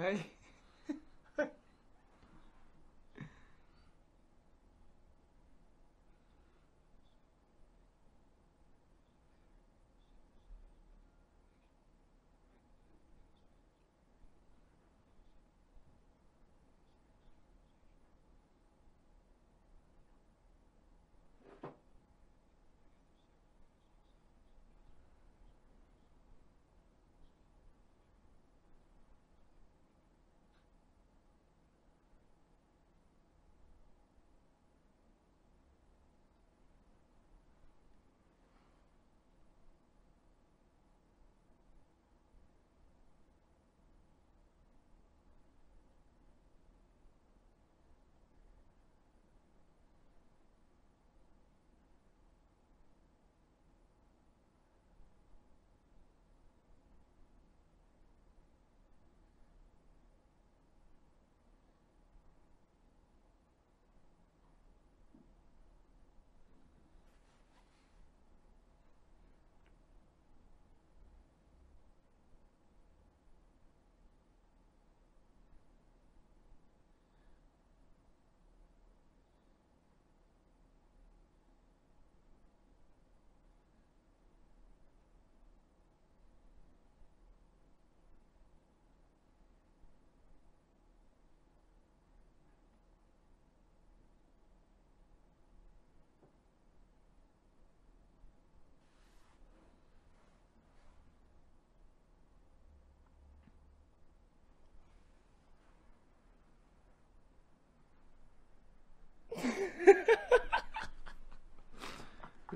Ay. 0.00 0.39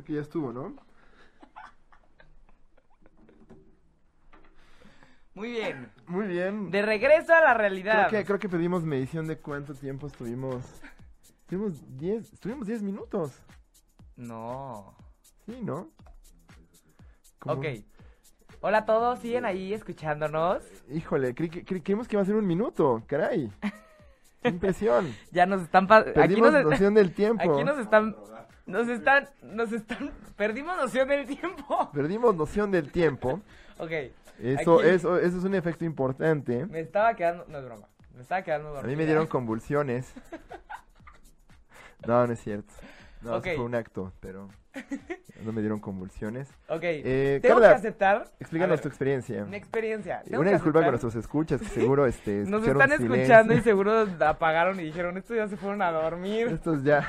Creo 0.05 0.07
que 0.07 0.13
ya 0.15 0.21
estuvo, 0.21 0.53
¿no? 0.53 0.77
Muy 5.35 5.51
bien. 5.51 5.91
Muy 6.07 6.27
bien. 6.27 6.71
De 6.71 6.83
regreso 6.83 7.33
a 7.35 7.41
la 7.41 7.47
Creo 7.55 7.59
realidad. 7.59 8.11
que, 8.11 8.25
creo 8.25 8.39
que 8.39 8.49
pedimos 8.51 8.85
medición 8.85 9.27
de 9.27 9.39
cuánto 9.39 9.75
tiempo 9.75 10.07
estuvimos. 10.07 10.63
Estuvimos 11.41 11.97
10, 11.97 12.35
estuvimos 12.35 12.67
10 12.67 12.83
minutos. 12.83 13.41
No. 14.17 14.95
Sí, 15.47 15.59
¿no? 15.63 15.89
Como- 17.39 17.55
Ok. 17.55 17.67
Hola 18.61 18.79
a 18.79 18.85
todos, 18.87 19.19
siguen 19.21 19.45
ahí 19.45 19.75
escuchándonos. 19.75 20.63
Híjole, 20.91 21.35
cre- 21.35 21.51
cre- 21.65 21.83
creímos 21.83 22.09
que 22.09 22.17
iba 22.17 22.23
a 22.23 22.27
ser 22.27 22.35
un 22.37 22.47
minuto, 22.47 23.03
caray. 23.07 23.51
Qué 24.43 24.49
impresión. 24.51 25.15
Ya 25.33 25.47
nos 25.47 25.63
están 25.63 25.87
pa- 25.87 26.05
aquí 26.17 26.41
nos, 26.41 26.53
noción 26.65 26.95
del 26.95 27.13
tiempo. 27.15 27.43
aquí 27.55 27.65
nos 27.65 27.79
están 27.79 28.15
nos 28.67 28.89
están 28.89 29.29
nos 29.43 29.73
están 29.73 30.11
perdimos 30.37 30.77
noción 30.77 31.09
del 31.09 31.27
tiempo. 31.27 31.91
Perdimos 31.93 32.35
noción 32.35 32.71
del 32.71 32.91
tiempo. 32.91 33.41
Ok. 33.79 33.91
Eso, 34.41 34.79
Aquí- 34.79 34.89
eso, 34.89 35.19
eso 35.19 35.39
es 35.39 35.45
un 35.45 35.55
efecto 35.57 35.85
importante. 35.85 36.65
Me 36.67 36.79
estaba 36.81 37.15
quedando, 37.15 37.45
no 37.49 37.59
es 37.59 37.65
broma. 37.65 37.89
Me 38.15 38.23
estaba 38.23 38.43
quedando 38.43 38.69
A 38.69 38.73
dormida. 38.75 38.89
mí 38.91 38.97
me 38.97 39.05
dieron 39.07 39.27
convulsiones. 39.27 40.13
No, 42.07 42.27
no 42.27 42.33
es 42.35 42.41
cierto. 42.41 42.73
No, 43.23 43.39
eso 43.39 43.57
fue 43.57 43.65
un 43.65 43.75
acto, 43.75 44.13
pero 44.21 44.49
no 45.43 45.53
me 45.53 45.63
dieron 45.63 45.81
convulsiones. 45.81 46.49
Ok. 46.69 46.81
Eh, 46.83 47.39
Tengo 47.41 47.55
Carla, 47.55 47.69
que 47.71 47.75
aceptar 47.77 48.31
Explícanos 48.39 48.79
a 48.79 48.83
tu 48.83 48.89
experiencia. 48.89 49.45
mi 49.47 49.57
experiencia. 49.57 50.23
Tengo 50.23 50.41
Una 50.43 50.51
que 50.51 50.57
disculpa 50.57 50.81
con 50.81 50.89
aceptar- 50.89 50.91
nuestros 50.91 51.15
escuchas, 51.17 51.61
que 51.63 51.67
seguro 51.81 52.05
este, 52.07 52.45
Nos 52.45 52.67
están 52.67 52.91
silencio. 52.91 53.15
escuchando 53.15 53.55
y 53.55 53.61
seguro 53.63 54.07
apagaron 54.21 54.79
y 54.81 54.85
dijeron, 54.85 55.17
estos 55.17 55.37
ya 55.37 55.49
se 55.49 55.57
fueron 55.57 55.81
a 55.81 55.91
dormir. 55.91 56.49
Estos 56.49 56.83
ya... 56.85 57.07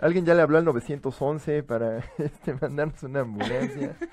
Alguien 0.00 0.24
ya 0.24 0.34
le 0.34 0.42
habló 0.42 0.58
al 0.58 0.64
911 0.64 1.62
para 1.64 1.98
este, 2.18 2.54
mandarnos 2.54 3.02
una 3.02 3.20
ambulancia. 3.20 3.96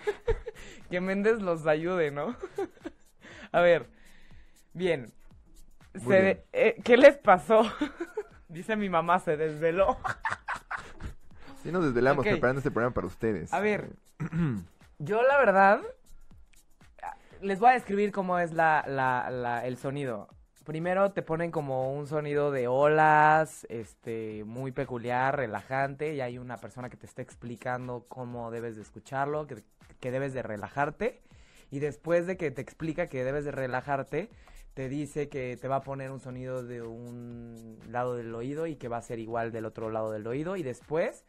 Que 0.89 1.01
Méndez 1.01 1.41
los 1.41 1.65
ayude, 1.65 2.11
¿no? 2.11 2.35
a 3.51 3.59
ver. 3.61 3.87
Bien. 4.73 5.11
Muy 5.95 6.03
Se 6.03 6.21
bien. 6.21 6.23
de- 6.23 6.45
eh, 6.53 6.75
¿Qué 6.83 6.95
les 6.95 7.17
pasó? 7.17 7.63
Dice 8.47 8.75
mi 8.75 8.87
mamá, 8.87 9.19
se 9.19 9.35
desveló. 9.35 9.97
Sí 11.63 11.71
nos 11.71 11.83
desvelamos 11.85 12.23
preparando 12.23 12.59
este 12.59 12.69
programa 12.69 12.93
para 12.93 13.07
ustedes. 13.07 13.51
A 13.51 13.59
ver. 13.59 13.89
Yo 14.99 15.23
la 15.23 15.37
verdad 15.39 15.81
les 17.41 17.59
voy 17.59 17.71
a 17.71 17.73
describir 17.73 18.11
cómo 18.11 18.37
es 18.39 18.53
la, 18.53 18.85
la- 18.87 19.29
la- 19.31 19.65
el 19.65 19.77
sonido. 19.77 20.27
Primero 20.65 21.11
te 21.11 21.21
ponen 21.21 21.51
como 21.51 21.93
un 21.93 22.07
sonido 22.07 22.51
de 22.51 22.67
olas, 22.67 23.65
este, 23.69 24.43
muy 24.43 24.71
peculiar, 24.71 25.37
relajante, 25.37 26.13
y 26.13 26.21
hay 26.21 26.37
una 26.37 26.57
persona 26.57 26.89
que 26.89 26.97
te 26.97 27.05
está 27.05 27.21
explicando 27.21 28.05
cómo 28.09 28.51
debes 28.51 28.75
de 28.75 28.81
escucharlo, 28.81 29.47
que, 29.47 29.63
que 30.01 30.11
debes 30.11 30.33
de 30.33 30.41
relajarte, 30.41 31.21
y 31.71 31.79
después 31.79 32.27
de 32.27 32.35
que 32.35 32.51
te 32.51 32.61
explica 32.61 33.07
que 33.07 33.23
debes 33.23 33.45
de 33.45 33.51
relajarte, 33.51 34.29
te 34.73 34.89
dice 34.89 35.29
que 35.29 35.55
te 35.55 35.67
va 35.69 35.77
a 35.77 35.83
poner 35.83 36.11
un 36.11 36.19
sonido 36.19 36.63
de 36.63 36.81
un 36.81 37.79
lado 37.89 38.15
del 38.15 38.35
oído 38.35 38.67
y 38.67 38.75
que 38.75 38.89
va 38.89 38.97
a 38.97 39.01
ser 39.01 39.19
igual 39.19 39.53
del 39.53 39.65
otro 39.65 39.89
lado 39.89 40.11
del 40.11 40.27
oído, 40.27 40.57
y 40.57 40.63
después 40.63 41.25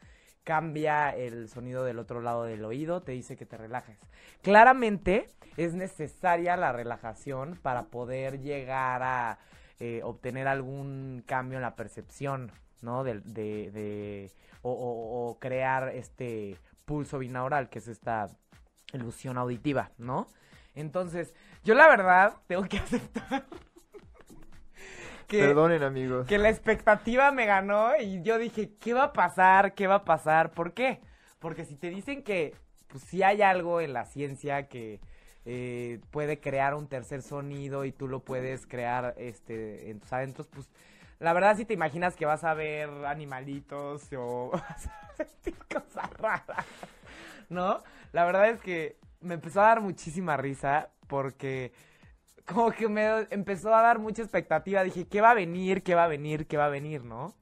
cambia 0.47 1.11
el 1.11 1.49
sonido 1.49 1.83
del 1.83 1.99
otro 1.99 2.21
lado 2.21 2.45
del 2.45 2.65
oído, 2.65 3.03
te 3.03 3.11
dice 3.11 3.37
que 3.37 3.47
te 3.47 3.57
relajes. 3.57 3.99
Claramente 4.43 5.29
es 5.57 5.75
necesaria 5.75 6.57
la 6.57 6.71
relajación 6.71 7.59
para 7.61 7.87
poder 7.87 8.39
llegar 8.39 9.03
a 9.03 9.39
eh, 9.81 10.03
obtener 10.05 10.47
algún 10.47 11.25
cambio 11.27 11.59
en 11.59 11.63
la 11.63 11.75
percepción, 11.75 12.53
¿no? 12.81 13.03
De, 13.03 13.19
de, 13.23 13.73
de 13.73 14.31
o, 14.63 14.71
o, 14.71 15.31
o, 15.31 15.39
crear 15.41 15.89
este 15.89 16.57
pulso 16.85 17.19
binaural, 17.19 17.69
que 17.69 17.81
es 17.81 17.89
esta 17.89 18.29
ilusión 18.93 19.39
auditiva, 19.39 19.91
¿no? 19.99 20.29
Entonces, 20.77 21.35
yo 21.65 21.75
la 21.75 21.89
verdad 21.89 22.35
tengo 22.47 22.63
que 22.69 22.79
aceptar 22.79 23.47
que, 25.27 25.41
Perdonen, 25.41 25.83
amigos. 25.83 26.27
Que 26.27 26.39
la 26.39 26.49
expectativa 26.49 27.31
me 27.33 27.47
ganó 27.47 27.97
y 28.01 28.23
yo 28.23 28.39
dije, 28.39 28.73
¿qué 28.81 28.95
va 28.95 29.05
a 29.05 29.13
pasar? 29.13 29.75
¿Qué 29.75 29.87
va 29.87 29.97
a 29.97 30.05
pasar? 30.05 30.53
¿Por 30.53 30.73
qué? 30.73 31.01
Porque 31.39 31.65
si 31.65 31.77
te 31.77 31.91
dicen 31.91 32.23
que 32.23 32.55
pues 32.89 33.05
sí 33.05 33.23
hay 33.23 33.43
algo 33.43 33.81
en 33.81 33.93
la 33.93 34.05
ciencia 34.05 34.69
que 34.69 35.01
eh, 35.45 36.01
puede 36.11 36.41
crear 36.41 36.75
un 36.75 36.89
tercer 36.89 37.23
sonido 37.23 37.85
y 37.85 37.93
tú 37.93 38.09
lo 38.09 38.21
puedes 38.21 38.67
crear 38.67 39.15
este 39.17 39.91
en 39.91 40.01
tus 40.01 40.13
adentros, 40.13 40.47
pues 40.49 40.69
la 41.19 41.33
verdad 41.33 41.57
si 41.57 41.65
te 41.65 41.75
imaginas 41.75 42.17
que 42.17 42.27
vas 42.27 42.45
a 42.45 42.55
ver 42.55 42.89
animalitos 43.07 44.09
o 44.17 44.51
vas 44.53 44.89
a 44.89 45.25
sentir 45.25 45.57
cosas 45.69 46.11
raras, 46.19 46.67
¿no? 47.49 47.83
La 48.13 48.25
verdad 48.25 48.49
es 48.49 48.61
que 48.61 48.97
me 49.21 49.35
empezó 49.35 49.61
a 49.61 49.69
dar 49.69 49.81
muchísima 49.81 50.37
risa 50.37 50.91
porque 51.07 51.73
como 52.47 52.71
que 52.71 52.89
me 52.89 53.27
empezó 53.31 53.75
a 53.75 53.83
dar 53.83 53.99
mucha 53.99 54.23
expectativa. 54.23 54.83
Dije, 54.83 55.07
¿qué 55.07 55.21
va 55.21 55.33
a 55.33 55.35
venir? 55.35 55.83
¿Qué 55.83 55.95
va 55.95 56.05
a 56.05 56.09
venir? 56.09 56.47
¿Qué 56.47 56.57
va 56.57 56.67
a 56.67 56.71
venir? 56.71 57.05
¿No? 57.05 57.35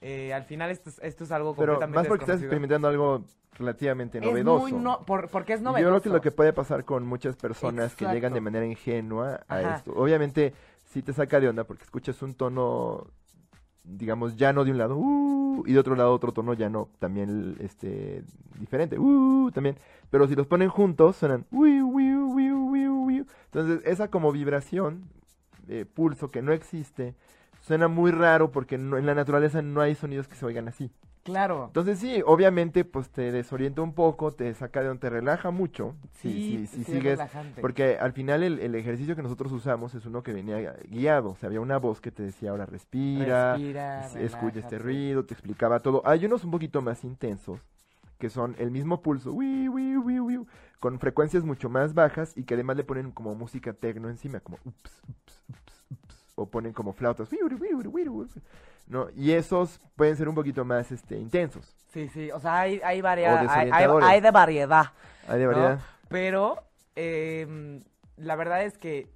Eh, 0.00 0.32
al 0.32 0.44
final 0.44 0.70
esto 0.70 0.90
es, 0.90 1.00
esto 1.02 1.24
es 1.24 1.32
algo 1.32 1.54
Pero 1.54 1.74
completamente 1.74 1.98
más 1.98 2.06
porque 2.06 2.24
estás 2.24 2.40
experimentando 2.40 2.86
algo 2.88 3.24
relativamente 3.58 4.20
novedoso. 4.20 4.66
Es 4.66 4.72
muy 4.72 4.82
no, 4.82 5.04
por, 5.04 5.28
porque 5.30 5.54
es 5.54 5.60
novedoso. 5.60 5.82
Yo 5.82 5.88
creo 5.88 6.02
que 6.02 6.08
lo 6.10 6.20
que 6.20 6.30
puede 6.30 6.52
pasar 6.52 6.84
con 6.84 7.06
muchas 7.06 7.36
personas 7.36 7.86
Exacto. 7.92 8.06
que 8.06 8.14
llegan 8.14 8.32
de 8.32 8.40
manera 8.40 8.66
ingenua 8.66 9.40
a 9.48 9.56
Ajá. 9.58 9.76
esto. 9.76 9.92
Obviamente 9.96 10.52
sí 10.84 11.02
te 11.02 11.12
saca 11.12 11.40
de 11.40 11.48
onda 11.48 11.64
porque 11.64 11.84
escuchas 11.84 12.20
un 12.22 12.34
tono, 12.34 13.06
digamos, 13.86 14.36
llano 14.36 14.64
de 14.64 14.70
un 14.72 14.78
lado, 14.78 14.96
uh, 14.96 15.62
y 15.66 15.72
de 15.72 15.78
otro 15.78 15.94
lado 15.96 16.12
otro 16.12 16.32
tono 16.32 16.54
llano 16.54 16.88
también 16.98 17.56
este 17.60 18.22
diferente, 18.58 18.98
uh, 18.98 19.50
también. 19.52 19.76
Pero 20.10 20.26
si 20.28 20.34
los 20.34 20.46
ponen 20.46 20.68
juntos 20.68 21.16
suenan. 21.16 21.46
Entonces 23.46 23.80
esa 23.84 24.08
como 24.08 24.32
vibración, 24.32 25.04
eh, 25.68 25.84
pulso 25.84 26.30
que 26.30 26.42
no 26.42 26.52
existe, 26.52 27.14
suena 27.60 27.88
muy 27.88 28.10
raro 28.10 28.50
porque 28.52 28.78
no- 28.78 28.98
en 28.98 29.06
la 29.06 29.14
naturaleza 29.14 29.62
no 29.62 29.80
hay 29.80 29.94
sonidos 29.94 30.28
que 30.28 30.36
se 30.36 30.46
oigan 30.46 30.68
así. 30.68 30.90
Claro. 31.26 31.64
Entonces 31.66 31.98
sí, 31.98 32.22
obviamente 32.24 32.84
pues 32.84 33.10
te 33.10 33.32
desorienta 33.32 33.82
un 33.82 33.92
poco, 33.94 34.30
te 34.30 34.54
saca 34.54 34.80
de 34.80 34.86
donde 34.86 35.00
te 35.00 35.10
relaja 35.10 35.50
mucho. 35.50 35.96
Sí, 36.12 36.40
sí, 36.40 36.80
es 36.80 36.86
sigues, 36.86 37.18
relajante. 37.18 37.60
porque 37.60 37.98
al 37.98 38.12
final 38.12 38.44
el, 38.44 38.60
el 38.60 38.76
ejercicio 38.76 39.16
que 39.16 39.22
nosotros 39.22 39.50
usamos 39.50 39.92
es 39.96 40.06
uno 40.06 40.22
que 40.22 40.32
venía 40.32 40.76
guiado, 40.88 41.30
o 41.30 41.36
sea, 41.36 41.48
había 41.48 41.60
una 41.60 41.78
voz 41.78 42.00
que 42.00 42.12
te 42.12 42.22
decía 42.22 42.50
ahora 42.52 42.64
respira, 42.64 43.54
Respira, 43.54 43.98
es- 44.06 44.14
escucha 44.14 44.60
este 44.60 44.78
ruido, 44.78 45.24
te 45.24 45.34
explicaba 45.34 45.80
todo. 45.80 46.00
Hay 46.06 46.24
unos 46.24 46.44
un 46.44 46.52
poquito 46.52 46.80
más 46.80 47.02
intensos 47.02 47.60
que 48.18 48.30
son 48.30 48.54
el 48.58 48.70
mismo 48.70 49.02
pulso, 49.02 49.32
ui, 49.32 49.68
ui, 49.68 49.96
ui, 49.98 50.46
con 50.78 51.00
frecuencias 51.00 51.42
mucho 51.44 51.68
más 51.68 51.92
bajas 51.92 52.34
y 52.36 52.44
que 52.44 52.54
además 52.54 52.76
le 52.76 52.84
ponen 52.84 53.10
como 53.10 53.34
música 53.34 53.72
tecno 53.72 54.08
encima, 54.08 54.38
como 54.38 54.58
ups, 54.64 55.02
ups, 55.08 55.42
ups, 55.50 55.84
ups, 55.90 56.32
o 56.36 56.46
ponen 56.46 56.72
como 56.72 56.92
flautas, 56.92 57.28
¿no? 58.86 59.08
Y 59.14 59.32
esos 59.32 59.80
pueden 59.96 60.16
ser 60.16 60.28
un 60.28 60.34
poquito 60.34 60.64
más 60.64 60.90
este 60.92 61.18
intensos. 61.18 61.76
Sí, 61.92 62.08
sí, 62.08 62.30
o 62.30 62.40
sea, 62.40 62.60
hay, 62.60 62.80
hay, 62.84 63.00
O 63.00 63.04
hay, 63.04 63.70
hay, 63.70 64.20
de 64.20 64.30
variedad. 64.30 64.92
Hay 65.28 65.38
de 65.38 65.44
¿no? 65.46 65.52
variedad. 65.52 65.80
Pero 66.08 66.62
eh, 66.94 67.80
la 68.16 68.36
verdad 68.36 68.62
es 68.62 68.76
que, 68.78 69.08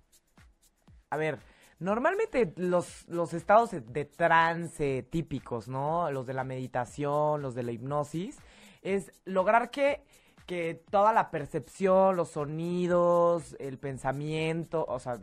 a 1.11 1.16
ver, 1.16 1.39
normalmente 1.79 2.53
los, 2.57 3.07
los 3.09 3.35
estados 3.35 3.71
de 3.71 4.05
trance 4.05 5.07
típicos, 5.11 5.68
¿no? 5.68 6.11
Los 6.11 6.27
de 6.27 6.35
la 6.35 6.45
meditación, 6.45 7.43
los 7.43 7.55
de 7.55 7.62
la 7.62 7.73
hipnosis, 7.73 8.39
es 8.83 9.12
lograr 9.25 9.71
que, 9.71 10.03
que 10.47 10.83
toda 10.91 11.12
la 11.12 11.31
percepción, 11.31 12.16
los 12.16 12.31
sonidos, 12.31 13.57
el 13.59 13.79
pensamiento, 13.79 14.85
o 14.89 14.99
sea, 14.99 15.18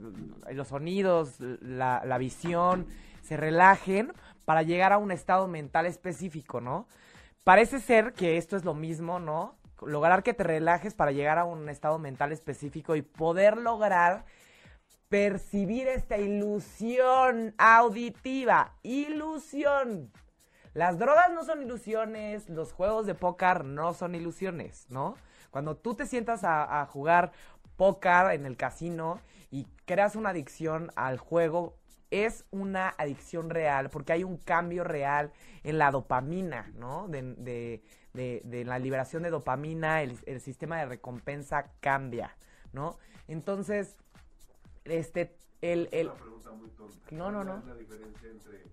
los 0.51 0.67
sonidos, 0.67 1.39
la, 1.39 2.03
la 2.05 2.17
visión, 2.17 2.87
se 3.21 3.35
relajen 3.35 4.13
para 4.47 4.63
llegar 4.63 4.93
a 4.93 4.97
un 4.97 5.11
estado 5.11 5.45
mental 5.49 5.85
específico, 5.85 6.61
¿no? 6.61 6.87
Parece 7.43 7.81
ser 7.81 8.13
que 8.13 8.37
esto 8.37 8.55
es 8.55 8.63
lo 8.63 8.73
mismo, 8.73 9.19
¿no? 9.19 9.57
Lograr 9.81 10.23
que 10.23 10.33
te 10.33 10.45
relajes 10.45 10.93
para 10.93 11.11
llegar 11.11 11.37
a 11.37 11.43
un 11.43 11.67
estado 11.67 11.99
mental 11.99 12.31
específico 12.31 12.95
y 12.95 13.01
poder 13.01 13.57
lograr 13.57 14.23
percibir 15.09 15.89
esta 15.89 16.17
ilusión 16.17 17.55
auditiva. 17.57 18.71
Ilusión. 18.83 20.13
Las 20.73 20.97
drogas 20.97 21.29
no 21.33 21.43
son 21.43 21.61
ilusiones, 21.61 22.47
los 22.47 22.71
juegos 22.71 23.05
de 23.05 23.15
póker 23.15 23.65
no 23.65 23.93
son 23.93 24.15
ilusiones, 24.15 24.85
¿no? 24.89 25.15
Cuando 25.51 25.75
tú 25.75 25.93
te 25.93 26.05
sientas 26.05 26.45
a, 26.45 26.85
jugar 26.85 27.33
póker 27.75 28.31
en 28.31 28.45
el 28.45 28.55
casino 28.55 29.19
y 29.51 29.67
creas 29.83 30.15
una 30.15 30.29
adicción 30.29 30.89
al 30.95 31.17
juego, 31.17 31.75
es 32.11 32.45
una 32.51 32.89
adicción 32.97 33.49
real 33.49 33.89
porque 33.89 34.13
hay 34.13 34.23
un 34.23 34.37
cambio 34.37 34.83
real 34.83 35.31
en 35.63 35.77
la 35.77 35.91
dopamina, 35.91 36.71
¿no? 36.75 37.07
De, 37.07 37.21
de- 37.21 37.83
de- 38.13 38.41
de 38.45 38.65
la 38.65 38.79
liberación 38.79 39.21
de 39.23 39.29
dopamina, 39.29 40.01
el, 40.01 40.17
el 40.25 40.41
sistema 40.41 40.77
de 40.79 40.85
recompensa 40.87 41.71
cambia, 41.81 42.35
¿no? 42.73 42.97
Entonces, 43.27 43.95
este, 44.85 45.37
el, 45.61 45.89
el, 45.91 46.07
Una 46.07 46.15
pregunta 46.19 46.51
muy 46.51 46.69
tonta. 46.69 47.07
No, 47.11 47.31
no, 47.31 47.43
¿Cuál 47.43 47.47
no. 47.47 47.57
es 47.59 47.65
la 47.65 47.75
diferencia 47.75 48.29
entre 48.29 48.63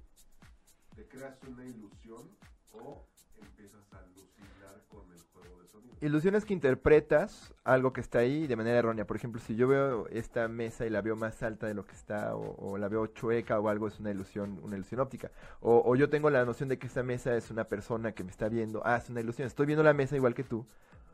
te 0.95 1.09
creas 1.09 1.39
una 1.43 1.65
ilusión 1.65 2.37
o 2.73 3.07
empiezas 3.47 3.93
a 3.93 3.99
alucinar 3.99 4.83
con 4.89 5.11
el 5.13 5.21
juego 5.33 5.61
de 5.61 5.67
sonido? 5.69 5.95
Ilusiones 6.01 6.45
que 6.45 6.53
interpretas 6.55 7.55
algo 7.65 7.93
que 7.93 8.01
está 8.01 8.19
ahí 8.19 8.47
de 8.47 8.57
manera 8.57 8.79
errónea. 8.79 9.07
Por 9.07 9.17
ejemplo, 9.17 9.41
si 9.41 9.57
yo 9.57 9.69
veo 9.69 10.07
esta 10.09 10.49
mesa 10.49 10.85
y 10.87 10.91
la 10.91 11.01
veo 11.01 11.17
más 11.17 11.43
alta 11.43 11.67
de 11.67 11.75
lo 11.75 11.85
que 11.85 11.95
está, 11.95 12.35
o, 12.37 12.55
o 12.73 12.79
la 12.79 12.89
veo 12.89 13.07
chueca 13.09 13.59
o 13.59 13.69
algo, 13.69 13.89
es 13.89 13.99
una 14.01 14.11
ilusión, 14.11 14.61
una 14.63 14.77
ilusión 14.77 15.01
óptica. 15.01 15.31
O, 15.61 15.83
o 15.85 15.97
yo 15.97 16.09
tengo 16.11 16.29
la 16.31 16.45
noción 16.45 16.69
de 16.69 16.79
que 16.79 16.87
esta 16.87 17.03
mesa 17.03 17.35
es 17.37 17.51
una 17.51 17.65
persona 17.65 18.13
que 18.13 18.25
me 18.25 18.31
está 18.31 18.49
viendo. 18.49 18.83
Ah, 18.85 18.97
es 18.97 19.09
una 19.09 19.21
ilusión. 19.21 19.47
Estoy 19.47 19.67
viendo 19.67 19.83
la 19.83 19.95
mesa 19.95 20.17
igual 20.17 20.35
que 20.35 20.45
tú, 20.45 20.67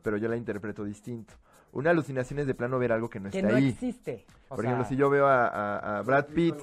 pero 0.03 0.17
yo 0.17 0.29
la 0.29 0.37
interpreto 0.37 0.85
distinto. 0.85 1.35
Una 1.73 1.91
alucinación 1.91 2.41
es 2.41 2.49
de 2.49 2.55
plano 2.57 2.81
ver 2.81 2.91
algo 2.91 3.09
que 3.09 3.21
no 3.21 3.31
que 3.31 3.39
está 3.39 3.49
no 3.51 3.57
ahí. 3.57 3.69
existe. 3.69 4.27
O 4.49 4.57
Por 4.57 4.65
sea, 4.65 4.71
ejemplo, 4.71 4.89
si 4.89 4.97
yo 4.97 5.09
veo 5.09 5.27
a, 5.29 5.47
a- 5.47 5.99
a 5.99 6.03
Brad 6.03 6.25
¿Has 6.25 6.35
Pitt, 6.35 6.57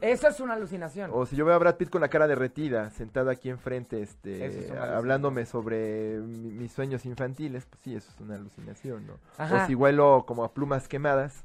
Eso 0.00 0.28
es 0.28 0.40
una 0.40 0.54
alucinación. 0.54 1.10
o 1.12 1.26
si 1.26 1.36
yo 1.36 1.44
veo 1.44 1.54
a 1.54 1.58
Brad 1.58 1.76
Pitt 1.76 1.90
con 1.90 2.00
la 2.00 2.08
cara 2.08 2.26
derretida, 2.26 2.90
sentado 2.90 3.30
aquí 3.30 3.50
enfrente, 3.50 4.02
este, 4.02 4.46
es 4.46 4.70
hablándome 4.70 5.44
sobre 5.46 6.18
mi- 6.20 6.50
mis 6.52 6.72
sueños 6.72 7.04
infantiles, 7.06 7.66
pues 7.66 7.82
sí, 7.82 7.94
eso 7.94 8.10
es 8.14 8.20
una 8.20 8.34
alucinación, 8.36 9.06
¿no? 9.06 9.14
Ajá. 9.38 9.64
O 9.64 9.66
si 9.66 9.74
huelo 9.74 10.24
como 10.26 10.44
a 10.44 10.52
plumas 10.52 10.88
quemadas 10.88 11.44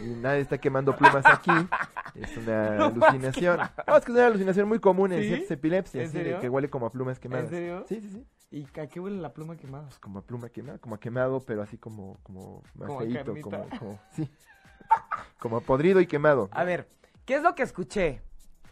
y 0.00 0.06
nadie 0.16 0.40
está 0.40 0.58
quemando 0.58 0.96
plumas 0.96 1.26
aquí, 1.26 1.50
es 2.14 2.36
una 2.36 2.86
alucinación. 2.86 3.60
No, 3.86 3.96
es 3.96 4.04
que 4.04 4.12
es 4.12 4.16
una 4.18 4.26
alucinación 4.26 4.68
muy 4.68 4.78
común 4.78 5.12
en 5.12 5.20
¿Sí? 5.22 5.26
ciertas 5.28 5.50
epilepsias, 5.50 6.14
¿En 6.14 6.24
de 6.24 6.38
que 6.40 6.48
huele 6.48 6.70
como 6.70 6.86
a 6.86 6.90
plumas 6.90 7.18
quemadas. 7.18 7.50
serio? 7.50 7.84
Sí, 7.88 8.00
sí, 8.00 8.08
sí. 8.10 8.26
¿Y 8.48 8.80
a 8.80 8.86
qué 8.86 9.00
huele 9.00 9.16
la 9.20 9.32
pluma 9.32 9.56
quemada? 9.56 9.84
Pues 9.86 9.98
como 9.98 10.20
a 10.20 10.22
pluma 10.22 10.48
quemada, 10.48 10.78
como 10.78 10.94
a 10.94 11.00
quemado, 11.00 11.40
pero 11.40 11.62
así 11.62 11.76
como, 11.76 12.16
como 12.22 12.62
más 12.76 12.86
Como 12.86 13.00
feíto, 13.00 13.34
como, 13.42 13.68
como, 13.78 13.98
sí. 14.12 14.30
Como 15.40 15.56
a 15.56 15.60
podrido 15.60 16.00
y 16.00 16.06
quemado. 16.06 16.48
A 16.52 16.62
ver, 16.64 16.86
¿qué 17.26 17.34
es 17.34 17.42
lo 17.42 17.54
que 17.54 17.64
escuché? 17.64 18.22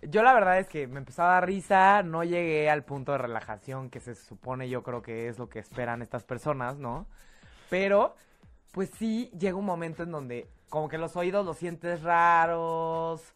Yo 0.02 0.22
la 0.22 0.32
verdad 0.32 0.58
es 0.58 0.68
que 0.68 0.86
me 0.86 0.98
empezó 0.98 1.22
a 1.22 1.26
dar 1.26 1.46
risa, 1.46 2.02
no 2.02 2.24
llegué 2.24 2.70
al 2.70 2.84
punto 2.84 3.12
de 3.12 3.18
relajación 3.18 3.90
que 3.90 4.00
se 4.00 4.14
supone 4.14 4.68
yo 4.68 4.82
creo 4.82 5.02
que 5.02 5.28
es 5.28 5.38
lo 5.38 5.48
que 5.48 5.58
esperan 5.58 6.02
estas 6.02 6.24
personas, 6.24 6.78
¿no? 6.78 7.06
Pero, 7.68 8.14
pues 8.72 8.90
sí, 8.90 9.30
llega 9.38 9.56
un 9.56 9.64
momento 9.64 10.02
en 10.02 10.12
donde 10.12 10.48
como 10.70 10.88
que 10.88 10.98
los 10.98 11.16
oídos 11.16 11.44
los 11.44 11.56
sientes 11.56 12.02
raros, 12.02 13.34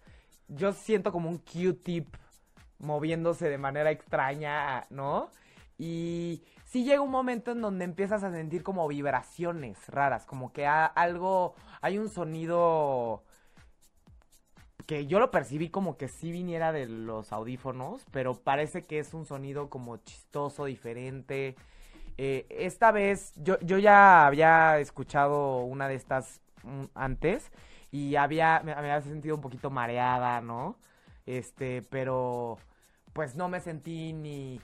yo 0.49 0.73
siento 0.73 1.11
como 1.12 1.29
un 1.29 1.39
Q-tip 1.39 2.14
moviéndose 2.79 3.49
de 3.49 3.59
manera 3.59 3.91
extraña, 3.91 4.87
¿no? 4.91 5.31
Y 5.79 6.45
sí 6.64 6.85
llega 6.85 7.01
un 7.01 7.11
momento 7.11 7.53
en 7.53 7.62
donde 7.62 7.85
empiezas 7.85 8.23
a 8.23 8.31
sentir 8.31 8.62
como 8.62 8.87
vibraciones 8.87 9.79
raras, 9.89 10.27
como 10.27 10.53
que 10.53 10.66
algo, 10.66 11.55
hay 11.81 11.99
un 11.99 12.09
sonido 12.09 13.25
que 14.89 15.07
yo 15.07 15.20
lo 15.20 15.30
percibí 15.30 15.68
como 15.68 15.99
que 15.99 16.09
sí 16.09 16.32
viniera 16.32 16.72
de 16.72 16.86
los 16.86 17.30
audífonos, 17.30 18.07
pero 18.11 18.34
parece 18.34 18.86
que 18.86 18.99
es 18.99 19.12
un 19.12 19.26
sonido 19.26 19.68
como 19.68 19.99
chistoso, 19.99 20.64
diferente. 20.64 21.57
Eh, 22.16 22.47
esta 22.49 22.91
vez 22.91 23.34
yo, 23.36 23.61
yo 23.61 23.76
ya 23.76 24.26
había 24.26 24.78
escuchado 24.78 25.59
una 25.59 25.89
de 25.89 25.95
estas 25.95 26.41
mm, 26.62 26.84
antes 26.95 27.53
y 27.93 28.16
había, 28.16 28.62
me, 28.64 28.72
había 28.72 29.03
sentido 29.03 29.34
un 29.34 29.43
poquito 29.43 29.68
mareada, 29.68 30.41
¿no? 30.41 30.78
Este, 31.26 31.82
pero 31.82 32.57
pues 33.12 33.34
no 33.34 33.51
me 33.51 33.61
sentí 33.61 34.14
ni 34.14 34.59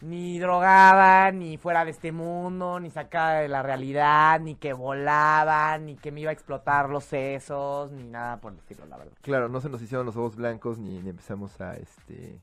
ni 0.00 0.38
drogada, 0.38 1.30
ni 1.32 1.56
fuera 1.56 1.84
de 1.84 1.90
este 1.90 2.12
mundo, 2.12 2.80
ni 2.80 2.90
sacada 2.90 3.40
de 3.40 3.48
la 3.48 3.62
realidad, 3.62 4.40
ni 4.40 4.54
que 4.54 4.72
volaba, 4.72 5.76
ni 5.78 5.96
que 5.96 6.12
me 6.12 6.20
iba 6.20 6.30
a 6.30 6.32
explotar 6.32 6.88
los 6.88 7.04
sesos, 7.04 7.90
ni 7.92 8.04
nada 8.04 8.40
por 8.40 8.52
el 8.52 8.58
estilo, 8.58 8.86
la 8.86 8.96
verdad. 8.96 9.12
Claro, 9.22 9.48
no 9.48 9.60
se 9.60 9.68
nos 9.68 9.82
hicieron 9.82 10.06
los 10.06 10.16
ojos 10.16 10.36
blancos 10.36 10.78
ni, 10.78 10.98
empezamos 10.98 11.60
a 11.60 11.74
este 11.74 12.40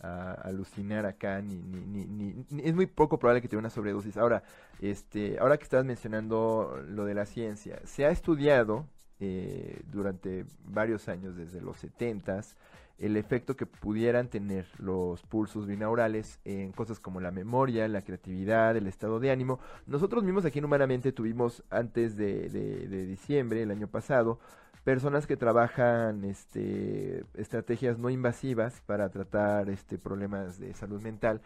a 0.00 0.32
alucinar 0.32 1.06
acá 1.06 1.40
ni, 1.40 1.54
ni, 1.62 2.04
ni, 2.04 2.62
es 2.62 2.74
muy 2.74 2.84
poco 2.84 3.18
probable 3.18 3.40
que 3.40 3.48
tenga 3.48 3.60
una 3.60 3.70
sobredosis. 3.70 4.18
Ahora, 4.18 4.42
este, 4.80 5.38
ahora 5.38 5.56
que 5.56 5.64
estás 5.64 5.82
mencionando 5.86 6.78
lo 6.86 7.06
de 7.06 7.14
la 7.14 7.24
ciencia, 7.24 7.80
se 7.84 8.04
ha 8.04 8.10
estudiado 8.10 8.86
eh, 9.20 9.82
durante 9.90 10.44
varios 10.64 11.08
años, 11.08 11.36
desde 11.36 11.60
los 11.60 11.78
setentas, 11.78 12.56
el 12.98 13.16
efecto 13.16 13.56
que 13.56 13.66
pudieran 13.66 14.28
tener 14.28 14.66
los 14.78 15.22
pulsos 15.22 15.66
binaurales 15.66 16.38
en 16.44 16.72
cosas 16.72 17.00
como 17.00 17.20
la 17.20 17.32
memoria, 17.32 17.88
la 17.88 18.02
creatividad, 18.02 18.76
el 18.76 18.86
estado 18.86 19.18
de 19.18 19.30
ánimo. 19.30 19.58
Nosotros 19.86 20.22
mismos 20.22 20.44
aquí 20.44 20.60
en 20.60 20.64
Humanamente 20.64 21.12
tuvimos 21.12 21.64
antes 21.70 22.16
de, 22.16 22.48
de, 22.48 23.06
diciembre, 23.06 23.62
el 23.62 23.70
año 23.72 23.88
pasado, 23.88 24.38
personas 24.84 25.26
que 25.26 25.36
trabajan 25.36 26.24
este, 26.24 27.24
estrategias 27.34 27.98
no 27.98 28.10
invasivas 28.10 28.80
para 28.86 29.08
tratar 29.08 29.70
este, 29.70 29.98
problemas 29.98 30.58
de 30.60 30.72
salud 30.74 31.00
mental, 31.00 31.40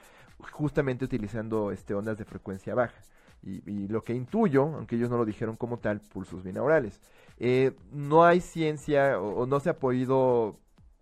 justamente 0.53 1.05
utilizando 1.05 1.73
este, 1.73 1.95
ondas 1.95 2.19
de 2.19 2.25
frecuencia 2.25 2.75
baja. 2.75 3.01
Y, 3.43 3.87
lo 3.87 4.03
que 4.03 4.15
intuyo, 4.15 4.65
aunque 4.65 4.97
ellos 4.97 5.09
no 5.11 5.17
lo 5.17 5.25
dijeron 5.25 5.57
como 5.57 5.79
tal, 5.79 6.01
pulsos 6.01 6.43
binaurales. 6.43 7.01
Eh, 7.41 7.73
no 7.93 8.25
hay 8.25 8.41
ciencia 8.41 9.21
o, 9.21 9.47
no 9.47 9.61
se 9.61 9.71
ha 9.71 9.79
podido 9.79 10.59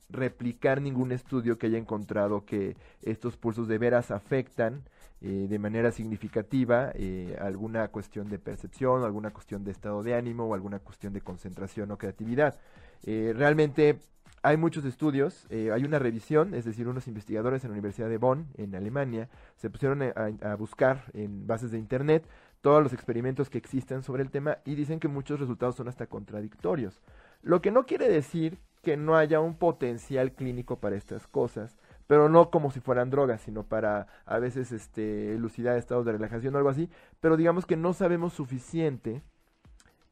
replicar 0.09 0.81
ningún 0.81 1.13
estudio 1.13 1.59
que 1.59 1.67
haya 1.67 1.79
encontrado 1.79 2.45
que 2.45 2.77
estos 3.03 3.37
pulsos 3.37 3.69
de 3.69 3.79
veras 3.79 4.11
afectan 4.11 4.85
eh, 5.23 5.47
de 5.49 5.59
manera 5.59 5.93
significativa 5.93 6.93
eh, 6.95 7.39
alguna 7.41 7.89
cuestión 7.89 8.29
de 8.29 8.39
percepción, 8.39 9.03
alguna 9.03 9.31
cuestión 9.31 9.65
de 9.65 9.71
estado 9.71 10.03
de 10.03 10.15
ánimo 10.15 10.45
o 10.45 10.55
alguna 10.55 10.79
cuestión 10.79 11.15
de 11.15 11.23
concentración 11.23 11.91
o 11.91 11.97
creatividad. 11.97 12.61
Eh, 13.03 13.33
realmente 13.35 13.99
hay 14.43 14.59
muchos 14.59 14.85
estudios, 14.85 15.47
hay 15.51 15.83
una 15.83 15.99
revisión, 15.99 16.55
es 16.55 16.65
decir, 16.65 16.87
unos 16.87 17.09
investigadores 17.09 17.65
en 17.65 17.71
la 17.71 17.73
Universidad 17.73 18.09
de 18.09 18.19
Bonn, 18.19 18.47
en 18.57 18.77
Alemania, 18.77 19.29
se 19.57 19.71
pusieron 19.71 20.03
a 20.03 20.55
buscar 20.55 21.07
en 21.15 21.49
bases 21.49 21.73
de 21.73 21.79
Internet 21.79 22.25
todos 22.67 22.83
los 22.83 22.93
experimentos 22.93 23.49
que 23.49 23.59
existen 23.59 24.03
sobre 24.03 24.25
el 24.25 24.31
tema 24.33 24.59
y 24.65 24.75
dicen 24.75 24.99
que 24.99 25.07
muchos 25.07 25.39
resultados 25.39 25.77
son 25.77 25.87
hasta 25.87 26.09
contradictorios. 26.09 27.01
Lo 27.41 27.63
que 27.63 27.71
no 27.71 27.87
quiere 27.87 28.09
decir 28.09 28.59
que 28.83 28.97
no 28.97 29.15
haya 29.15 29.39
un 29.39 29.55
potencial 29.55 30.33
clínico 30.33 30.81
para 30.81 30.97
estas 30.97 31.29
cosas, 31.29 31.77
pero 32.09 32.29
no 32.29 32.51
como 32.51 32.73
si 32.73 32.81
fueran 32.81 33.09
drogas, 33.09 33.43
sino 33.43 33.63
para 33.63 34.09
a 34.25 34.41
veces 34.41 34.73
este 34.73 35.33
elucidar 35.35 35.77
estados 35.77 36.05
de 36.07 36.11
relajación 36.11 36.57
o 36.57 36.59
algo 36.59 36.71
así, 36.71 36.91
pero 37.21 37.37
digamos 37.37 37.67
que 37.67 37.77
no 37.77 37.93
sabemos 37.93 38.33
suficiente 38.33 39.23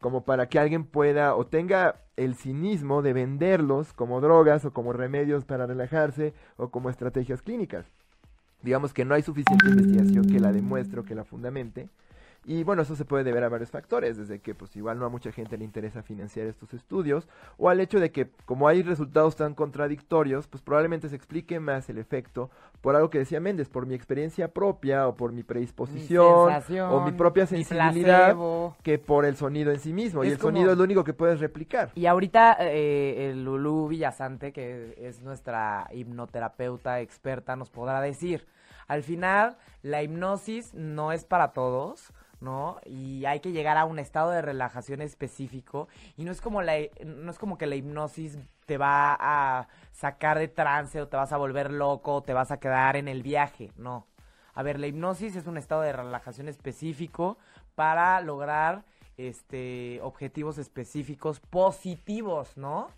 como 0.01 0.25
para 0.25 0.49
que 0.49 0.61
alguien 0.61 0.85
pueda 0.85 1.35
o 1.35 1.49
tenga 1.49 2.03
el 2.15 2.37
cinismo 2.37 3.03
de 3.03 3.15
venderlos 3.15 3.93
como 3.93 4.21
drogas 4.21 4.65
o 4.65 4.73
como 4.73 4.93
remedios 4.93 5.45
para 5.45 5.67
relajarse 5.67 6.35
o 6.57 6.71
como 6.71 6.89
estrategias 6.89 7.43
clínicas. 7.43 7.85
Digamos 8.63 8.95
que 8.95 9.05
no 9.05 9.17
hay 9.17 9.23
suficiente 9.23 9.69
investigación 9.69 10.27
que 10.27 10.39
la 10.39 10.53
demuestre 10.53 11.01
o 11.01 11.05
que 11.05 11.17
la 11.17 11.25
fundamente 11.25 11.89
y 12.45 12.63
bueno, 12.65 12.83
eso 12.83 12.95
se 12.97 13.05
puede 13.05 13.25
deber 13.25 13.45
a 13.45 13.49
varios 13.49 13.71
factores, 13.71 14.17
desde 14.17 14.41
que 14.41 14.55
pues 14.55 14.77
igual 14.77 14.99
no 14.99 15.07
a 15.07 15.09
mucha 15.09 15.33
gente 15.33 15.57
le 15.57 15.65
interesa 15.65 16.03
financiar 16.03 16.47
estos 16.47 16.75
estudios, 16.75 17.29
o 17.57 17.71
al 17.71 17.81
hecho 17.81 18.01
de 18.01 18.11
que 18.11 18.31
como 18.45 18.69
hay 18.69 18.83
resultados 18.83 19.37
tan 19.37 19.55
contradictorios, 19.55 20.47
pues 20.47 20.63
probablemente 20.63 21.09
se 21.09 21.17
explique 21.17 21.61
más 21.61 21.89
el 21.89 21.99
efecto 21.99 22.51
por 22.81 22.97
algo 22.97 23.09
que 23.09 23.19
decía 23.19 23.41
Méndez, 23.41 23.69
por 23.69 23.87
mi 23.87 23.95
experiencia 23.95 24.49
propia 24.49 25.09
o 25.09 25.15
por 25.15 25.33
mi 25.33 25.43
predisposición 25.43 26.53
o 26.91 27.01
mi 27.01 27.13
propia 27.13 27.47
sensibilidad 27.47 28.37
que 28.83 28.99
por 28.99 29.25
el 29.25 29.37
sonido 29.37 29.73
en 29.73 29.81
sí 29.81 29.93
mismo. 29.93 30.23
y 30.25 30.29
el 30.29 30.39
sonido 30.39 30.73
es 30.73 30.79
lo 30.79 30.85
único 30.85 31.03
que 31.03 31.15
puedes 31.15 31.41
replicar. 31.41 31.93
Y 31.95 32.07
ahorita 32.07 32.57
eh, 32.61 33.31
el 33.31 33.45
Lulú 33.45 33.89
Villasante, 33.89 34.53
que 34.53 34.95
es 34.99 35.23
nuestra 35.23 35.89
hipnoterapeuta 35.93 37.01
experta, 37.01 37.57
nos 37.57 37.71
podrá 37.71 38.01
decir, 38.01 38.47
al 38.87 39.03
final 39.03 39.57
la 39.83 40.03
hipnosis 40.03 40.75
no 40.75 41.13
es 41.13 41.25
para 41.25 41.53
todos 41.53 42.13
¿no? 42.45 42.79
Y 42.85 43.25
hay 43.25 43.41
que 43.41 43.53
llegar 43.53 43.77
a 43.77 43.87
un 43.87 43.99
estado 43.99 44.31
de 44.31 44.43
relajación 44.43 45.01
específico 45.01 45.89
y 46.17 46.25
no 46.25 46.31
es 46.31 46.41
como 46.41 46.63
la 46.63 46.75
no 47.05 47.31
es 47.31 47.39
como 47.39 47.59
que 47.59 47.67
la 47.67 47.75
hipnosis 47.75 48.39
te 48.67 48.79
va 48.79 49.17
a 49.19 49.69
sacar 49.93 50.39
de 50.39 50.49
trance 50.49 51.01
o 51.01 51.09
te 51.09 51.17
vas 51.17 51.33
a 51.33 51.39
volver 51.39 51.73
loco 51.73 52.17
o 52.17 52.23
te 52.23 52.35
vas 52.35 52.51
a 52.51 52.59
quedar 52.59 52.97
en 52.97 53.09
el 53.09 53.23
viaje, 53.23 53.73
no. 53.77 54.07
A 54.53 54.63
ver, 54.63 54.79
la 54.79 54.87
hipnosis 54.87 55.35
es 55.35 55.47
un 55.47 55.57
estado 55.57 55.83
de 55.83 55.93
relajación 55.93 56.49
específico 56.49 57.39
para 57.75 58.21
lograr 58.21 58.85
este 59.17 60.01
objetivos 60.03 60.59
específicos 60.59 61.41
positivos, 61.41 62.57
¿no? 62.57 62.89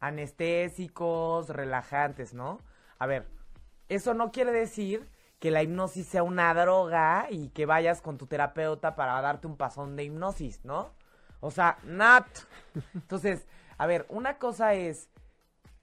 Anestésicos, 0.00 1.48
relajantes, 1.48 2.34
¿no? 2.34 2.60
A 2.98 3.06
ver, 3.06 3.26
eso 3.88 4.14
no 4.14 4.30
quiere 4.30 4.52
decir 4.52 5.08
que 5.38 5.50
la 5.50 5.62
hipnosis 5.62 6.06
sea 6.06 6.22
una 6.22 6.52
droga 6.54 7.26
y 7.30 7.48
que 7.50 7.66
vayas 7.66 8.00
con 8.00 8.18
tu 8.18 8.26
terapeuta 8.26 8.96
para 8.96 9.20
darte 9.20 9.46
un 9.46 9.56
pasón 9.56 9.96
de 9.96 10.04
hipnosis, 10.04 10.64
¿no? 10.64 10.90
O 11.40 11.50
sea, 11.50 11.78
nat. 11.84 12.26
Entonces, 12.94 13.46
a 13.78 13.86
ver, 13.86 14.06
una 14.08 14.38
cosa 14.38 14.74
es 14.74 15.10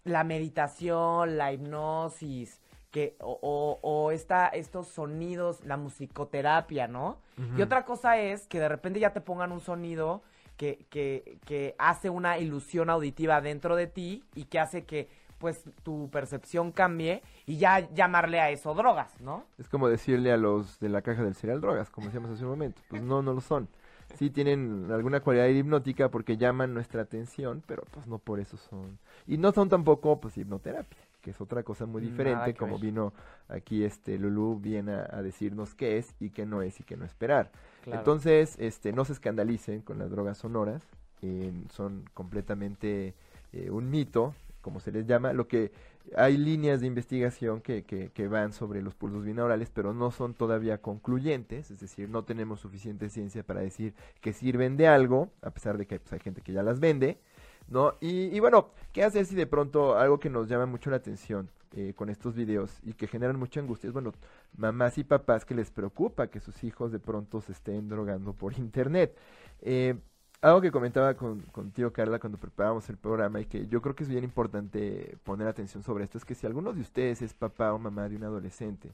la 0.03 0.23
meditación, 0.23 1.37
la 1.37 1.53
hipnosis, 1.53 2.59
que, 2.91 3.15
o, 3.19 3.79
o, 3.81 4.11
estos 4.11 4.87
sonidos, 4.87 5.63
la 5.65 5.77
musicoterapia, 5.77 6.87
¿no? 6.87 7.17
Y 7.57 7.63
otra 7.63 7.85
cosa 7.85 8.19
es 8.19 8.45
que 8.47 8.59
de 8.59 8.69
repente 8.69 8.99
ya 8.99 9.13
te 9.13 9.21
pongan 9.21 9.51
un 9.51 9.59
sonido 9.59 10.21
que, 10.57 10.85
que, 10.91 11.39
que 11.45 11.75
hace 11.79 12.11
una 12.11 12.37
ilusión 12.37 12.91
auditiva 12.91 13.41
dentro 13.41 13.75
de 13.75 13.87
ti 13.87 14.23
y 14.35 14.45
que 14.45 14.59
hace 14.59 14.85
que 14.85 15.09
pues 15.37 15.63
tu 15.83 16.09
percepción 16.09 16.71
cambie 16.71 17.21
y 17.45 17.57
ya 17.57 17.91
llamarle 17.93 18.39
a 18.39 18.49
eso 18.49 18.73
drogas, 18.73 19.19
¿no? 19.19 19.45
Es 19.57 19.67
como 19.67 19.89
decirle 19.89 20.31
a 20.31 20.37
los 20.37 20.79
de 20.79 20.89
la 20.89 21.01
caja 21.01 21.23
del 21.23 21.35
cereal 21.35 21.61
drogas, 21.61 21.89
como 21.89 22.07
decíamos 22.07 22.31
hace 22.31 22.43
un 22.43 22.51
momento. 22.51 22.81
Pues 22.89 23.01
no, 23.01 23.21
no 23.21 23.33
lo 23.33 23.41
son. 23.41 23.67
Sí 24.15 24.29
tienen 24.29 24.89
alguna 24.91 25.21
cualidad 25.21 25.47
hipnótica 25.47 26.09
porque 26.09 26.37
llaman 26.37 26.73
nuestra 26.73 27.01
atención, 27.01 27.63
pero 27.65 27.83
pues 27.91 28.05
no 28.07 28.19
por 28.19 28.39
eso 28.39 28.57
son. 28.57 28.99
Y 29.25 29.37
no 29.37 29.51
son 29.51 29.69
tampoco 29.69 30.19
pues 30.19 30.37
hipnoterapia, 30.37 30.99
que 31.21 31.31
es 31.31 31.41
otra 31.41 31.63
cosa 31.63 31.85
muy 31.85 32.01
diferente, 32.01 32.53
como 32.53 32.77
vino 32.77 33.13
aquí 33.47 33.83
este 33.83 34.19
Lulu 34.19 34.59
viene 34.59 34.93
a, 34.93 35.21
decirnos 35.21 35.73
qué 35.73 35.97
es 35.97 36.13
y 36.19 36.29
qué 36.29 36.45
no 36.45 36.61
es 36.61 36.79
y 36.79 36.83
qué 36.83 36.95
no 36.95 37.05
esperar. 37.05 37.51
Entonces, 37.85 38.55
este 38.59 38.93
no 38.93 39.03
se 39.03 39.13
escandalicen 39.13 39.81
con 39.81 39.97
las 39.97 40.11
drogas 40.11 40.37
sonoras, 40.37 40.83
eh, 41.21 41.51
son 41.71 42.05
completamente 42.13 43.13
eh, 43.51 43.69
un 43.71 43.89
mito, 43.89 44.35
como 44.63 44.79
se 44.79 44.91
les 44.91 45.05
llama, 45.05 45.33
lo 45.33 45.47
que 45.47 45.71
hay 46.15 46.37
líneas 46.37 46.81
de 46.81 46.87
investigación 46.87 47.61
que, 47.61 47.83
que, 47.83 48.27
van 48.27 48.53
sobre 48.53 48.81
los 48.81 48.95
pulsos 48.95 49.23
binaurales, 49.25 49.69
pero 49.69 49.93
no 49.93 50.09
son 50.09 50.33
todavía 50.33 50.79
concluyentes, 50.79 51.69
es 51.69 51.79
decir, 51.79 52.09
no 52.09 52.23
tenemos 52.23 52.61
suficiente 52.61 53.09
ciencia 53.09 53.43
para 53.43 53.59
decir 53.59 53.93
que 54.21 54.33
sirven 54.33 54.77
de 54.77 54.87
algo, 54.87 55.29
a 55.41 55.51
pesar 55.51 55.77
de 55.77 55.85
que 55.85 55.99
pues, 55.99 56.13
hay 56.13 56.19
gente 56.19 56.41
que 56.41 56.53
ya 56.53 56.63
las 56.63 56.79
vende, 56.79 57.19
¿no? 57.67 57.93
Y, 57.99 58.35
y, 58.35 58.39
bueno, 58.39 58.69
¿qué 58.93 59.03
hacer 59.03 59.25
si 59.25 59.35
de 59.35 59.45
pronto 59.45 59.97
algo 59.97 60.19
que 60.19 60.29
nos 60.29 60.47
llama 60.47 60.65
mucho 60.65 60.89
la 60.89 60.97
atención 60.97 61.49
eh, 61.73 61.93
con 61.95 62.09
estos 62.09 62.33
videos 62.33 62.79
y 62.83 62.93
que 62.93 63.07
generan 63.07 63.37
mucha 63.37 63.59
angustia 63.59 63.89
es, 63.89 63.93
bueno, 63.93 64.13
mamás 64.55 64.97
y 64.97 65.03
papás 65.03 65.43
que 65.43 65.55
les 65.55 65.71
preocupa 65.71 66.27
que 66.27 66.39
sus 66.39 66.63
hijos 66.63 66.91
de 66.91 66.99
pronto 66.99 67.41
se 67.41 67.51
estén 67.51 67.89
drogando 67.89 68.33
por 68.33 68.53
internet? 68.57 69.17
Eh, 69.61 69.95
algo 70.43 70.59
que 70.59 70.71
comentaba 70.71 71.13
con, 71.13 71.39
contigo, 71.53 71.91
Carla, 71.93 72.19
cuando 72.19 72.37
preparábamos 72.37 72.89
el 72.89 72.97
programa 72.97 73.39
y 73.39 73.45
que 73.45 73.65
yo 73.67 73.81
creo 73.81 73.95
que 73.95 74.03
es 74.03 74.09
bien 74.09 74.25
importante 74.25 75.17
poner 75.23 75.47
atención 75.47 75.83
sobre 75.83 76.03
esto, 76.03 76.17
es 76.17 76.25
que 76.25 76.35
si 76.35 76.45
alguno 76.45 76.73
de 76.73 76.81
ustedes 76.81 77.21
es 77.21 77.33
papá 77.33 77.73
o 77.73 77.79
mamá 77.79 78.09
de 78.09 78.17
un 78.17 78.25
adolescente 78.25 78.89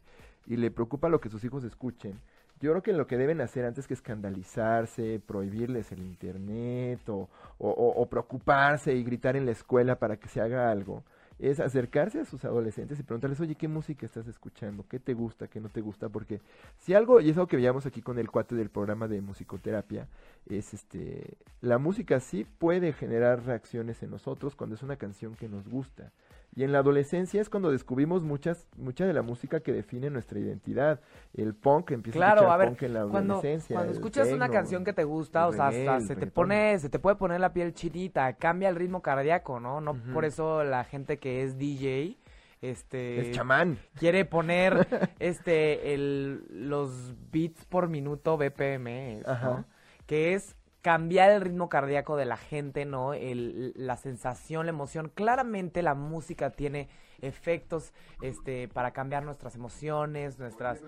y 0.45 0.57
le 0.57 0.69
preocupa 0.69 1.09
lo 1.09 1.19
que 1.19 1.27
sus 1.27 1.43
hijos 1.43 1.63
escuchen, 1.63 2.19
yo 2.59 2.69
creo 2.71 2.83
que 2.83 2.93
lo 2.93 3.07
que 3.07 3.17
deben 3.17 3.41
hacer 3.41 3.65
antes 3.65 3.87
que 3.87 3.95
escandalizarse, 3.95 5.19
prohibirles 5.25 5.91
el 5.91 6.01
internet 6.01 7.09
o, 7.09 7.27
o, 7.57 7.69
o 7.69 8.05
preocuparse 8.05 8.93
y 8.93 9.03
gritar 9.03 9.35
en 9.35 9.47
la 9.47 9.51
escuela 9.51 9.95
para 9.95 10.17
que 10.17 10.29
se 10.29 10.41
haga 10.41 10.69
algo, 10.69 11.03
es 11.39 11.59
acercarse 11.59 12.19
a 12.19 12.25
sus 12.25 12.43
adolescentes 12.43 12.99
y 12.99 13.03
preguntarles, 13.03 13.39
oye, 13.39 13.55
¿qué 13.55 13.67
música 13.67 14.05
estás 14.05 14.27
escuchando? 14.27 14.85
¿Qué 14.87 14.99
te 14.99 15.13
gusta? 15.13 15.47
¿Qué 15.47 15.61
no 15.61 15.69
te 15.69 15.81
gusta? 15.81 16.09
Porque 16.09 16.41
si 16.77 16.93
algo, 16.93 17.21
y 17.21 17.29
es 17.29 17.37
algo 17.37 17.47
que 17.47 17.55
veíamos 17.55 17.85
aquí 17.85 18.01
con 18.01 18.19
el 18.19 18.29
cuate 18.29 18.55
del 18.55 18.69
programa 18.69 19.07
de 19.07 19.21
musicoterapia, 19.21 20.07
es 20.49 20.73
este, 20.73 21.37
la 21.61 21.77
música 21.77 22.19
sí 22.19 22.45
puede 22.57 22.91
generar 22.91 23.45
reacciones 23.45 24.03
en 24.03 24.11
nosotros 24.11 24.55
cuando 24.55 24.75
es 24.75 24.83
una 24.83 24.97
canción 24.97 25.35
que 25.35 25.47
nos 25.47 25.67
gusta. 25.67 26.11
Y 26.55 26.63
en 26.63 26.71
la 26.71 26.79
adolescencia 26.79 27.41
es 27.41 27.49
cuando 27.49 27.71
descubrimos 27.71 28.23
muchas, 28.23 28.67
mucha 28.75 29.05
de 29.05 29.13
la 29.13 29.21
música 29.21 29.59
que 29.61 29.71
define 29.71 30.09
nuestra 30.09 30.39
identidad. 30.39 30.99
El 31.33 31.53
punk 31.53 31.91
empieza 31.91 32.17
claro, 32.17 32.49
a 32.49 32.55
a 32.55 32.57
ver, 32.57 32.69
punk 32.69 32.83
en 32.83 32.93
la 32.93 33.05
cuando, 33.05 33.35
adolescencia. 33.35 33.75
cuando 33.75 33.93
escuchas 33.93 34.31
una 34.31 34.49
canción 34.49 34.83
que 34.83 34.93
te 34.93 35.03
gusta, 35.03 35.47
o 35.47 35.53
sea, 35.53 35.67
hasta 35.67 36.01
se 36.01 36.15
te 36.15 36.27
pone, 36.27 36.77
se 36.79 36.89
te 36.89 36.99
puede 36.99 37.15
poner 37.15 37.39
la 37.39 37.53
piel 37.53 37.73
chinita, 37.73 38.33
cambia 38.33 38.69
el 38.69 38.75
ritmo 38.75 39.01
cardíaco, 39.01 39.59
¿no? 39.59 39.79
No 39.79 39.93
por 40.13 40.25
eso 40.25 40.63
la 40.63 40.83
gente 40.83 41.17
que 41.17 41.43
es 41.43 41.57
DJ, 41.57 42.17
este, 42.61 43.29
Es 43.29 43.35
chamán. 43.35 43.77
quiere 43.97 44.25
poner, 44.25 44.87
este, 45.19 45.93
el, 45.93 46.43
los 46.49 47.15
beats 47.31 47.63
por 47.65 47.87
minuto 47.87 48.37
BPM, 48.37 49.21
¿no? 49.21 49.65
Que 50.05 50.33
es 50.33 50.55
cambiar 50.81 51.31
el 51.31 51.41
ritmo 51.41 51.69
cardíaco 51.69 52.15
de 52.15 52.25
la 52.25 52.37
gente, 52.37 52.85
¿no? 52.85 53.13
El, 53.13 53.73
la 53.75 53.97
sensación, 53.97 54.65
la 54.65 54.69
emoción. 54.71 55.11
Claramente 55.13 55.81
la 55.81 55.93
música 55.93 56.51
tiene 56.51 56.89
efectos, 57.21 57.91
este, 58.21 58.67
para 58.69 58.91
cambiar 58.91 59.23
nuestras 59.23 59.55
emociones, 59.55 60.39
nuestras... 60.39 60.79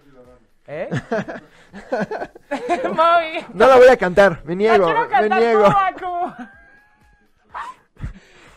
¿Eh? 0.67 0.89
No 3.53 3.67
la 3.67 3.77
voy 3.77 3.87
a 3.87 3.97
cantar, 3.97 4.41
me 4.45 4.55
niego, 4.55 4.85
quiero 4.85 5.01
me 5.01 5.07
cantar 5.07 5.39
niego. 5.41 5.63
toda 5.63 5.93
como- 5.99 6.35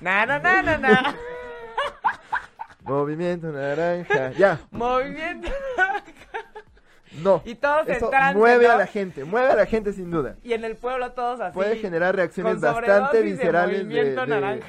Na, 0.00 0.26
na, 0.26 0.38
na, 0.38 0.62
na, 0.62 0.76
na. 0.78 1.14
Movimiento 2.82 3.46
naranja, 3.50 4.32
ya, 4.32 4.60
Movimiento. 4.70 5.48
No. 7.22 7.42
Y 7.44 7.54
todos 7.54 7.88
Eso 7.88 8.10
mueve 8.34 8.66
¿no? 8.66 8.72
a 8.72 8.76
la 8.76 8.86
gente, 8.86 9.24
mueve 9.24 9.48
a 9.52 9.56
la 9.56 9.66
gente 9.66 9.92
sin 9.92 10.10
duda. 10.10 10.36
Y 10.42 10.52
en 10.52 10.64
el 10.64 10.76
pueblo 10.76 11.12
todos 11.12 11.40
así. 11.40 11.54
Puede 11.54 11.76
generar 11.76 12.16
reacciones 12.16 12.60
bastante 12.60 13.18
de 13.18 13.22
viscerales 13.22 13.88
de, 13.88 13.94
de- 14.14 14.62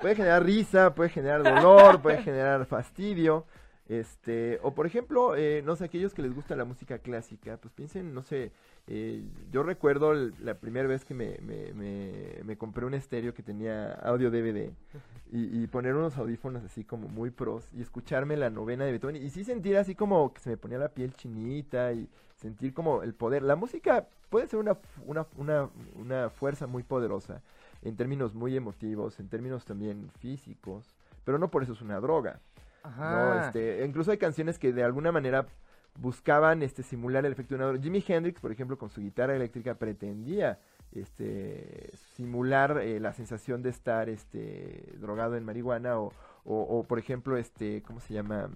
puede 0.00 0.14
generar 0.16 0.44
risa, 0.44 0.94
puede 0.94 1.10
generar 1.10 1.42
dolor, 1.42 2.00
puede 2.00 2.22
generar 2.22 2.64
fastidio, 2.66 3.44
este, 3.88 4.58
o 4.62 4.74
por 4.74 4.86
ejemplo, 4.86 5.36
eh, 5.36 5.62
no 5.64 5.76
sé, 5.76 5.84
aquellos 5.84 6.14
que 6.14 6.22
les 6.22 6.34
gusta 6.34 6.56
la 6.56 6.64
música 6.64 6.98
clásica, 6.98 7.58
pues 7.58 7.72
piensen, 7.74 8.14
no 8.14 8.22
sé, 8.22 8.50
eh, 8.86 9.24
yo 9.50 9.62
recuerdo 9.62 10.12
el- 10.12 10.34
la 10.40 10.54
primera 10.54 10.86
vez 10.88 11.04
que 11.04 11.14
me, 11.14 11.38
me, 11.42 11.72
me, 11.72 12.40
me 12.44 12.56
compré 12.56 12.84
un 12.84 12.94
estéreo 12.94 13.32
que 13.34 13.42
tenía 13.42 13.92
audio 13.94 14.30
DVD 14.30 14.70
y, 15.32 15.62
y 15.62 15.66
poner 15.68 15.94
unos 15.94 16.16
audífonos 16.18 16.62
así 16.64 16.84
como 16.84 17.08
muy 17.08 17.30
pros 17.30 17.68
y 17.72 17.80
escucharme 17.80 18.36
la 18.36 18.50
novena 18.50 18.84
de 18.84 18.92
Beethoven 18.92 19.16
y 19.16 19.30
sí 19.30 19.42
sentir 19.44 19.76
así 19.78 19.94
como 19.94 20.32
que 20.34 20.40
se 20.40 20.50
me 20.50 20.56
ponía 20.56 20.78
la 20.78 20.90
piel 20.90 21.14
chinita 21.14 21.92
y 21.92 22.08
sentir 22.36 22.74
como 22.74 23.02
el 23.02 23.14
poder. 23.14 23.42
La 23.42 23.56
música 23.56 24.06
puede 24.28 24.48
ser 24.48 24.58
una, 24.60 24.76
una, 25.06 25.26
una, 25.36 25.70
una 25.94 26.28
fuerza 26.30 26.66
muy 26.66 26.82
poderosa 26.82 27.40
en 27.82 27.96
términos 27.96 28.34
muy 28.34 28.54
emotivos, 28.56 29.18
en 29.20 29.28
términos 29.28 29.64
también 29.64 30.10
físicos, 30.18 30.94
pero 31.24 31.38
no 31.38 31.50
por 31.50 31.62
eso 31.62 31.72
es 31.72 31.80
una 31.80 32.00
droga. 32.00 32.40
¿no? 32.84 32.90
Ajá. 32.90 33.46
Este, 33.46 33.84
incluso 33.86 34.10
hay 34.10 34.18
canciones 34.18 34.58
que 34.58 34.72
de 34.74 34.82
alguna 34.84 35.10
manera 35.10 35.46
buscaban 35.98 36.62
este 36.62 36.82
simular 36.82 37.24
el 37.24 37.32
efecto 37.32 37.54
de 37.54 37.56
una 37.56 37.66
droga. 37.66 37.82
Jimi 37.82 38.04
Hendrix, 38.06 38.40
por 38.40 38.52
ejemplo, 38.52 38.76
con 38.78 38.90
su 38.90 39.00
guitarra 39.00 39.34
eléctrica 39.36 39.74
pretendía 39.74 40.58
este 40.92 41.90
simular 42.16 42.78
eh, 42.82 43.00
la 43.00 43.12
sensación 43.12 43.62
de 43.62 43.70
estar 43.70 44.08
este 44.08 44.92
drogado 45.00 45.36
en 45.36 45.44
marihuana 45.44 45.98
o, 45.98 46.12
o, 46.44 46.84
por 46.84 46.98
ejemplo 46.98 47.36
este 47.36 47.82
cómo 47.82 48.00
se 48.00 48.14
llama 48.14 48.50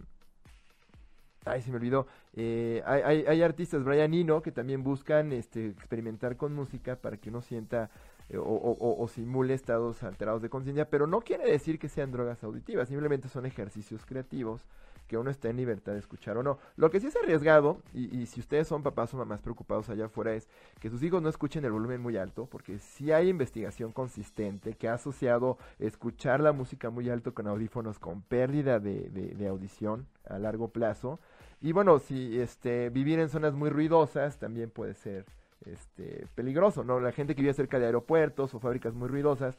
Ay, 1.45 1.63
se 1.63 1.71
me 1.71 1.77
olvidó. 1.77 2.07
Eh, 2.35 2.83
hay, 2.85 3.25
hay, 3.27 3.43
artistas, 3.43 3.83
Brian 3.83 4.13
Eno, 4.13 4.43
que 4.43 4.53
también 4.53 4.83
buscan 4.83 5.33
este, 5.33 5.69
experimentar 5.69 6.37
con 6.37 6.53
música 6.53 6.97
para 6.97 7.17
que 7.17 7.31
uno 7.31 7.41
sienta 7.41 7.91
eh, 8.29 8.37
o- 8.37 8.97
o 9.03 9.09
simule 9.09 9.55
estados 9.55 10.03
alterados 10.03 10.43
de 10.43 10.51
conciencia, 10.51 10.91
pero 10.91 11.07
no 11.07 11.21
quiere 11.23 11.51
decir 11.51 11.79
que 11.79 11.89
sean 11.89 12.13
drogas 12.13 12.45
auditivas, 12.45 12.89
simplemente 12.89 13.29
son 13.29 13.47
ejercicios 13.47 14.05
creativos 14.05 14.61
que 15.09 15.17
uno 15.19 15.31
está 15.31 15.49
en 15.49 15.57
libertad 15.57 15.93
de 15.95 15.99
escuchar 15.99 16.37
o 16.37 16.43
no. 16.45 16.59
Lo 16.77 16.91
que 16.91 17.01
sí 17.01 17.09
es 17.09 17.17
arriesgado, 17.17 17.79
y, 17.93 18.17
y 18.17 18.27
si 18.27 18.41
ustedes 18.41 18.69
son 18.69 18.83
papás 18.85 19.13
o 19.15 19.17
mamás 19.17 19.41
preocupados 19.41 19.89
allá 19.89 20.07
afuera, 20.07 20.35
es 20.35 20.49
que 20.81 20.91
sus 20.91 21.03
hijos 21.03 21.23
no 21.23 21.29
escuchen 21.29 21.65
el 21.65 21.73
volumen 21.73 22.01
muy 22.01 22.17
alto, 22.17 22.47
porque 22.47 22.79
sí 22.79 23.11
hay 23.11 23.29
investigación 23.29 23.91
consistente 23.93 24.75
que 24.75 24.89
ha 24.89 24.95
asociado 24.95 25.59
escuchar 25.79 26.41
la 26.41 26.53
música 26.53 26.91
muy 26.91 27.09
alto 27.11 27.35
con 27.35 27.49
audífonos 27.49 27.99
con 27.99 28.23
pérdida 28.23 28.79
de, 28.79 29.09
de- 29.11 29.35
de 29.35 29.49
audición 29.49 30.07
a 30.29 30.39
largo 30.39 30.69
plazo. 30.69 31.19
Y 31.61 31.73
bueno, 31.73 31.99
si 31.99 32.39
este 32.41 32.91
vivir 32.91 33.19
en 33.19 33.29
zonas 33.31 33.55
muy 33.55 33.71
ruidosas 33.71 34.39
también 34.39 34.71
puede 34.71 34.95
ser 34.95 35.25
este 35.67 36.27
peligroso, 36.37 36.85
¿no? 36.85 37.01
La 37.01 37.11
gente 37.13 37.35
que 37.35 37.43
vive 37.43 37.53
cerca 37.53 37.79
de 37.81 37.87
aeropuertos 37.87 38.55
o 38.55 38.61
fábricas 38.61 38.95
muy 38.95 39.09
ruidosas 39.09 39.59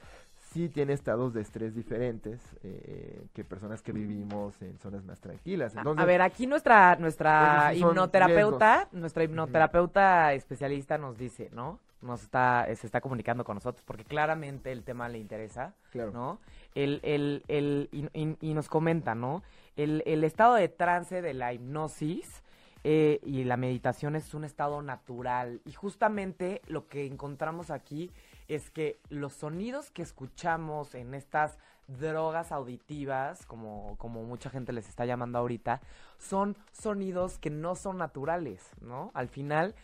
sí 0.52 0.70
tiene 0.70 0.94
estados 0.94 1.34
de 1.34 1.42
estrés 1.42 1.76
diferentes 1.76 2.42
eh, 2.64 3.22
que 3.34 3.44
personas 3.44 3.82
que 3.82 3.92
vivimos 3.92 4.62
en 4.62 4.78
zonas 4.80 5.04
más 5.06 5.20
tranquilas. 5.20 5.76
Entonces, 5.76 6.02
a 6.02 6.06
ver, 6.06 6.22
aquí 6.22 6.48
nuestra 6.48 6.96
nuestra 6.96 7.74
hipnoterapeuta, 7.76 8.88
nuestra 8.92 9.24
hipnoterapeuta 9.24 10.34
especialista 10.34 10.98
nos 10.98 11.18
dice, 11.18 11.50
¿no? 11.54 11.80
Nos 12.02 12.24
está 12.24 12.66
se 12.76 12.88
está 12.88 13.02
comunicando 13.02 13.44
con 13.44 13.56
nosotros 13.56 13.84
porque 13.86 14.06
claramente 14.06 14.72
el 14.72 14.84
tema 14.84 15.10
le 15.10 15.20
interesa, 15.20 15.74
claro. 15.92 16.12
¿no? 16.12 16.40
El, 16.76 17.00
el, 17.04 17.44
el, 17.48 17.90
y, 17.92 18.06
y- 18.14 18.38
y 18.42 18.54
nos 18.54 18.70
comenta, 18.70 19.16
¿no? 19.16 19.44
El, 19.76 20.04
el 20.06 20.24
estado 20.24 20.56
de 20.56 20.70
trance 20.70 21.22
de 21.22 21.34
la 21.34 21.54
hipnosis 21.54 22.42
eh, 22.86 23.20
y 23.24 23.44
la 23.44 23.58
meditación 23.58 24.16
es 24.16 24.34
un 24.34 24.46
estado 24.46 24.82
natural. 24.82 25.62
Y 25.66 25.74
justamente 25.74 26.62
lo 26.68 26.88
que 26.88 27.06
encontramos 27.06 27.70
aquí 27.72 28.10
es 28.50 28.72
que 28.72 29.00
los 29.10 29.34
sonidos 29.34 29.92
que 29.92 30.02
escuchamos 30.02 30.96
en 30.96 31.14
estas 31.14 31.58
drogas 31.88 32.52
auditivas, 32.52 33.46
como, 33.46 33.96
como 33.98 34.24
mucha 34.24 34.50
gente 34.50 34.74
les 34.74 34.90
está 34.90 35.06
llamando 35.06 35.38
ahorita, 35.38 35.82
son 36.18 36.58
sonidos 36.72 37.38
que 37.38 37.52
no 37.52 37.76
son 37.76 37.98
naturales, 37.98 38.72
¿no? 38.82 39.12
Al 39.14 39.30
final, 39.30 39.76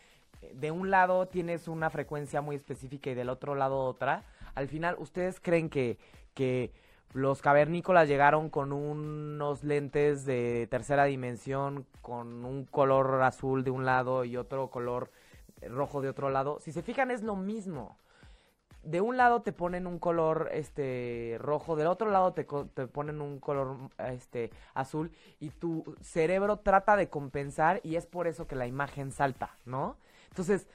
eh, 0.41 0.51
de 0.55 0.71
un 0.71 0.89
lado 0.89 1.27
tienes 1.27 1.67
una 1.67 1.91
frecuencia 1.91 2.41
muy 2.41 2.55
específica 2.55 3.11
y 3.11 3.13
del 3.13 3.29
otro 3.29 3.53
lado 3.53 3.79
otra. 3.79 4.23
Al 4.55 4.67
final, 4.67 4.95
¿ustedes 4.97 5.39
creen 5.39 5.69
que, 5.69 5.99
que 6.33 6.71
los 7.13 7.43
cavernícolas 7.43 8.07
llegaron 8.07 8.49
con 8.49 8.73
unos 8.73 9.63
lentes 9.63 10.25
de 10.25 10.67
tercera 10.71 11.05
dimensión, 11.05 11.85
con 12.01 12.45
un 12.45 12.65
color 12.65 13.21
azul 13.21 13.63
de 13.63 13.69
un 13.69 13.85
lado 13.85 14.25
y 14.25 14.37
otro 14.37 14.69
color 14.71 15.11
rojo 15.61 16.01
de 16.01 16.09
otro 16.09 16.31
lado? 16.31 16.59
Si 16.59 16.71
se 16.71 16.81
fijan, 16.81 17.11
es 17.11 17.21
lo 17.21 17.35
mismo 17.35 17.97
de 18.85 19.01
un 19.01 19.17
lado 19.17 19.41
te 19.41 19.51
ponen 19.51 19.87
un 19.87 19.99
color 19.99 20.49
este 20.51 21.37
rojo, 21.39 21.75
del 21.75 21.87
otro 21.87 22.09
lado 22.09 22.33
te, 22.33 22.45
te 22.45 22.87
ponen 22.87 23.21
un 23.21 23.39
color 23.39 23.89
este 23.97 24.51
azul 24.73 25.11
y 25.39 25.49
tu 25.49 25.95
cerebro 26.01 26.59
trata 26.59 26.95
de 26.95 27.09
compensar 27.09 27.81
y 27.83 27.95
es 27.95 28.05
por 28.05 28.27
eso 28.27 28.47
que 28.47 28.55
la 28.55 28.67
imagen 28.67 29.11
salta, 29.11 29.57
¿no? 29.65 29.97
Entonces, 30.29 30.67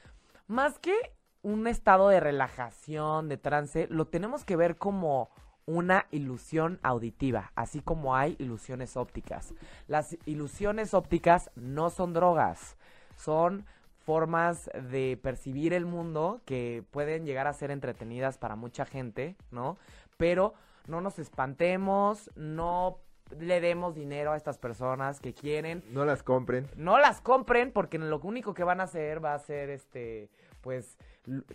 más 0.47 0.79
que 0.79 0.95
un 1.43 1.67
estado 1.67 2.09
de 2.09 2.21
relajación, 2.21 3.29
de 3.29 3.37
trance, 3.37 3.87
lo 3.89 4.07
tenemos 4.07 4.45
que 4.45 4.57
ver 4.57 4.77
como 4.77 5.31
una 5.67 6.07
ilusión 6.11 6.81
auditiva, 6.83 7.53
así 7.55 7.81
como 7.81 8.17
hay 8.17 8.35
ilusiones 8.39 8.97
ópticas. 8.97 9.55
Las 9.87 10.17
ilusiones 10.27 10.95
ópticas 10.95 11.51
no 11.55 11.91
son 11.91 12.13
drogas, 12.13 12.77
son 13.17 13.65
formas 14.05 14.71
de 14.91 15.19
percibir 15.23 15.73
el 15.73 15.87
mundo 15.87 16.41
que 16.45 16.83
pueden 16.91 17.25
llegar 17.27 17.47
a 17.47 17.53
ser 17.53 17.71
entretenidas 17.71 18.39
para 18.39 18.57
mucha 18.57 18.85
gente, 18.85 19.37
¿no? 19.51 19.77
Pero 20.17 20.55
no 20.87 21.01
nos 21.01 21.19
espantemos, 21.19 22.31
no 22.35 22.99
le 23.39 23.61
demos 23.61 23.95
dinero 23.95 24.33
a 24.33 24.37
estas 24.37 24.59
personas 24.59 25.21
que 25.21 25.33
quieren, 25.35 25.85
No 25.91 26.05
las 26.05 26.23
compren. 26.25 26.67
no 26.77 26.99
las 26.99 27.21
compren 27.21 27.71
porque 27.71 27.97
lo 27.99 28.19
único 28.21 28.55
que 28.55 28.65
van 28.65 28.81
a 28.81 28.85
hacer 28.85 29.25
va 29.25 29.35
a 29.35 29.39
ser 29.39 29.71
este 29.71 30.29
pues 30.63 30.99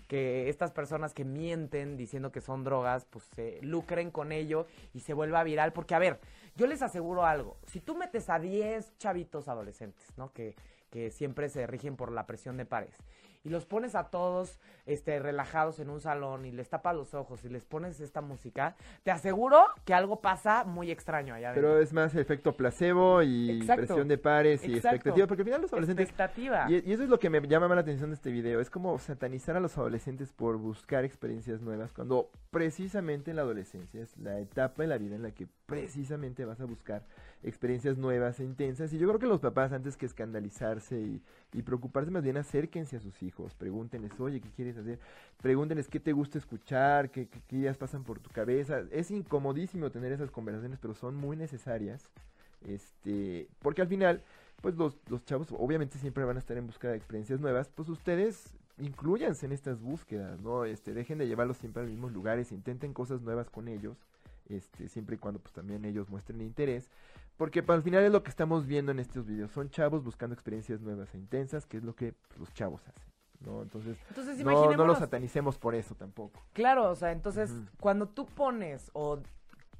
que 0.07 0.47
estas 0.49 0.71
personas 0.71 1.13
que 1.13 1.25
mienten 1.25 1.97
diciendo 1.97 2.31
que 2.31 2.39
son 2.41 2.63
drogas 2.63 3.05
pues 3.05 3.25
se 3.35 3.59
lucren 3.61 4.09
con 4.09 4.31
ello 4.31 4.67
y 4.93 5.01
se 5.01 5.13
vuelva 5.13 5.43
viral 5.43 5.73
porque 5.73 5.95
a 5.95 5.99
ver 5.99 6.19
yo 6.55 6.65
les 6.65 6.81
aseguro 6.81 7.25
algo 7.25 7.57
si 7.67 7.81
tú 7.81 7.95
metes 7.95 8.29
a 8.29 8.39
10 8.39 8.97
chavitos 8.97 9.47
adolescentes 9.49 10.07
no 10.17 10.31
que 10.31 10.55
que 10.95 11.11
siempre 11.11 11.49
se 11.49 11.67
rigen 11.67 11.97
por 11.97 12.09
la 12.09 12.25
presión 12.25 12.55
de 12.55 12.65
pares 12.65 12.95
y 13.43 13.49
los 13.49 13.65
pones 13.65 13.95
a 13.95 14.05
todos 14.05 14.59
este, 14.85 15.19
relajados 15.19 15.79
en 15.79 15.89
un 15.89 15.99
salón 15.99 16.45
y 16.45 16.53
les 16.53 16.69
tapas 16.69 16.95
los 16.95 17.13
ojos 17.13 17.43
y 17.43 17.49
les 17.49 17.65
pones 17.65 17.99
esta 17.99 18.21
música, 18.21 18.77
te 19.03 19.11
aseguro 19.11 19.65
que 19.83 19.93
algo 19.93 20.21
pasa 20.21 20.63
muy 20.63 20.89
extraño 20.91 21.35
allá 21.35 21.51
Pero 21.53 21.79
es 21.79 21.91
más 21.91 22.15
efecto 22.15 22.55
placebo 22.55 23.21
y 23.21 23.51
Exacto. 23.51 23.85
presión 23.85 24.07
de 24.07 24.17
pares 24.17 24.63
y 24.63 24.73
Exacto. 24.73 24.95
expectativa, 24.95 25.27
porque 25.27 25.41
al 25.41 25.45
final 25.45 25.61
los 25.61 25.73
adolescentes... 25.73 26.09
Expectativa. 26.09 26.65
Y, 26.69 26.89
y 26.89 26.93
eso 26.93 27.03
es 27.03 27.09
lo 27.09 27.19
que 27.19 27.29
me 27.29 27.39
llama 27.45 27.67
la 27.75 27.81
atención 27.81 28.09
de 28.09 28.15
este 28.15 28.31
video, 28.31 28.61
es 28.61 28.69
como 28.69 28.97
satanizar 28.97 29.57
a 29.57 29.59
los 29.59 29.77
adolescentes 29.77 30.31
por 30.31 30.57
buscar 30.57 31.03
experiencias 31.03 31.61
nuevas, 31.61 31.91
cuando 31.91 32.31
precisamente 32.51 33.31
en 33.31 33.35
la 33.35 33.41
adolescencia 33.41 34.01
es 34.01 34.17
la 34.17 34.39
etapa 34.39 34.83
de 34.83 34.87
la 34.87 34.97
vida 34.97 35.15
en 35.15 35.23
la 35.23 35.31
que 35.31 35.45
precisamente 35.65 36.45
vas 36.45 36.61
a 36.61 36.65
buscar 36.65 37.03
experiencias 37.45 37.97
nuevas 37.97 38.39
e 38.39 38.43
intensas. 38.43 38.91
Y 38.91 38.97
yo 38.97 39.07
creo 39.07 39.19
que 39.19 39.27
los 39.27 39.39
papás, 39.39 39.71
antes 39.71 39.95
que 39.95 40.05
escandalizarse 40.05 40.99
y, 40.99 41.21
y 41.53 41.61
preocuparse, 41.61 42.11
más 42.11 42.23
bien 42.23 42.37
acérquense 42.37 42.97
a 42.97 42.99
sus 42.99 43.21
hijos, 43.23 43.53
pregúntenles, 43.53 44.19
oye, 44.19 44.41
¿qué 44.41 44.49
quieres 44.49 44.77
hacer? 44.77 44.99
Pregúntenles 45.41 45.87
qué 45.87 45.99
te 45.99 46.11
gusta 46.11 46.37
escuchar, 46.37 47.11
qué, 47.11 47.27
qué, 47.27 47.39
qué 47.47 47.55
ideas 47.57 47.77
pasan 47.77 48.03
por 48.03 48.19
tu 48.19 48.29
cabeza. 48.31 48.81
Es 48.91 49.11
incomodísimo 49.11 49.91
tener 49.91 50.11
esas 50.11 50.31
conversaciones, 50.31 50.79
pero 50.79 50.93
son 50.93 51.15
muy 51.15 51.37
necesarias. 51.37 52.09
Este, 52.67 53.47
porque 53.61 53.81
al 53.81 53.87
final, 53.87 54.23
pues 54.61 54.75
los, 54.75 54.97
los 55.09 55.23
chavos 55.25 55.47
obviamente 55.51 55.99
siempre 55.99 56.23
van 56.23 56.37
a 56.37 56.39
estar 56.39 56.57
en 56.57 56.65
busca 56.65 56.89
de 56.89 56.97
experiencias 56.97 57.39
nuevas, 57.39 57.69
pues 57.69 57.89
ustedes 57.89 58.53
incluyanse 58.79 59.45
en 59.45 59.51
estas 59.51 59.79
búsquedas, 59.79 60.41
¿no? 60.41 60.65
Este, 60.65 60.93
dejen 60.93 61.19
de 61.19 61.27
llevarlos 61.27 61.57
siempre 61.57 61.81
a 61.81 61.83
los 61.83 61.91
mismos 61.91 62.11
lugares, 62.11 62.51
intenten 62.51 62.93
cosas 62.93 63.21
nuevas 63.21 63.49
con 63.49 63.67
ellos, 63.67 63.97
este, 64.49 64.89
siempre 64.89 65.15
y 65.15 65.19
cuando 65.19 65.39
pues 65.39 65.53
también 65.53 65.85
ellos 65.85 66.09
muestren 66.09 66.41
interés, 66.41 66.89
porque 67.37 67.63
al 67.67 67.83
final 67.83 68.03
es 68.03 68.11
lo 68.11 68.23
que 68.23 68.29
estamos 68.29 68.65
viendo 68.65 68.91
en 68.91 68.99
estos 68.99 69.25
videos, 69.25 69.51
son 69.51 69.69
chavos 69.69 70.03
buscando 70.03 70.33
experiencias 70.33 70.81
nuevas 70.81 71.13
e 71.13 71.17
intensas, 71.17 71.65
que 71.65 71.77
es 71.77 71.83
lo 71.83 71.95
que 71.95 72.13
pues, 72.13 72.39
los 72.39 72.53
chavos 72.53 72.81
hacen, 72.87 73.03
¿no? 73.41 73.61
Entonces, 73.61 73.97
Entonces, 74.09 74.43
no, 74.43 74.73
no 74.73 74.85
los 74.85 74.99
satanicemos 74.99 75.57
por 75.57 75.75
eso 75.75 75.95
tampoco. 75.95 76.41
Claro, 76.53 76.89
o 76.89 76.95
sea, 76.95 77.11
entonces 77.11 77.51
cuando 77.79 78.07
tú 78.07 78.25
pones 78.25 78.89
o 78.93 79.19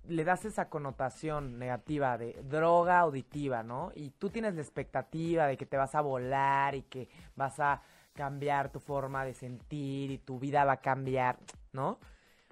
le 0.08 0.24
das 0.24 0.46
esa 0.46 0.70
connotación 0.70 1.58
negativa 1.58 2.18
de 2.18 2.34
droga 2.44 3.00
auditiva, 3.00 3.64
¿no? 3.64 3.92
Y 3.96 4.12
tú 4.12 4.30
tienes 4.30 4.56
la 4.56 4.62
expectativa 4.62 5.48
de 5.48 5.58
que 5.58 5.66
te 5.66 5.78
vas 5.78 5.96
a 5.96 6.02
volar 6.02 6.76
y 6.76 6.84
que 6.84 7.10
vas 7.36 7.60
a 7.60 7.82
cambiar 8.14 8.72
tu 8.72 8.80
forma 8.80 9.26
de 9.26 9.34
sentir 9.34 10.12
y 10.12 10.18
tu 10.18 10.40
vida 10.40 10.64
va 10.64 10.74
a 10.74 10.82
cambiar, 10.82 11.40
¿no? 11.74 12.00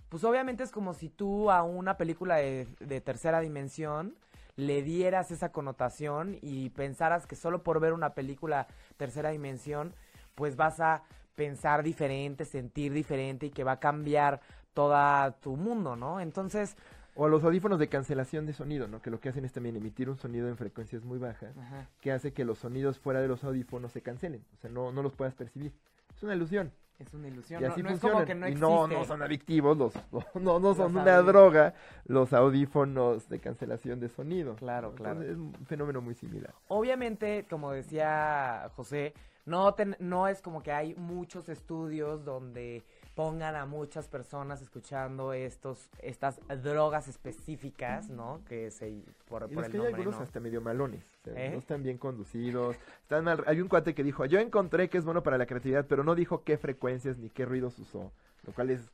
Pues 0.10 0.24
obviamente 0.24 0.64
es 0.64 0.72
como 0.72 0.94
si 0.94 1.10
tú 1.10 1.52
a 1.52 1.64
una 1.64 1.98
película 1.98 2.36
de, 2.36 2.68
de 2.80 3.02
tercera 3.02 3.40
dimensión 3.40 4.16
le 4.56 4.84
dieras 4.84 5.32
esa 5.32 5.52
connotación 5.52 6.38
y 6.42 6.70
pensaras 6.70 7.26
que 7.26 7.36
solo 7.36 7.64
por 7.64 7.80
ver 7.80 7.94
una 7.94 8.14
película 8.14 8.68
tercera 8.98 9.30
dimensión, 9.32 9.94
pues 10.36 10.56
vas 10.56 10.80
a 10.80 11.04
pensar 11.36 11.84
diferente, 11.84 12.46
sentir 12.46 12.94
diferente 12.94 13.48
y 13.48 13.50
que 13.50 13.64
va 13.64 13.74
a 13.74 13.80
cambiar 13.80 14.42
toda 14.74 15.32
tu 15.40 15.56
mundo, 15.56 15.96
¿no? 15.96 16.20
Entonces, 16.20 16.76
O 17.16 17.26
a 17.26 17.30
los 17.30 17.44
audífonos 17.44 17.78
de 17.78 17.90
cancelación 17.90 18.48
de 18.48 18.54
sonido, 18.54 18.88
¿no? 18.88 19.00
Que 19.02 19.12
lo 19.12 19.20
que 19.20 19.30
hacen 19.30 19.46
es 19.46 19.54
también 19.54 19.76
emitir 19.76 20.10
un 20.10 20.18
sonido 20.18 20.48
en 20.50 20.58
frecuencias 20.58 21.04
muy 21.04 21.20
bajas. 21.20 21.56
que 22.02 22.12
hace 22.12 22.34
que 22.34 22.44
los 22.44 22.58
sonidos 22.60 22.98
fuera 23.00 23.22
de 23.22 23.28
los 23.28 23.44
audífonos 23.44 23.92
se 23.92 24.02
cancelen, 24.02 24.44
o 24.54 24.58
sea, 24.58 24.72
no, 24.72 24.92
no 24.92 25.04
los 25.04 25.14
puedas 25.14 25.36
percibir. 25.36 25.74
Es 26.16 26.24
una 26.24 26.34
ilusión. 26.36 26.72
Es 27.00 27.14
una 27.14 27.28
ilusión. 27.28 27.62
Y 27.62 27.66
no, 27.66 27.72
así 27.72 27.84
no 27.84 27.90
es 27.90 28.00
como 28.00 28.26
que 28.26 28.36
no 28.36 28.48
y 28.48 28.56
no, 28.56 28.88
no 28.88 29.06
son 29.06 29.22
adictivos, 29.22 29.78
los, 29.78 29.94
no, 30.36 30.60
no 30.60 30.74
son 30.76 30.94
Los 30.94 31.04
una 31.04 31.18
droga 31.22 31.74
los 32.06 32.34
audífonos 32.34 33.28
de 33.30 33.40
cancelación 33.40 34.00
de 34.00 34.10
sonido. 34.10 34.56
Claro, 34.56 34.94
claro. 34.96 35.22
Entonces, 35.22 35.32
es 35.32 35.38
un 35.38 35.66
fenómeno 35.66 36.02
muy 36.02 36.14
similar. 36.16 36.54
Obviamente, 36.68 37.46
como 37.50 37.72
decía 37.72 38.70
José, 38.76 39.14
no, 39.46 39.74
ten- 39.74 39.98
no 40.00 40.28
es 40.28 40.42
como 40.42 40.64
que 40.64 40.72
hay 40.72 40.96
muchos 40.96 41.50
estudios 41.50 42.24
donde 42.24 42.84
pongan 43.16 43.56
a 43.56 43.66
muchas 43.66 44.08
personas 44.08 44.62
escuchando 44.62 45.34
estos 45.34 45.90
estas 46.00 46.40
drogas 46.64 47.08
específicas, 47.08 48.10
¿no? 48.10 48.42
Que 48.46 48.72
se 48.72 49.04
por, 49.30 49.48
Y 49.52 49.54
por 49.54 49.66
el 49.66 49.72
que 49.72 49.78
hay 49.78 49.84
nombre, 49.84 49.96
algunos 50.02 50.16
¿no? 50.20 50.24
hasta 50.24 50.40
medio 50.40 50.62
malones, 50.62 51.06
o 51.22 51.24
sea, 51.26 51.46
¿Eh? 51.46 51.52
no 51.52 51.60
están 51.60 51.84
bien 51.84 51.98
conducidos, 51.98 52.76
están 53.04 53.24
mal. 53.24 53.44
Hay 53.46 53.62
un 53.62 53.68
cuate 53.68 53.94
que 53.94 54.04
dijo, 54.04 54.26
yo 54.26 54.40
encontré 54.40 54.90
que 54.90 54.98
es 54.98 55.06
bueno 55.06 55.22
para 55.22 55.38
la 55.38 55.46
creatividad, 55.46 55.86
pero 55.88 56.04
no 56.04 56.16
dijo 56.16 56.44
qué 56.44 56.58
frecuencias 56.58 57.18
ni 57.18 57.30
qué 57.30 57.46
ruidos 57.46 57.78
usó, 57.80 58.12
lo 58.48 58.54
cual 58.54 58.72
es 58.72 58.90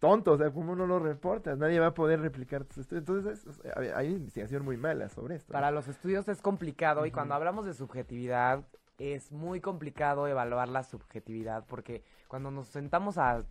tonto, 0.00 0.32
o 0.32 0.36
sea, 0.36 0.50
¿cómo 0.50 0.74
no 0.76 0.86
lo 0.86 0.98
reportas? 0.98 1.56
Nadie 1.56 1.80
va 1.80 1.86
a 1.86 1.94
poder 1.94 2.20
replicar 2.20 2.64
tus 2.64 2.78
estudios. 2.78 3.08
Entonces, 3.08 3.46
es- 3.46 3.76
hay, 3.76 3.88
hay 3.94 4.06
investigación 4.12 4.64
muy 4.64 4.76
mala 4.76 5.08
sobre 5.08 5.36
esto. 5.36 5.52
Para 5.52 5.70
los 5.70 5.88
estudios 5.88 6.28
es 6.28 6.42
complicado 6.42 7.06
y 7.06 7.10
cuando 7.10 7.34
hablamos 7.34 7.64
de 7.64 7.72
subjetividad 7.74 8.62
es 8.98 9.32
muy 9.32 9.60
complicado 9.60 10.26
evaluar 10.26 10.68
la 10.68 10.82
subjetividad 10.82 11.64
porque 11.66 12.02
cuando 12.28 12.50
nos 12.50 12.68
sentamos 12.68 13.18
a 13.18 13.44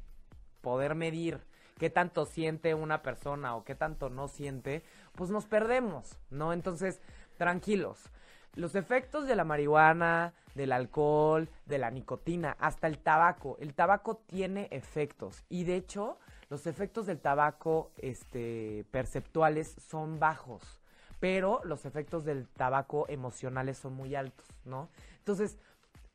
poder 0.61 0.95
medir 0.95 1.41
qué 1.77 1.89
tanto 1.89 2.25
siente 2.25 2.73
una 2.73 3.01
persona 3.01 3.55
o 3.55 3.63
qué 3.63 3.75
tanto 3.75 4.09
no 4.09 4.27
siente, 4.27 4.83
pues 5.13 5.29
nos 5.29 5.45
perdemos, 5.45 6.17
¿no? 6.29 6.53
Entonces, 6.53 7.01
tranquilos. 7.37 8.09
Los 8.55 8.75
efectos 8.75 9.27
de 9.27 9.35
la 9.35 9.43
marihuana, 9.43 10.33
del 10.55 10.71
alcohol, 10.71 11.49
de 11.65 11.77
la 11.77 11.91
nicotina, 11.91 12.55
hasta 12.59 12.87
el 12.87 12.99
tabaco. 12.99 13.57
El 13.59 13.73
tabaco 13.73 14.17
tiene 14.25 14.69
efectos 14.71 15.43
y 15.49 15.65
de 15.65 15.75
hecho 15.75 16.17
los 16.49 16.65
efectos 16.65 17.05
del 17.05 17.19
tabaco 17.19 17.91
este, 17.97 18.85
perceptuales 18.91 19.75
son 19.89 20.19
bajos, 20.19 20.81
pero 21.19 21.59
los 21.65 21.85
efectos 21.85 22.23
del 22.23 22.47
tabaco 22.47 23.05
emocionales 23.09 23.77
son 23.77 23.93
muy 23.93 24.15
altos, 24.15 24.47
¿no? 24.63 24.89
Entonces, 25.25 25.57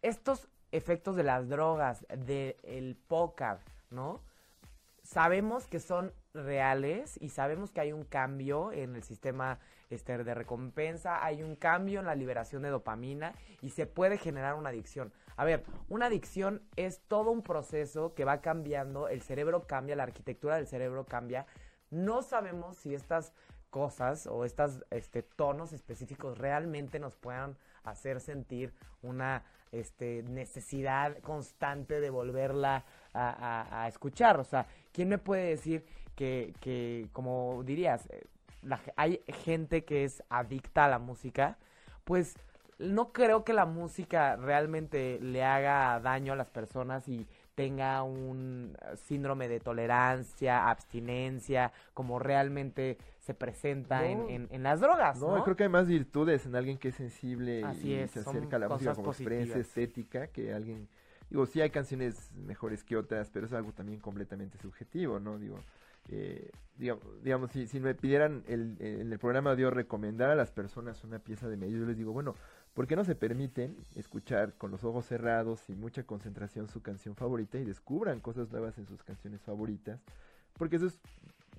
estos 0.02 0.46
efectos 0.70 1.16
de 1.16 1.24
las 1.24 1.48
drogas, 1.48 2.06
del 2.16 2.96
pócar, 3.08 3.58
¿no? 3.90 4.20
Sabemos 5.02 5.66
que 5.66 5.80
son 5.80 6.12
reales 6.32 7.18
y 7.20 7.30
sabemos 7.30 7.72
que 7.72 7.80
hay 7.80 7.92
un 7.92 8.04
cambio 8.04 8.70
en 8.70 8.94
el 8.94 9.02
sistema 9.02 9.58
este, 9.88 10.16
de 10.22 10.32
recompensa, 10.32 11.24
hay 11.24 11.42
un 11.42 11.56
cambio 11.56 11.98
en 11.98 12.06
la 12.06 12.14
liberación 12.14 12.62
de 12.62 12.68
dopamina 12.68 13.34
y 13.62 13.70
se 13.70 13.84
puede 13.84 14.16
generar 14.16 14.54
una 14.54 14.68
adicción. 14.68 15.12
A 15.36 15.44
ver, 15.44 15.64
una 15.88 16.06
adicción 16.06 16.62
es 16.76 17.00
todo 17.08 17.32
un 17.32 17.42
proceso 17.42 18.14
que 18.14 18.24
va 18.24 18.40
cambiando, 18.40 19.08
el 19.08 19.22
cerebro 19.22 19.66
cambia, 19.66 19.96
la 19.96 20.04
arquitectura 20.04 20.54
del 20.54 20.68
cerebro 20.68 21.04
cambia. 21.04 21.46
No 21.90 22.22
sabemos 22.22 22.76
si 22.76 22.94
estas 22.94 23.32
cosas 23.70 24.28
o 24.28 24.44
estos 24.44 24.84
este, 24.90 25.24
tonos 25.24 25.72
específicos 25.72 26.38
realmente 26.38 27.00
nos 27.00 27.16
puedan 27.16 27.56
hacer 27.84 28.20
sentir 28.20 28.72
una 29.02 29.44
este, 29.72 30.22
necesidad 30.24 31.18
constante 31.18 32.00
de 32.00 32.10
volverla 32.10 32.84
a, 33.14 33.86
escuchar. 33.88 34.38
O 34.40 34.44
sea, 34.44 34.66
¿quién 34.92 35.08
me 35.08 35.18
puede 35.18 35.50
decir 35.50 35.84
que, 36.16 37.08
como 37.12 37.62
dirías, 37.64 38.06
eh, 38.10 38.26
hay 38.96 39.22
gente 39.28 39.84
que 39.84 40.04
es 40.04 40.22
adicta 40.28 40.84
a 40.84 40.88
la 40.88 40.98
música? 40.98 41.58
Pues 42.04 42.36
no 42.78 43.12
creo 43.12 43.44
que 43.44 43.52
la 43.52 43.66
música 43.66 44.36
realmente 44.36 45.18
le 45.20 45.44
haga 45.44 46.00
daño 46.00 46.32
a 46.32 46.36
las 46.36 46.48
personas 46.48 47.08
y 47.08 47.26
tenga 47.54 48.02
un 48.02 48.76
eh, 48.80 48.96
síndrome 48.96 49.48
de 49.48 49.60
tolerancia, 49.60 50.68
abstinencia, 50.70 51.72
como 51.94 52.18
realmente 52.18 52.98
se 53.18 53.34
presenta 53.34 54.08
en, 54.08 54.18
No. 54.18 54.28
en- 54.28 54.48
en 54.50 54.62
las 54.62 54.80
drogas. 54.80 55.18
No, 55.20 55.28
No, 55.30 55.38
yo 55.38 55.44
creo 55.44 55.56
que 55.56 55.62
hay 55.64 55.68
más 55.68 55.86
virtudes 55.86 56.46
en 56.46 56.54
alguien 56.56 56.78
que 56.78 56.88
es 56.88 56.94
sensible 56.94 57.64
Así 57.64 57.88
y 57.88 57.94
es, 57.94 58.10
se 58.12 58.20
acerca 58.20 58.56
a 58.56 58.58
la 58.60 58.68
música 58.68 58.94
como 58.94 59.10
experiencia 59.10 59.56
positivas. 59.56 59.68
estética 59.68 60.26
que 60.28 60.52
alguien... 60.52 60.88
Digo, 61.28 61.46
sí 61.46 61.60
hay 61.60 61.70
canciones 61.70 62.32
mejores 62.34 62.82
que 62.82 62.96
otras, 62.96 63.30
pero 63.30 63.46
es 63.46 63.52
algo 63.52 63.72
también 63.72 64.00
completamente 64.00 64.58
subjetivo, 64.58 65.20
¿no? 65.20 65.38
Digo, 65.38 65.60
eh, 66.08 66.50
digamos, 66.76 67.04
digamos 67.22 67.50
si, 67.52 67.68
si 67.68 67.78
me 67.78 67.94
pidieran 67.94 68.42
el, 68.48 68.76
en 68.80 69.12
el 69.12 69.18
programa 69.20 69.54
de 69.54 69.64
hoy 69.66 69.70
recomendar 69.70 70.30
a 70.30 70.34
las 70.34 70.50
personas 70.50 71.04
una 71.04 71.20
pieza 71.20 71.48
de 71.48 71.56
medio, 71.56 71.78
yo 71.78 71.86
les 71.86 71.96
digo, 71.96 72.12
bueno, 72.12 72.34
¿por 72.74 72.86
qué 72.86 72.96
no 72.96 73.04
se 73.04 73.14
permiten 73.14 73.76
escuchar 73.94 74.54
con 74.54 74.70
los 74.70 74.84
ojos 74.84 75.06
cerrados 75.06 75.68
y 75.68 75.74
mucha 75.74 76.04
concentración 76.04 76.68
su 76.68 76.82
canción 76.82 77.16
favorita 77.16 77.58
y 77.58 77.64
descubran 77.64 78.20
cosas 78.20 78.50
nuevas 78.50 78.78
en 78.78 78.86
sus 78.86 79.02
canciones 79.02 79.40
favoritas? 79.42 80.00
Porque 80.58 80.76
eso 80.76 80.86
es, 80.86 80.98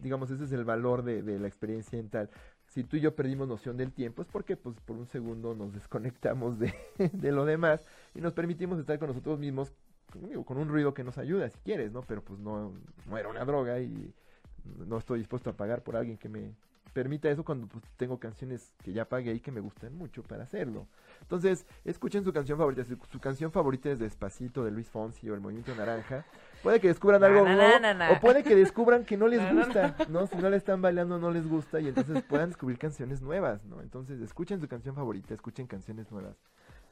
digamos, 0.02 0.32
ese 0.32 0.44
es 0.44 0.52
el 0.52 0.64
valor 0.64 1.04
de, 1.04 1.22
la 1.40 1.48
experiencia 1.48 2.00
en 2.00 2.10
tal. 2.10 2.30
Si 2.68 2.84
tú 2.84 2.98
y 2.98 3.02
yo 3.02 3.16
perdimos 3.16 3.48
noción 3.48 3.78
del 3.78 3.92
tiempo 3.92 4.22
es 4.22 4.28
porque 4.28 4.56
pues 4.56 4.80
por 4.82 4.96
un 4.96 5.08
segundo 5.08 5.56
nos 5.56 5.74
desconectamos 5.74 6.60
de, 6.60 6.74
de 7.14 7.32
lo 7.32 7.46
demás 7.46 7.84
y 8.16 8.22
nos 8.22 8.34
permitimos 8.34 8.80
estar 8.80 8.98
con 9.00 9.10
nosotros 9.10 9.40
mismos 9.40 9.74
con 10.46 10.58
un 10.58 10.68
ruido 10.68 10.94
que 10.94 11.04
nos 11.04 11.18
ayuda 11.18 11.50
si 11.50 11.58
quieres, 11.60 11.92
¿no? 11.92 12.02
Pero 12.02 12.22
pues 12.22 12.40
no, 12.40 12.74
no 13.08 13.18
era 13.18 13.30
una 13.30 13.46
droga 13.46 13.80
y 13.80 14.14
no 14.64 14.98
estoy 14.98 15.20
dispuesto 15.20 15.50
a 15.50 15.54
pagar 15.54 15.84
por 15.84 15.96
alguien 15.96 16.18
que 16.18 16.30
me 16.30 16.54
permita 16.94 17.30
eso 17.30 17.44
cuando 17.44 17.68
pues, 17.68 17.84
tengo 17.98 18.20
canciones 18.20 18.74
que 18.84 18.94
ya 18.94 19.06
pagué 19.06 19.34
y 19.34 19.40
que 19.40 19.52
me 19.52 19.60
gustan 19.60 19.96
mucho 19.96 20.24
para 20.24 20.44
hacerlo. 20.44 20.88
Entonces, 21.22 21.66
escuchen 21.86 22.24
su 22.24 22.34
canción 22.34 22.58
favorita. 22.58 22.84
Si 22.84 22.96
su 23.12 23.20
canción 23.20 23.52
favorita 23.52 23.90
es 23.90 24.00
Despacito 24.00 24.64
de 24.64 24.72
Luis 24.72 24.90
Fonsi 24.90 25.30
o 25.30 25.34
El 25.34 25.42
Movimiento 25.42 25.74
Naranja. 25.76 26.26
Puede 26.64 26.80
que 26.80 26.90
descubran 26.90 27.22
Na, 27.22 27.28
algo 27.28 27.44
na, 27.46 27.56
nuevo 27.56 27.80
na, 27.80 28.12
o 28.12 28.20
puede 28.20 28.44
que 28.44 28.56
descubran 28.56 29.04
que 29.04 29.18
no 29.18 29.28
les 29.28 29.42
gusta, 29.54 29.96
¿no? 30.10 30.28
Si 30.28 30.36
no 30.38 30.50
le 30.50 30.58
están 30.58 30.82
bailando 30.82 31.18
no 31.18 31.32
les 31.32 31.48
gusta 31.48 31.80
y 31.80 31.88
entonces 31.88 32.24
puedan 32.24 32.50
descubrir 32.50 32.78
canciones 32.78 33.22
nuevas, 33.22 33.64
¿no? 33.66 33.82
Entonces, 33.82 34.22
escuchen 34.22 34.62
su 34.62 34.68
canción 34.68 34.96
favorita, 34.96 35.34
escuchen 35.34 35.68
canciones 35.68 36.12
nuevas. 36.12 36.36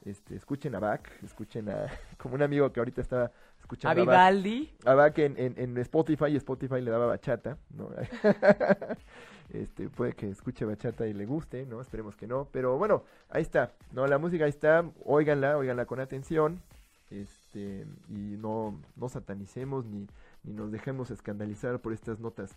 Este, 0.04 0.34
escuchen 0.34 0.74
a 0.74 0.80
Bach, 0.80 1.02
escuchen 1.22 1.68
a, 1.68 1.86
como 2.18 2.34
un 2.34 2.42
amigo 2.42 2.72
que 2.72 2.80
ahorita 2.80 3.02
estaba 3.02 3.30
escuchando 3.60 4.00
a 4.00 4.04
Vivaldi. 4.04 4.72
A 4.84 4.94
Bach, 4.94 5.18
en, 5.18 5.38
en, 5.38 5.54
en, 5.58 5.76
Spotify, 5.78 6.26
y 6.30 6.36
Spotify 6.36 6.80
le 6.80 6.90
daba 6.90 7.06
bachata, 7.06 7.58
¿no? 7.70 7.90
este, 9.50 9.90
puede 9.90 10.14
que 10.14 10.30
escuche 10.30 10.64
bachata 10.64 11.06
y 11.06 11.12
le 11.12 11.26
guste, 11.26 11.66
¿no? 11.66 11.80
Esperemos 11.80 12.16
que 12.16 12.26
no, 12.26 12.48
pero 12.50 12.78
bueno, 12.78 13.04
ahí 13.28 13.42
está, 13.42 13.72
¿no? 13.92 14.06
La 14.06 14.18
música 14.18 14.44
ahí 14.44 14.50
está, 14.50 14.90
óiganla, 15.04 15.58
óiganla 15.58 15.84
con 15.84 16.00
atención, 16.00 16.62
este, 17.10 17.86
y 18.08 18.36
no, 18.38 18.80
no 18.96 19.08
satanicemos 19.08 19.84
ni, 19.84 20.06
ni 20.44 20.54
nos 20.54 20.72
dejemos 20.72 21.10
escandalizar 21.10 21.80
por 21.80 21.92
estas 21.92 22.20
notas 22.20 22.56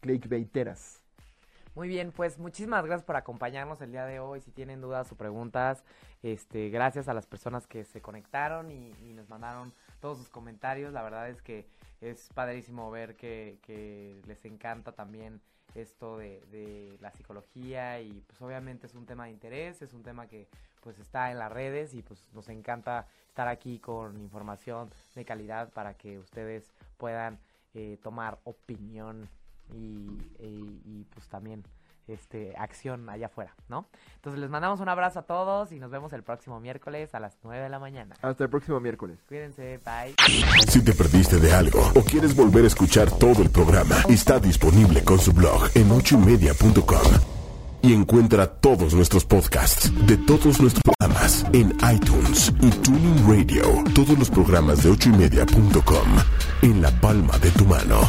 clickbaiteras. 0.00 1.03
Muy 1.74 1.88
bien, 1.88 2.12
pues 2.12 2.38
muchísimas 2.38 2.84
gracias 2.84 3.04
por 3.04 3.16
acompañarnos 3.16 3.80
el 3.80 3.90
día 3.90 4.06
de 4.06 4.20
hoy. 4.20 4.40
Si 4.40 4.52
tienen 4.52 4.80
dudas 4.80 5.10
o 5.10 5.16
preguntas, 5.16 5.82
este, 6.22 6.70
gracias 6.70 7.08
a 7.08 7.14
las 7.14 7.26
personas 7.26 7.66
que 7.66 7.84
se 7.84 8.00
conectaron 8.00 8.70
y, 8.70 8.92
nos 9.12 9.28
mandaron 9.28 9.72
todos 10.00 10.18
sus 10.18 10.28
comentarios. 10.28 10.92
La 10.92 11.02
verdad 11.02 11.28
es 11.28 11.42
que 11.42 11.66
es 12.00 12.28
padrísimo 12.32 12.92
ver 12.92 13.16
que, 13.16 13.58
que 13.62 14.22
les 14.24 14.44
encanta 14.44 14.92
también 14.92 15.40
esto 15.74 16.16
de, 16.16 16.42
de, 16.52 16.96
la 17.00 17.10
psicología 17.10 18.00
y 18.00 18.22
pues 18.24 18.40
obviamente 18.40 18.86
es 18.86 18.94
un 18.94 19.06
tema 19.06 19.24
de 19.24 19.32
interés, 19.32 19.82
es 19.82 19.94
un 19.94 20.04
tema 20.04 20.28
que 20.28 20.46
pues 20.80 21.00
está 21.00 21.32
en 21.32 21.40
las 21.40 21.50
redes 21.50 21.92
y 21.94 22.02
pues 22.02 22.24
nos 22.32 22.48
encanta 22.50 23.08
estar 23.26 23.48
aquí 23.48 23.80
con 23.80 24.16
información 24.20 24.90
de 25.16 25.24
calidad 25.24 25.72
para 25.72 25.94
que 25.94 26.20
ustedes 26.20 26.70
puedan 26.98 27.40
eh, 27.74 27.98
tomar 28.00 28.38
opinión 28.44 29.28
y, 29.74 31.06
pues 31.12 31.28
también 31.28 31.64
este, 32.06 32.54
acción 32.56 33.08
allá 33.08 33.26
afuera, 33.26 33.54
¿no? 33.68 33.86
Entonces 34.16 34.40
les 34.40 34.50
mandamos 34.50 34.80
un 34.80 34.88
abrazo 34.88 35.20
a 35.20 35.22
todos 35.22 35.72
y 35.72 35.78
nos 35.78 35.90
vemos 35.90 36.12
el 36.12 36.22
próximo 36.22 36.60
miércoles 36.60 37.14
a 37.14 37.20
las 37.20 37.38
9 37.42 37.62
de 37.62 37.68
la 37.68 37.78
mañana. 37.78 38.14
Hasta 38.22 38.44
el 38.44 38.50
próximo 38.50 38.80
miércoles. 38.80 39.18
Cuídense, 39.26 39.80
bye. 39.84 40.14
Si 40.68 40.84
te 40.84 40.92
perdiste 40.92 41.38
de 41.38 41.52
algo 41.52 41.80
o 41.94 42.02
quieres 42.02 42.36
volver 42.36 42.64
a 42.64 42.66
escuchar 42.66 43.10
todo 43.10 43.42
el 43.42 43.50
programa, 43.50 43.96
está 44.08 44.38
disponible 44.38 45.02
con 45.04 45.18
su 45.18 45.32
blog 45.32 45.70
en 45.74 45.90
ochoymedia.com. 45.90 47.34
Y 47.82 47.92
encuentra 47.92 48.46
todos 48.46 48.94
nuestros 48.94 49.26
podcasts 49.26 49.92
de 50.06 50.16
todos 50.16 50.58
nuestros 50.58 50.82
programas 50.82 51.44
en 51.52 51.76
iTunes 51.94 52.50
y 52.62 52.70
Tuning 52.70 53.28
Radio. 53.28 53.62
Todos 53.94 54.18
los 54.18 54.30
programas 54.30 54.82
de 54.82 54.90
ochoymedia.com 54.90 56.08
en 56.62 56.80
la 56.80 56.90
palma 57.02 57.38
de 57.38 57.50
tu 57.50 57.66
mano. 57.66 58.00